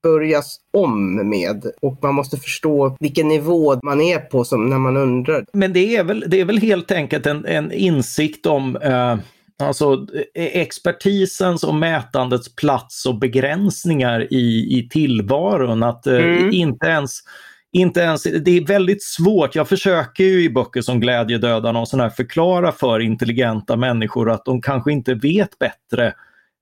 börjas 0.04 0.58
om 0.74 1.16
med 1.30 1.66
och 1.82 2.00
man 2.02 2.16
måste 2.16 2.38
förstå 2.38 2.98
vilken 3.00 3.28
nivå 3.28 3.80
man 3.84 4.02
är 4.02 4.20
på 4.20 4.44
som 4.44 4.70
när 4.70 4.78
man 4.78 4.98
undrar. 4.98 5.46
Men 5.54 5.74
det 5.74 5.96
är 5.96 6.04
väl, 6.04 6.24
det 6.28 6.40
är 6.42 6.46
väl 6.46 6.58
helt 6.58 6.92
enkelt 6.92 7.26
en, 7.26 7.46
en 7.46 7.72
insikt 7.72 8.46
om 8.46 8.76
eh, 8.76 9.16
Alltså 9.63 10.08
e-, 10.34 10.62
expertisens 10.62 11.63
och 11.63 11.76
mätandets 11.76 12.56
plats 12.56 13.06
och 13.06 13.20
begränsningar 13.20 14.34
i, 14.34 14.78
i 14.80 14.89
tillvaron. 14.89 15.84
Att 15.84 16.08
eh, 16.08 16.15
mm. 16.15 16.54
inte 16.54 16.88
ens 16.88 17.22
inte 17.72 18.00
ens, 18.00 18.24
det 18.24 18.58
är 18.58 18.65
väldigt 18.65 19.04
svårt, 19.04 19.56
jag 19.56 19.70
försöker 19.70 20.24
ju 20.24 20.43
i 20.43 20.50
böcker 20.50 20.82
som 20.82 21.00
Glädjedödarna 21.00 21.80
och 21.80 21.88
sådär 21.88 22.10
förklara 22.10 22.72
för 22.72 23.00
intelligenta 23.00 23.76
människor 23.76 24.32
att 24.32 24.46
de 24.46 24.62
kanske 24.62 24.91
inte 24.91 25.13
vet 25.13 25.60
bättre 25.60 26.08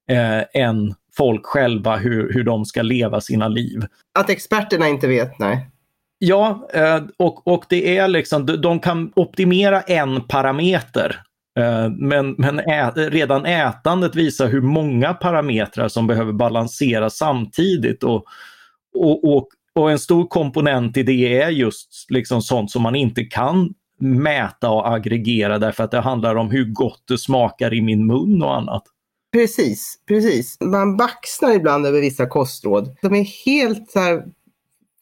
eh, 0.10 0.62
än 0.62 0.94
folk 1.18 1.46
själva 1.46 1.96
hur, 1.96 2.34
hur 2.34 2.44
de 2.44 2.66
ska 2.66 2.82
leva 2.82 3.22
sina 3.22 3.48
liv. 3.48 3.86
Att 4.20 4.30
experterna 4.30 4.88
inte 4.88 5.08
vet, 5.08 5.40
nej. 5.40 5.70
Ja, 6.18 6.70
eh, 6.74 7.04
och, 7.18 7.48
och 7.48 7.64
det 7.70 7.98
är 7.98 8.08
liksom, 8.08 8.46
de 8.46 8.80
kan 8.80 9.12
optimera 9.16 9.82
en 9.82 10.22
parameter 10.22 11.22
Eh, 11.60 11.90
men, 11.90 12.36
men 12.38 12.60
ä, 12.60 12.92
redan 12.96 13.46
ätandet 13.46 14.16
visar 14.16 14.48
hur 14.48 14.62
många 14.62 15.14
parametrar 15.14 15.88
som 15.88 16.08
behöver 16.08 16.34
balanseras 16.34 17.18
samtidigt. 17.18 18.04
Och, 18.04 18.26
och, 18.96 19.36
och, 19.36 19.48
och, 19.76 19.92
en 19.92 20.00
stor 20.00 20.28
komponent 20.28 20.98
i 20.98 21.04
det 21.04 21.42
är 21.42 21.50
just 21.50 22.06
liksom 22.10 22.42
sånt 22.42 22.72
som 22.72 22.82
man 22.82 22.96
inte 22.96 23.24
kan 23.24 23.74
mäta 24.00 24.70
och 24.70 24.94
aggregera 24.94 25.60
därför 25.60 25.84
att 25.84 25.92
det 25.92 26.00
handlar 26.00 26.36
om 26.36 26.52
hur 26.52 26.66
gott 26.66 27.04
det 27.08 27.18
smakar 27.18 27.74
i 27.74 27.82
min 27.82 28.08
mun 28.08 28.42
och 28.44 28.56
annat. 28.56 28.84
Precis, 29.34 30.00
precis. 30.08 30.58
Man 30.62 30.98
baxnar 30.98 31.56
ibland 31.56 31.86
över 31.86 32.02
vissa 32.02 32.26
kostråd. 32.26 32.96
De 33.02 33.16
är 33.16 33.46
helt 33.46 33.92
så 33.92 34.00
här 34.00 34.24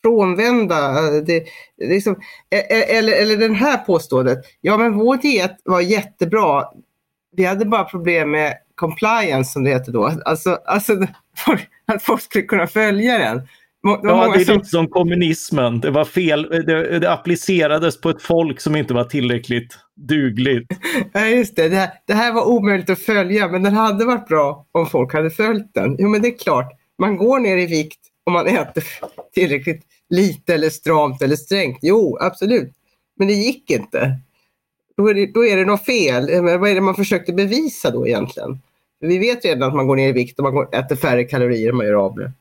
frånvända. 0.04 1.02
Det, 1.22 1.44
liksom, 1.84 2.14
e, 2.50 2.58
e, 2.58 2.98
eller, 2.98 3.22
eller 3.22 3.38
den 3.38 3.56
här 3.56 3.78
påståendet. 3.78 4.40
Ja, 4.62 4.78
men 4.78 4.94
vår 4.94 5.18
diet 5.18 5.58
var 5.66 5.82
jättebra. 5.82 6.64
Vi 7.36 7.46
hade 7.46 7.66
bara 7.66 7.84
problem 7.84 8.32
med 8.32 8.54
compliance 8.76 9.52
som 9.52 9.64
det 9.64 9.70
heter 9.70 9.92
då. 9.92 10.12
Alltså, 10.26 10.60
alltså 10.66 10.94
att 11.86 12.04
folk 12.04 12.22
skulle 12.22 12.46
kunna 12.46 12.68
följa 12.68 13.18
den. 13.18 13.48
ja, 14.04 14.34
det 14.34 14.42
är 14.42 14.46
som... 14.46 14.58
lite 14.58 14.70
som 14.70 14.88
kommunismen. 14.88 15.80
Det 15.80 15.92
var 15.92 16.06
fel. 16.06 16.44
Det, 16.50 17.00
det, 17.00 17.12
applicerades 17.12 18.02
på 18.02 18.10
ett 18.10 18.22
folk 18.22 18.62
som 18.62 18.76
inte 18.76 18.94
var 18.94 19.04
tillräckligt 19.04 19.78
dugligt. 19.96 20.68
Ja, 21.14 21.28
just 21.28 21.56
det. 21.56 21.70
Det 21.70 21.76
här, 21.76 21.90
det 22.08 22.14
här 22.14 22.34
var 22.34 22.46
omöjligt 22.46 22.90
att 22.90 23.00
följa, 23.00 23.48
men 23.48 23.64
den 23.64 23.74
hade 23.74 24.06
varit 24.06 24.28
bra 24.28 24.66
om 24.72 24.88
folk 24.88 25.14
hade 25.14 25.30
följt 25.30 25.74
den. 25.74 25.96
Jo, 26.00 26.10
men 26.10 26.22
det 26.22 26.28
är 26.28 26.38
klart. 26.38 26.72
Man 27.00 27.18
går 27.18 27.40
ner 27.40 27.58
i 27.58 27.66
vikt 27.66 28.00
om 28.24 28.34
man 28.34 28.48
äter 28.48 28.84
tillräckligt 29.34 29.84
lite 30.10 30.54
eller 30.54 30.70
stramt 30.70 31.22
eller 31.22 31.36
strängt. 31.36 31.80
Jo, 31.82 32.18
absolut. 32.22 32.74
Men 33.16 33.28
det 33.28 33.34
gick 33.34 33.72
inte. 33.72 34.20
Då 34.98 35.08
är 35.08 35.14
det, 35.14 35.34
då 35.34 35.46
är 35.46 35.58
det 35.58 35.66
något 35.66 35.86
fel. 35.86 36.44
Men 36.44 36.60
vad 36.60 36.70
är 36.70 36.76
det 36.76 36.82
man 36.82 36.96
försökte 36.96 37.34
bevisa 37.34 37.92
då 37.92 38.08
egentligen? 38.08 38.60
Vi 39.00 39.18
vet 39.18 39.46
redan 39.46 39.70
att 39.70 39.76
man 39.76 39.88
går 39.88 39.96
ner 39.96 40.10
i 40.10 40.12
vikt 40.12 40.40
och 40.40 40.54
man 40.54 40.68
äter 40.72 40.96
färre 40.96 41.24
kalorier 41.24 41.70
än 41.70 41.76
man 41.76 41.86
gör 41.86 41.94
av 41.94 42.18
med 42.18 42.32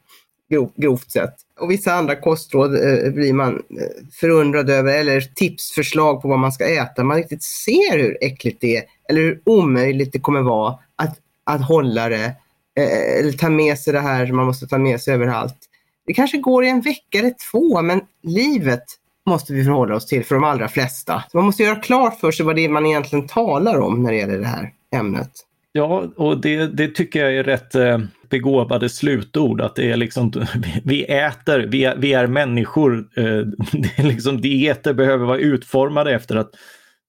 grovt 0.76 1.10
sett. 1.10 1.34
Och 1.60 1.70
vissa 1.70 1.92
andra 1.92 2.16
kostråd 2.16 2.74
eh, 2.74 3.12
blir 3.12 3.32
man 3.32 3.54
eh, 3.54 4.06
förundrad 4.12 4.70
över 4.70 4.98
eller 4.98 5.20
tipsförslag 5.20 6.22
på 6.22 6.28
vad 6.28 6.38
man 6.38 6.52
ska 6.52 6.64
äta. 6.64 7.04
Man 7.04 7.16
riktigt 7.16 7.42
ser 7.42 7.98
hur 7.98 8.18
äckligt 8.20 8.60
det 8.60 8.76
är 8.76 8.84
eller 9.08 9.20
hur 9.20 9.40
omöjligt 9.44 10.12
det 10.12 10.18
kommer 10.18 10.42
vara 10.42 10.78
att, 10.96 11.18
att 11.44 11.62
hålla 11.62 12.08
det 12.08 12.34
eh, 12.76 13.18
eller 13.18 13.32
ta 13.32 13.50
med 13.50 13.78
sig 13.78 13.92
det 13.92 14.00
här 14.00 14.26
som 14.26 14.36
man 14.36 14.46
måste 14.46 14.66
ta 14.66 14.78
med 14.78 15.00
sig 15.00 15.14
överallt. 15.14 15.58
Det 16.06 16.14
kanske 16.14 16.38
går 16.38 16.64
i 16.64 16.68
en 16.68 16.80
vecka 16.80 17.18
eller 17.18 17.34
två 17.50 17.82
men 17.82 18.00
livet 18.22 18.84
måste 19.26 19.52
vi 19.52 19.64
förhålla 19.64 19.94
oss 19.94 20.06
till 20.06 20.24
för 20.24 20.34
de 20.34 20.44
allra 20.44 20.68
flesta. 20.68 21.24
Så 21.30 21.36
man 21.36 21.46
måste 21.46 21.62
göra 21.62 21.76
klart 21.76 22.20
för 22.20 22.30
sig 22.30 22.46
vad 22.46 22.56
det 22.56 22.64
är 22.64 22.68
man 22.68 22.86
egentligen 22.86 23.26
talar 23.26 23.80
om 23.80 24.02
när 24.02 24.10
det 24.10 24.16
gäller 24.16 24.38
det 24.38 24.46
här 24.46 24.70
ämnet. 24.94 25.30
Ja, 25.72 26.04
och 26.16 26.40
det, 26.40 26.66
det 26.66 26.88
tycker 26.88 27.20
jag 27.24 27.36
är 27.36 27.44
rätt 27.44 27.74
eh, 27.74 27.98
begåvade 28.30 28.88
slutord. 28.88 29.60
Att 29.60 29.76
det 29.76 29.90
är 29.90 29.96
liksom, 29.96 30.32
vi 30.84 31.04
äter, 31.04 31.58
vi 31.58 31.84
är, 31.84 31.96
vi 31.96 32.12
är 32.12 32.26
människor. 32.26 32.98
Eh, 33.16 33.24
det 33.72 33.98
är 33.98 34.02
liksom, 34.02 34.40
dieter 34.40 34.94
behöver 34.94 35.26
vara 35.26 35.38
utformade 35.38 36.14
efter 36.14 36.36
att 36.36 36.50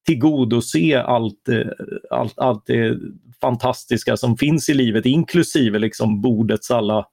tillgodose 0.05 1.01
allt, 1.01 1.49
eh, 1.49 1.57
allt, 2.09 2.39
allt 2.39 2.65
det 2.65 2.97
fantastiska 3.41 4.17
som 4.17 4.37
finns 4.37 4.69
i 4.69 4.73
livet, 4.73 5.05
inklusive 5.05 5.79
liksom 5.79 6.21
bordets 6.21 6.71
alla 6.71 7.05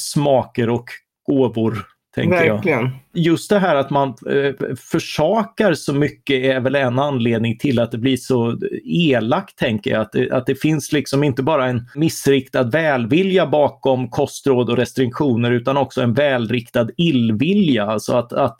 smaker 0.00 0.70
och 0.70 0.88
gåvor 1.26 1.86
Tänker 2.14 2.52
Verkligen. 2.52 2.90
Jag. 3.12 3.24
Just 3.24 3.50
det 3.50 3.58
här 3.58 3.76
att 3.76 3.90
man 3.90 4.08
eh, 4.08 4.74
försakar 4.76 5.74
så 5.74 5.92
mycket 5.92 6.44
är 6.44 6.60
väl 6.60 6.74
en 6.74 6.98
anledning 6.98 7.58
till 7.58 7.80
att 7.80 7.90
det 7.92 7.98
blir 7.98 8.16
så 8.16 8.58
elakt, 8.84 9.58
tänker 9.58 9.90
jag. 9.90 10.00
Att 10.00 10.12
det, 10.12 10.30
att 10.30 10.46
det 10.46 10.54
finns 10.54 10.92
liksom 10.92 11.24
inte 11.24 11.42
bara 11.42 11.66
en 11.66 11.88
missriktad 11.94 12.62
välvilja 12.62 13.46
bakom 13.46 14.10
kostråd 14.10 14.70
och 14.70 14.76
restriktioner 14.76 15.50
utan 15.50 15.76
också 15.76 16.02
en 16.02 16.14
välriktad 16.14 16.88
illvilja. 16.96 17.86
Alltså 17.86 18.16
att, 18.16 18.32
att 18.32 18.56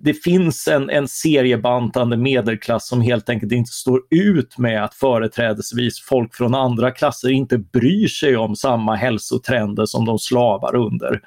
det 0.00 0.14
finns 0.14 0.68
en, 0.68 0.90
en 0.90 1.08
seriebantande 1.08 2.16
medelklass 2.16 2.88
som 2.88 3.00
helt 3.00 3.28
enkelt 3.28 3.52
inte 3.52 3.72
står 3.72 4.02
ut 4.10 4.58
med 4.58 4.84
att 4.84 4.94
företrädesvis 4.94 6.00
folk 6.00 6.34
från 6.34 6.54
andra 6.54 6.90
klasser 6.90 7.30
inte 7.30 7.58
bryr 7.58 8.08
sig 8.08 8.36
om 8.36 8.56
samma 8.56 8.94
hälsotrender 8.94 9.86
som 9.86 10.04
de 10.04 10.18
slavar 10.18 10.76
under. 10.76 11.20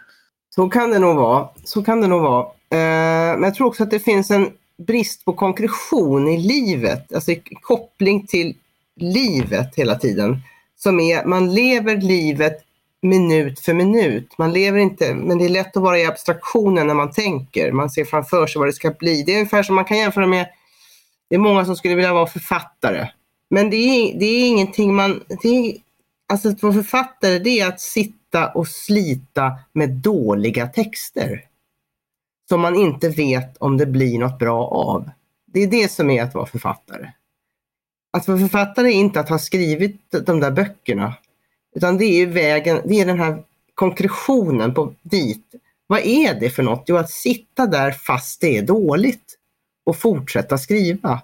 Så 0.55 0.69
kan 0.69 0.89
det 0.89 0.99
nog 0.99 1.15
vara. 1.15 1.47
Så 1.63 1.83
kan 1.83 2.01
det 2.01 2.07
nog 2.07 2.21
vara. 2.21 2.43
Eh, 2.69 3.37
men 3.37 3.43
jag 3.43 3.55
tror 3.55 3.67
också 3.67 3.83
att 3.83 3.91
det 3.91 3.99
finns 3.99 4.31
en 4.31 4.49
brist 4.87 5.25
på 5.25 5.33
konkretion 5.33 6.27
i 6.27 6.37
livet, 6.37 7.13
alltså 7.13 7.31
koppling 7.61 8.27
till 8.27 8.55
livet 8.95 9.75
hela 9.75 9.95
tiden. 9.95 10.41
Som 10.75 10.99
är, 10.99 11.25
man 11.25 11.53
lever 11.53 11.97
livet 11.97 12.66
minut 13.01 13.59
för 13.59 13.73
minut. 13.73 14.37
Man 14.37 14.53
lever 14.53 14.79
inte, 14.79 15.13
men 15.15 15.37
det 15.37 15.45
är 15.45 15.49
lätt 15.49 15.77
att 15.77 15.83
vara 15.83 15.99
i 15.99 16.05
abstraktionen 16.05 16.87
när 16.87 16.93
man 16.93 17.11
tänker. 17.11 17.71
Man 17.71 17.89
ser 17.89 18.05
framför 18.05 18.47
sig 18.47 18.59
vad 18.59 18.67
det 18.67 18.73
ska 18.73 18.91
bli. 18.91 19.23
Det 19.23 19.31
är 19.31 19.37
ungefär 19.37 19.63
som 19.63 19.75
man 19.75 19.85
kan 19.85 19.97
jämföra 19.97 20.27
med, 20.27 20.47
det 21.29 21.35
är 21.35 21.39
många 21.39 21.65
som 21.65 21.75
skulle 21.75 21.95
vilja 21.95 22.13
vara 22.13 22.27
författare. 22.27 23.07
Men 23.49 23.69
det 23.69 23.77
är, 23.77 24.19
det 24.19 24.25
är 24.25 24.47
ingenting 24.47 24.95
man, 24.95 25.23
det 25.41 25.49
är, 25.49 25.77
alltså 26.29 26.49
att 26.49 26.63
vara 26.63 26.73
författare 26.73 27.39
det 27.39 27.59
är 27.59 27.67
att 27.67 27.79
sitta 27.81 28.17
sitta 28.27 28.47
och 28.47 28.67
slita 28.67 29.59
med 29.73 29.89
dåliga 29.89 30.67
texter. 30.67 31.43
Som 32.49 32.61
man 32.61 32.75
inte 32.75 33.09
vet 33.09 33.57
om 33.57 33.77
det 33.77 33.85
blir 33.85 34.19
något 34.19 34.39
bra 34.39 34.67
av. 34.67 35.09
Det 35.45 35.63
är 35.63 35.67
det 35.67 35.91
som 35.91 36.09
är 36.09 36.23
att 36.23 36.33
vara 36.33 36.45
författare. 36.45 37.11
Att 38.17 38.27
vara 38.27 38.37
författare 38.37 38.87
är 38.87 38.93
inte 38.93 39.19
att 39.19 39.29
ha 39.29 39.39
skrivit 39.39 40.01
de 40.25 40.39
där 40.39 40.51
böckerna. 40.51 41.13
Utan 41.77 41.97
det 41.97 42.05
är 42.05 42.25
vägen, 42.25 42.81
det 42.85 43.01
är 43.01 43.05
den 43.05 43.19
här 43.19 43.43
konkretionen 43.73 44.73
på 44.73 44.93
dit. 45.01 45.45
Vad 45.87 45.99
är 45.99 46.39
det 46.39 46.49
för 46.49 46.63
något? 46.63 46.83
Jo, 46.87 46.97
att 46.97 47.09
sitta 47.09 47.65
där 47.65 47.91
fast 47.91 48.41
det 48.41 48.57
är 48.57 48.61
dåligt 48.61 49.37
och 49.85 49.97
fortsätta 49.97 50.57
skriva 50.57 51.21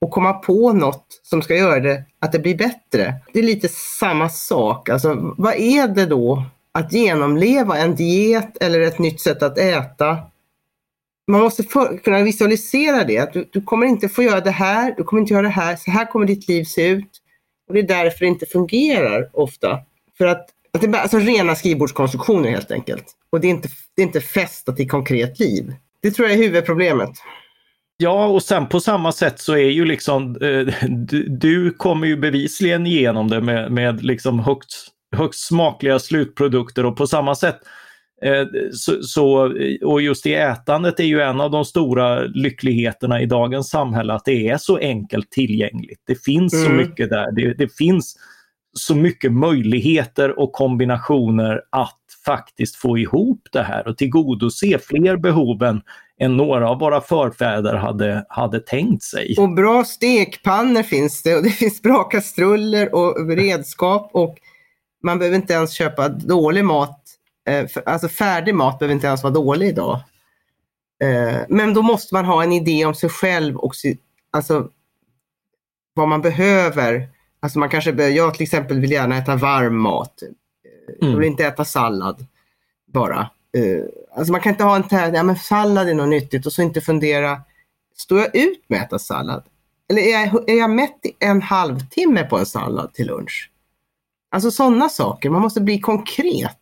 och 0.00 0.10
komma 0.10 0.32
på 0.32 0.72
något 0.72 1.20
som 1.22 1.42
ska 1.42 1.56
göra 1.56 1.80
det, 1.80 2.04
att 2.18 2.32
det 2.32 2.38
blir 2.38 2.56
bättre. 2.56 3.14
Det 3.32 3.38
är 3.38 3.42
lite 3.42 3.68
samma 3.68 4.28
sak. 4.28 4.88
Alltså, 4.88 5.34
vad 5.38 5.54
är 5.54 5.88
det 5.88 6.06
då 6.06 6.44
att 6.72 6.92
genomleva 6.92 7.78
en 7.78 7.94
diet 7.94 8.56
eller 8.60 8.80
ett 8.80 8.98
nytt 8.98 9.20
sätt 9.20 9.42
att 9.42 9.58
äta? 9.58 10.18
Man 11.26 11.40
måste 11.40 11.62
för, 11.62 11.98
kunna 11.98 12.22
visualisera 12.22 13.04
det. 13.04 13.18
Att 13.18 13.32
du, 13.32 13.48
du, 13.52 13.62
kommer 13.62 13.86
inte 13.86 14.08
få 14.08 14.22
göra 14.22 14.40
det 14.40 14.50
här, 14.50 14.94
du 14.96 15.04
kommer 15.04 15.20
inte 15.20 15.34
göra 15.34 15.42
det 15.42 15.48
här, 15.48 15.76
så 15.76 15.90
här 15.90 16.04
kommer 16.04 16.26
ditt 16.26 16.48
liv 16.48 16.64
se 16.64 16.88
ut. 16.88 17.18
Och 17.68 17.74
Det 17.74 17.80
är 17.80 18.04
därför 18.04 18.20
det 18.20 18.26
inte 18.26 18.46
fungerar 18.46 19.30
ofta. 19.32 19.78
För 20.18 20.26
att, 20.26 20.46
att 20.74 20.80
det 20.80 20.86
är 20.86 20.94
alltså 20.94 21.18
rena 21.18 21.54
skrivbordskonstruktioner 21.54 22.50
helt 22.50 22.70
enkelt. 22.70 23.04
Och 23.30 23.40
det 23.40 23.46
är 23.46 23.50
inte, 23.50 23.68
det 23.96 24.02
är 24.02 24.06
inte 24.06 24.20
fästat 24.20 24.80
i 24.80 24.86
konkret 24.86 25.38
liv. 25.38 25.74
Det 26.02 26.10
tror 26.10 26.28
jag 26.28 26.38
är 26.38 26.42
huvudproblemet. 26.42 27.10
Ja, 27.96 28.26
och 28.26 28.42
sen 28.42 28.66
på 28.66 28.80
samma 28.80 29.12
sätt 29.12 29.40
så 29.40 29.52
är 29.52 29.70
ju 29.70 29.84
liksom 29.84 30.36
eh, 30.36 30.88
du, 30.88 31.28
du, 31.28 31.70
kommer 31.70 32.06
ju 32.06 32.16
bevisligen 32.16 32.86
igenom 32.86 33.28
det 33.28 33.40
med, 33.40 33.72
med 33.72 34.04
liksom 34.04 34.38
högt, 34.38 34.74
högst 35.16 35.46
smakliga 35.46 35.98
slutprodukter 35.98 36.86
och 36.86 36.96
på 36.96 37.06
samma 37.06 37.34
sätt 37.34 37.58
eh, 38.22 38.46
så, 38.72 39.02
så, 39.02 39.52
och 39.82 40.02
just 40.02 40.26
i 40.26 40.34
ätandet 40.34 41.00
är 41.00 41.04
ju 41.04 41.20
en 41.20 41.40
av 41.40 41.50
de 41.50 41.64
stora 41.64 42.20
lyckligheterna 42.20 43.22
i 43.22 43.26
dagens 43.26 43.70
samhälle 43.70 44.12
att 44.12 44.24
det 44.24 44.48
är 44.48 44.56
så 44.56 44.76
enkelt 44.76 45.30
tillgängligt. 45.30 46.00
Det 46.06 46.24
finns 46.24 46.54
mm. 46.54 46.66
så 46.66 46.72
mycket 46.72 47.10
där. 47.10 47.32
Det, 47.32 47.54
det 47.54 47.76
finns 47.76 48.16
så 48.72 48.94
mycket 48.94 49.32
möjligheter 49.32 50.38
och 50.38 50.52
kombinationer 50.52 51.60
att 51.70 51.98
faktiskt 52.26 52.76
få 52.76 52.98
ihop 52.98 53.48
det 53.52 53.62
här 53.62 53.88
och 53.88 53.98
tillgodose 53.98 54.78
fler 54.78 55.16
behoven 55.16 55.82
än 56.20 56.36
några 56.36 56.70
av 56.70 56.78
våra 56.78 57.00
förfäder 57.00 57.74
hade, 57.74 58.26
hade 58.28 58.60
tänkt 58.60 59.02
sig. 59.02 59.34
Och 59.38 59.54
bra 59.54 59.84
stekpannor 59.84 60.82
finns 60.82 61.22
det 61.22 61.36
och 61.36 61.42
det 61.42 61.50
finns 61.50 61.82
bra 61.82 62.04
kastruller 62.04 62.94
och 62.94 63.36
redskap 63.36 64.10
och 64.12 64.38
man 65.02 65.18
behöver 65.18 65.36
inte 65.36 65.52
ens 65.52 65.72
köpa 65.72 66.08
dålig 66.08 66.64
mat. 66.64 67.00
Eh, 67.48 67.66
alltså 67.86 68.08
färdig 68.08 68.54
mat 68.54 68.78
behöver 68.78 68.94
inte 68.94 69.06
ens 69.06 69.22
vara 69.22 69.34
dålig 69.34 69.68
idag. 69.68 70.00
Eh, 71.02 71.40
men 71.48 71.74
då 71.74 71.82
måste 71.82 72.14
man 72.14 72.24
ha 72.24 72.42
en 72.42 72.52
idé 72.52 72.84
om 72.84 72.94
sig 72.94 73.10
själv 73.10 73.56
och 73.56 73.72
alltså 74.30 74.68
vad 75.94 76.08
man 76.08 76.20
behöver. 76.20 77.08
Alltså 77.42 77.58
man 77.58 77.68
kanske, 77.68 78.08
jag 78.08 78.34
till 78.34 78.42
exempel 78.42 78.80
vill 78.80 78.90
gärna 78.90 79.16
äta 79.16 79.36
varm 79.36 79.76
mat. 79.76 80.22
Jag 81.00 81.06
vill 81.06 81.16
mm. 81.16 81.24
inte 81.24 81.46
äta 81.46 81.64
sallad 81.64 82.26
bara. 82.92 83.30
Uh, 83.58 83.84
alltså 84.16 84.32
man 84.32 84.40
kan 84.40 84.52
inte 84.52 84.64
ha 84.64 84.76
en 84.76 84.88
tävling, 84.88 85.14
ja 85.14 85.22
men 85.22 85.36
sallad 85.36 85.88
är 85.88 85.94
något 85.94 86.08
nyttigt 86.08 86.46
och 86.46 86.52
så 86.52 86.62
inte 86.62 86.80
fundera, 86.80 87.40
står 87.96 88.18
jag 88.18 88.36
ut 88.36 88.64
med 88.68 88.80
att 88.80 88.86
äta 88.86 88.98
sallad? 88.98 89.42
Eller 89.90 90.02
är 90.02 90.10
jag, 90.10 90.50
är 90.50 90.58
jag 90.58 90.70
mätt 90.70 91.06
i 91.06 91.24
en 91.24 91.42
halvtimme 91.42 92.24
på 92.24 92.38
en 92.38 92.46
sallad 92.46 92.94
till 92.94 93.06
lunch? 93.06 93.50
Alltså 94.30 94.50
sådana 94.50 94.88
saker, 94.88 95.30
man 95.30 95.42
måste 95.42 95.60
bli 95.60 95.80
konkret. 95.80 96.58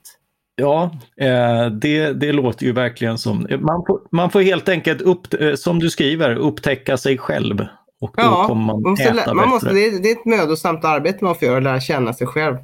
Ja, 0.57 0.91
eh, 1.17 1.67
det, 1.67 2.13
det 2.13 2.33
låter 2.33 2.67
ju 2.67 2.73
verkligen 2.73 3.19
som, 3.19 3.47
man 3.61 3.85
får, 3.87 4.01
man 4.11 4.31
får 4.31 4.41
helt 4.41 4.69
enkelt, 4.69 5.01
upp, 5.01 5.35
eh, 5.41 5.55
som 5.55 5.79
du 5.79 5.91
skriver, 5.91 6.37
upptäcka 6.37 6.97
sig 6.97 7.19
själv. 7.19 7.67
Och 8.01 8.15
då 8.17 8.23
ja, 8.23 8.45
kommer 8.47 8.65
man, 8.65 8.83
måste, 8.83 9.05
äta 9.05 9.35
man 9.35 9.49
måste, 9.49 9.73
det, 9.73 9.87
är, 9.87 10.03
det 10.03 10.11
är 10.11 10.13
ett 10.13 10.25
mödosamt 10.25 10.85
arbete 10.85 11.25
man 11.25 11.35
får 11.35 11.49
göra, 11.49 11.61
lära 11.61 11.81
känna 11.81 12.13
sig 12.13 12.27
själv. 12.27 12.57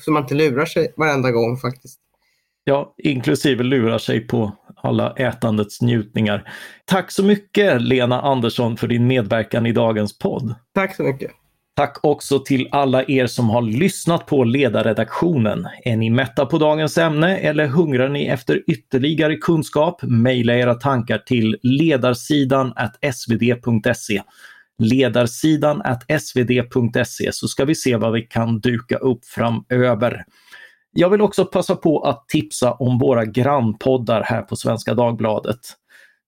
Så 0.00 0.10
man 0.10 0.22
inte 0.22 0.34
lurar 0.34 0.64
sig 0.64 0.94
varenda 0.96 1.30
gång 1.30 1.56
faktiskt. 1.56 1.98
Ja, 2.64 2.94
inklusive 2.98 3.62
lurar 3.62 3.98
sig 3.98 4.26
på 4.26 4.52
alla 4.76 5.12
ätandets 5.12 5.82
njutningar. 5.82 6.52
Tack 6.84 7.10
så 7.10 7.24
mycket 7.24 7.82
Lena 7.82 8.20
Andersson 8.20 8.76
för 8.76 8.86
din 8.86 9.06
medverkan 9.06 9.66
i 9.66 9.72
dagens 9.72 10.18
podd. 10.18 10.54
Tack 10.74 10.96
så 10.96 11.02
mycket. 11.02 11.30
Tack 11.76 11.98
också 12.02 12.38
till 12.38 12.68
alla 12.70 13.04
er 13.04 13.26
som 13.26 13.50
har 13.50 13.62
lyssnat 13.62 14.26
på 14.26 14.44
ledarredaktionen. 14.44 15.66
Är 15.84 15.96
ni 15.96 16.10
mätta 16.10 16.46
på 16.46 16.58
dagens 16.58 16.98
ämne 16.98 17.36
eller 17.36 17.66
hungrar 17.66 18.08
ni 18.08 18.26
efter 18.26 18.62
ytterligare 18.70 19.36
kunskap? 19.36 20.02
Maila 20.02 20.54
era 20.54 20.74
tankar 20.74 21.18
till 21.18 21.56
ledarsidan 21.62 22.72
svd.se 23.14 24.22
ledarsidan 24.84 25.82
svd.se 26.20 27.32
så 27.32 27.48
ska 27.48 27.64
vi 27.64 27.74
se 27.74 27.96
vad 27.96 28.12
vi 28.12 28.22
kan 28.22 28.60
duka 28.60 28.96
upp 28.96 29.24
framöver. 29.24 30.24
Jag 30.92 31.10
vill 31.10 31.20
också 31.20 31.44
passa 31.44 31.76
på 31.76 32.00
att 32.00 32.28
tipsa 32.28 32.72
om 32.72 32.98
våra 32.98 33.24
grannpoddar 33.24 34.22
här 34.22 34.42
på 34.42 34.56
Svenska 34.56 34.94
Dagbladet. 34.94 35.58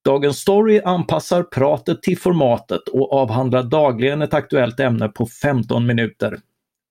Dagens 0.05 0.39
Story 0.39 0.81
anpassar 0.85 1.43
pratet 1.43 2.03
till 2.03 2.19
formatet 2.19 2.89
och 2.89 3.13
avhandlar 3.13 3.63
dagligen 3.63 4.23
ett 4.23 4.35
aktuellt 4.35 4.81
ämne 4.81 5.09
på 5.09 5.27
15 5.27 5.87
minuter. 5.87 6.39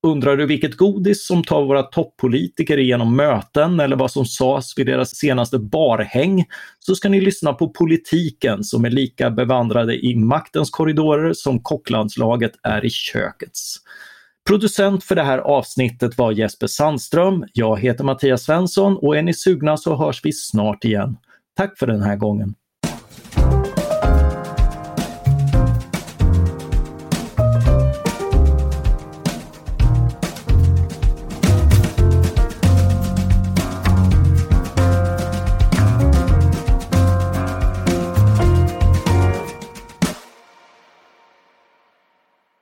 Undrar 0.07 0.37
du 0.37 0.45
vilket 0.45 0.77
godis 0.77 1.27
som 1.27 1.43
tar 1.43 1.65
våra 1.65 1.83
toppolitiker 1.83 2.77
igenom 2.77 3.15
möten 3.15 3.79
eller 3.79 3.95
vad 3.95 4.11
som 4.11 4.25
sades 4.25 4.77
vid 4.77 4.85
deras 4.85 5.15
senaste 5.15 5.59
barhäng 5.59 6.45
så 6.79 6.95
ska 6.95 7.09
ni 7.09 7.21
lyssna 7.21 7.53
på 7.53 7.69
Politiken 7.69 8.63
som 8.63 8.85
är 8.85 8.89
lika 8.89 9.31
bevandrade 9.31 10.05
i 10.05 10.15
maktens 10.15 10.69
korridorer 10.69 11.33
som 11.33 11.59
kocklandslaget 11.59 12.51
är 12.63 12.85
i 12.85 12.89
kökets. 12.89 13.75
Producent 14.47 15.03
för 15.03 15.15
det 15.15 15.23
här 15.23 15.37
avsnittet 15.37 16.17
var 16.17 16.31
Jesper 16.31 16.67
Sandström. 16.67 17.45
Jag 17.53 17.79
heter 17.79 18.03
Mattias 18.03 18.43
Svensson 18.43 18.97
och 18.97 19.17
är 19.17 19.21
ni 19.21 19.33
sugna 19.33 19.77
så 19.77 19.95
hörs 19.95 20.21
vi 20.23 20.33
snart 20.33 20.85
igen. 20.85 21.17
Tack 21.57 21.79
för 21.79 21.87
den 21.87 22.01
här 22.01 22.15
gången. 22.15 22.55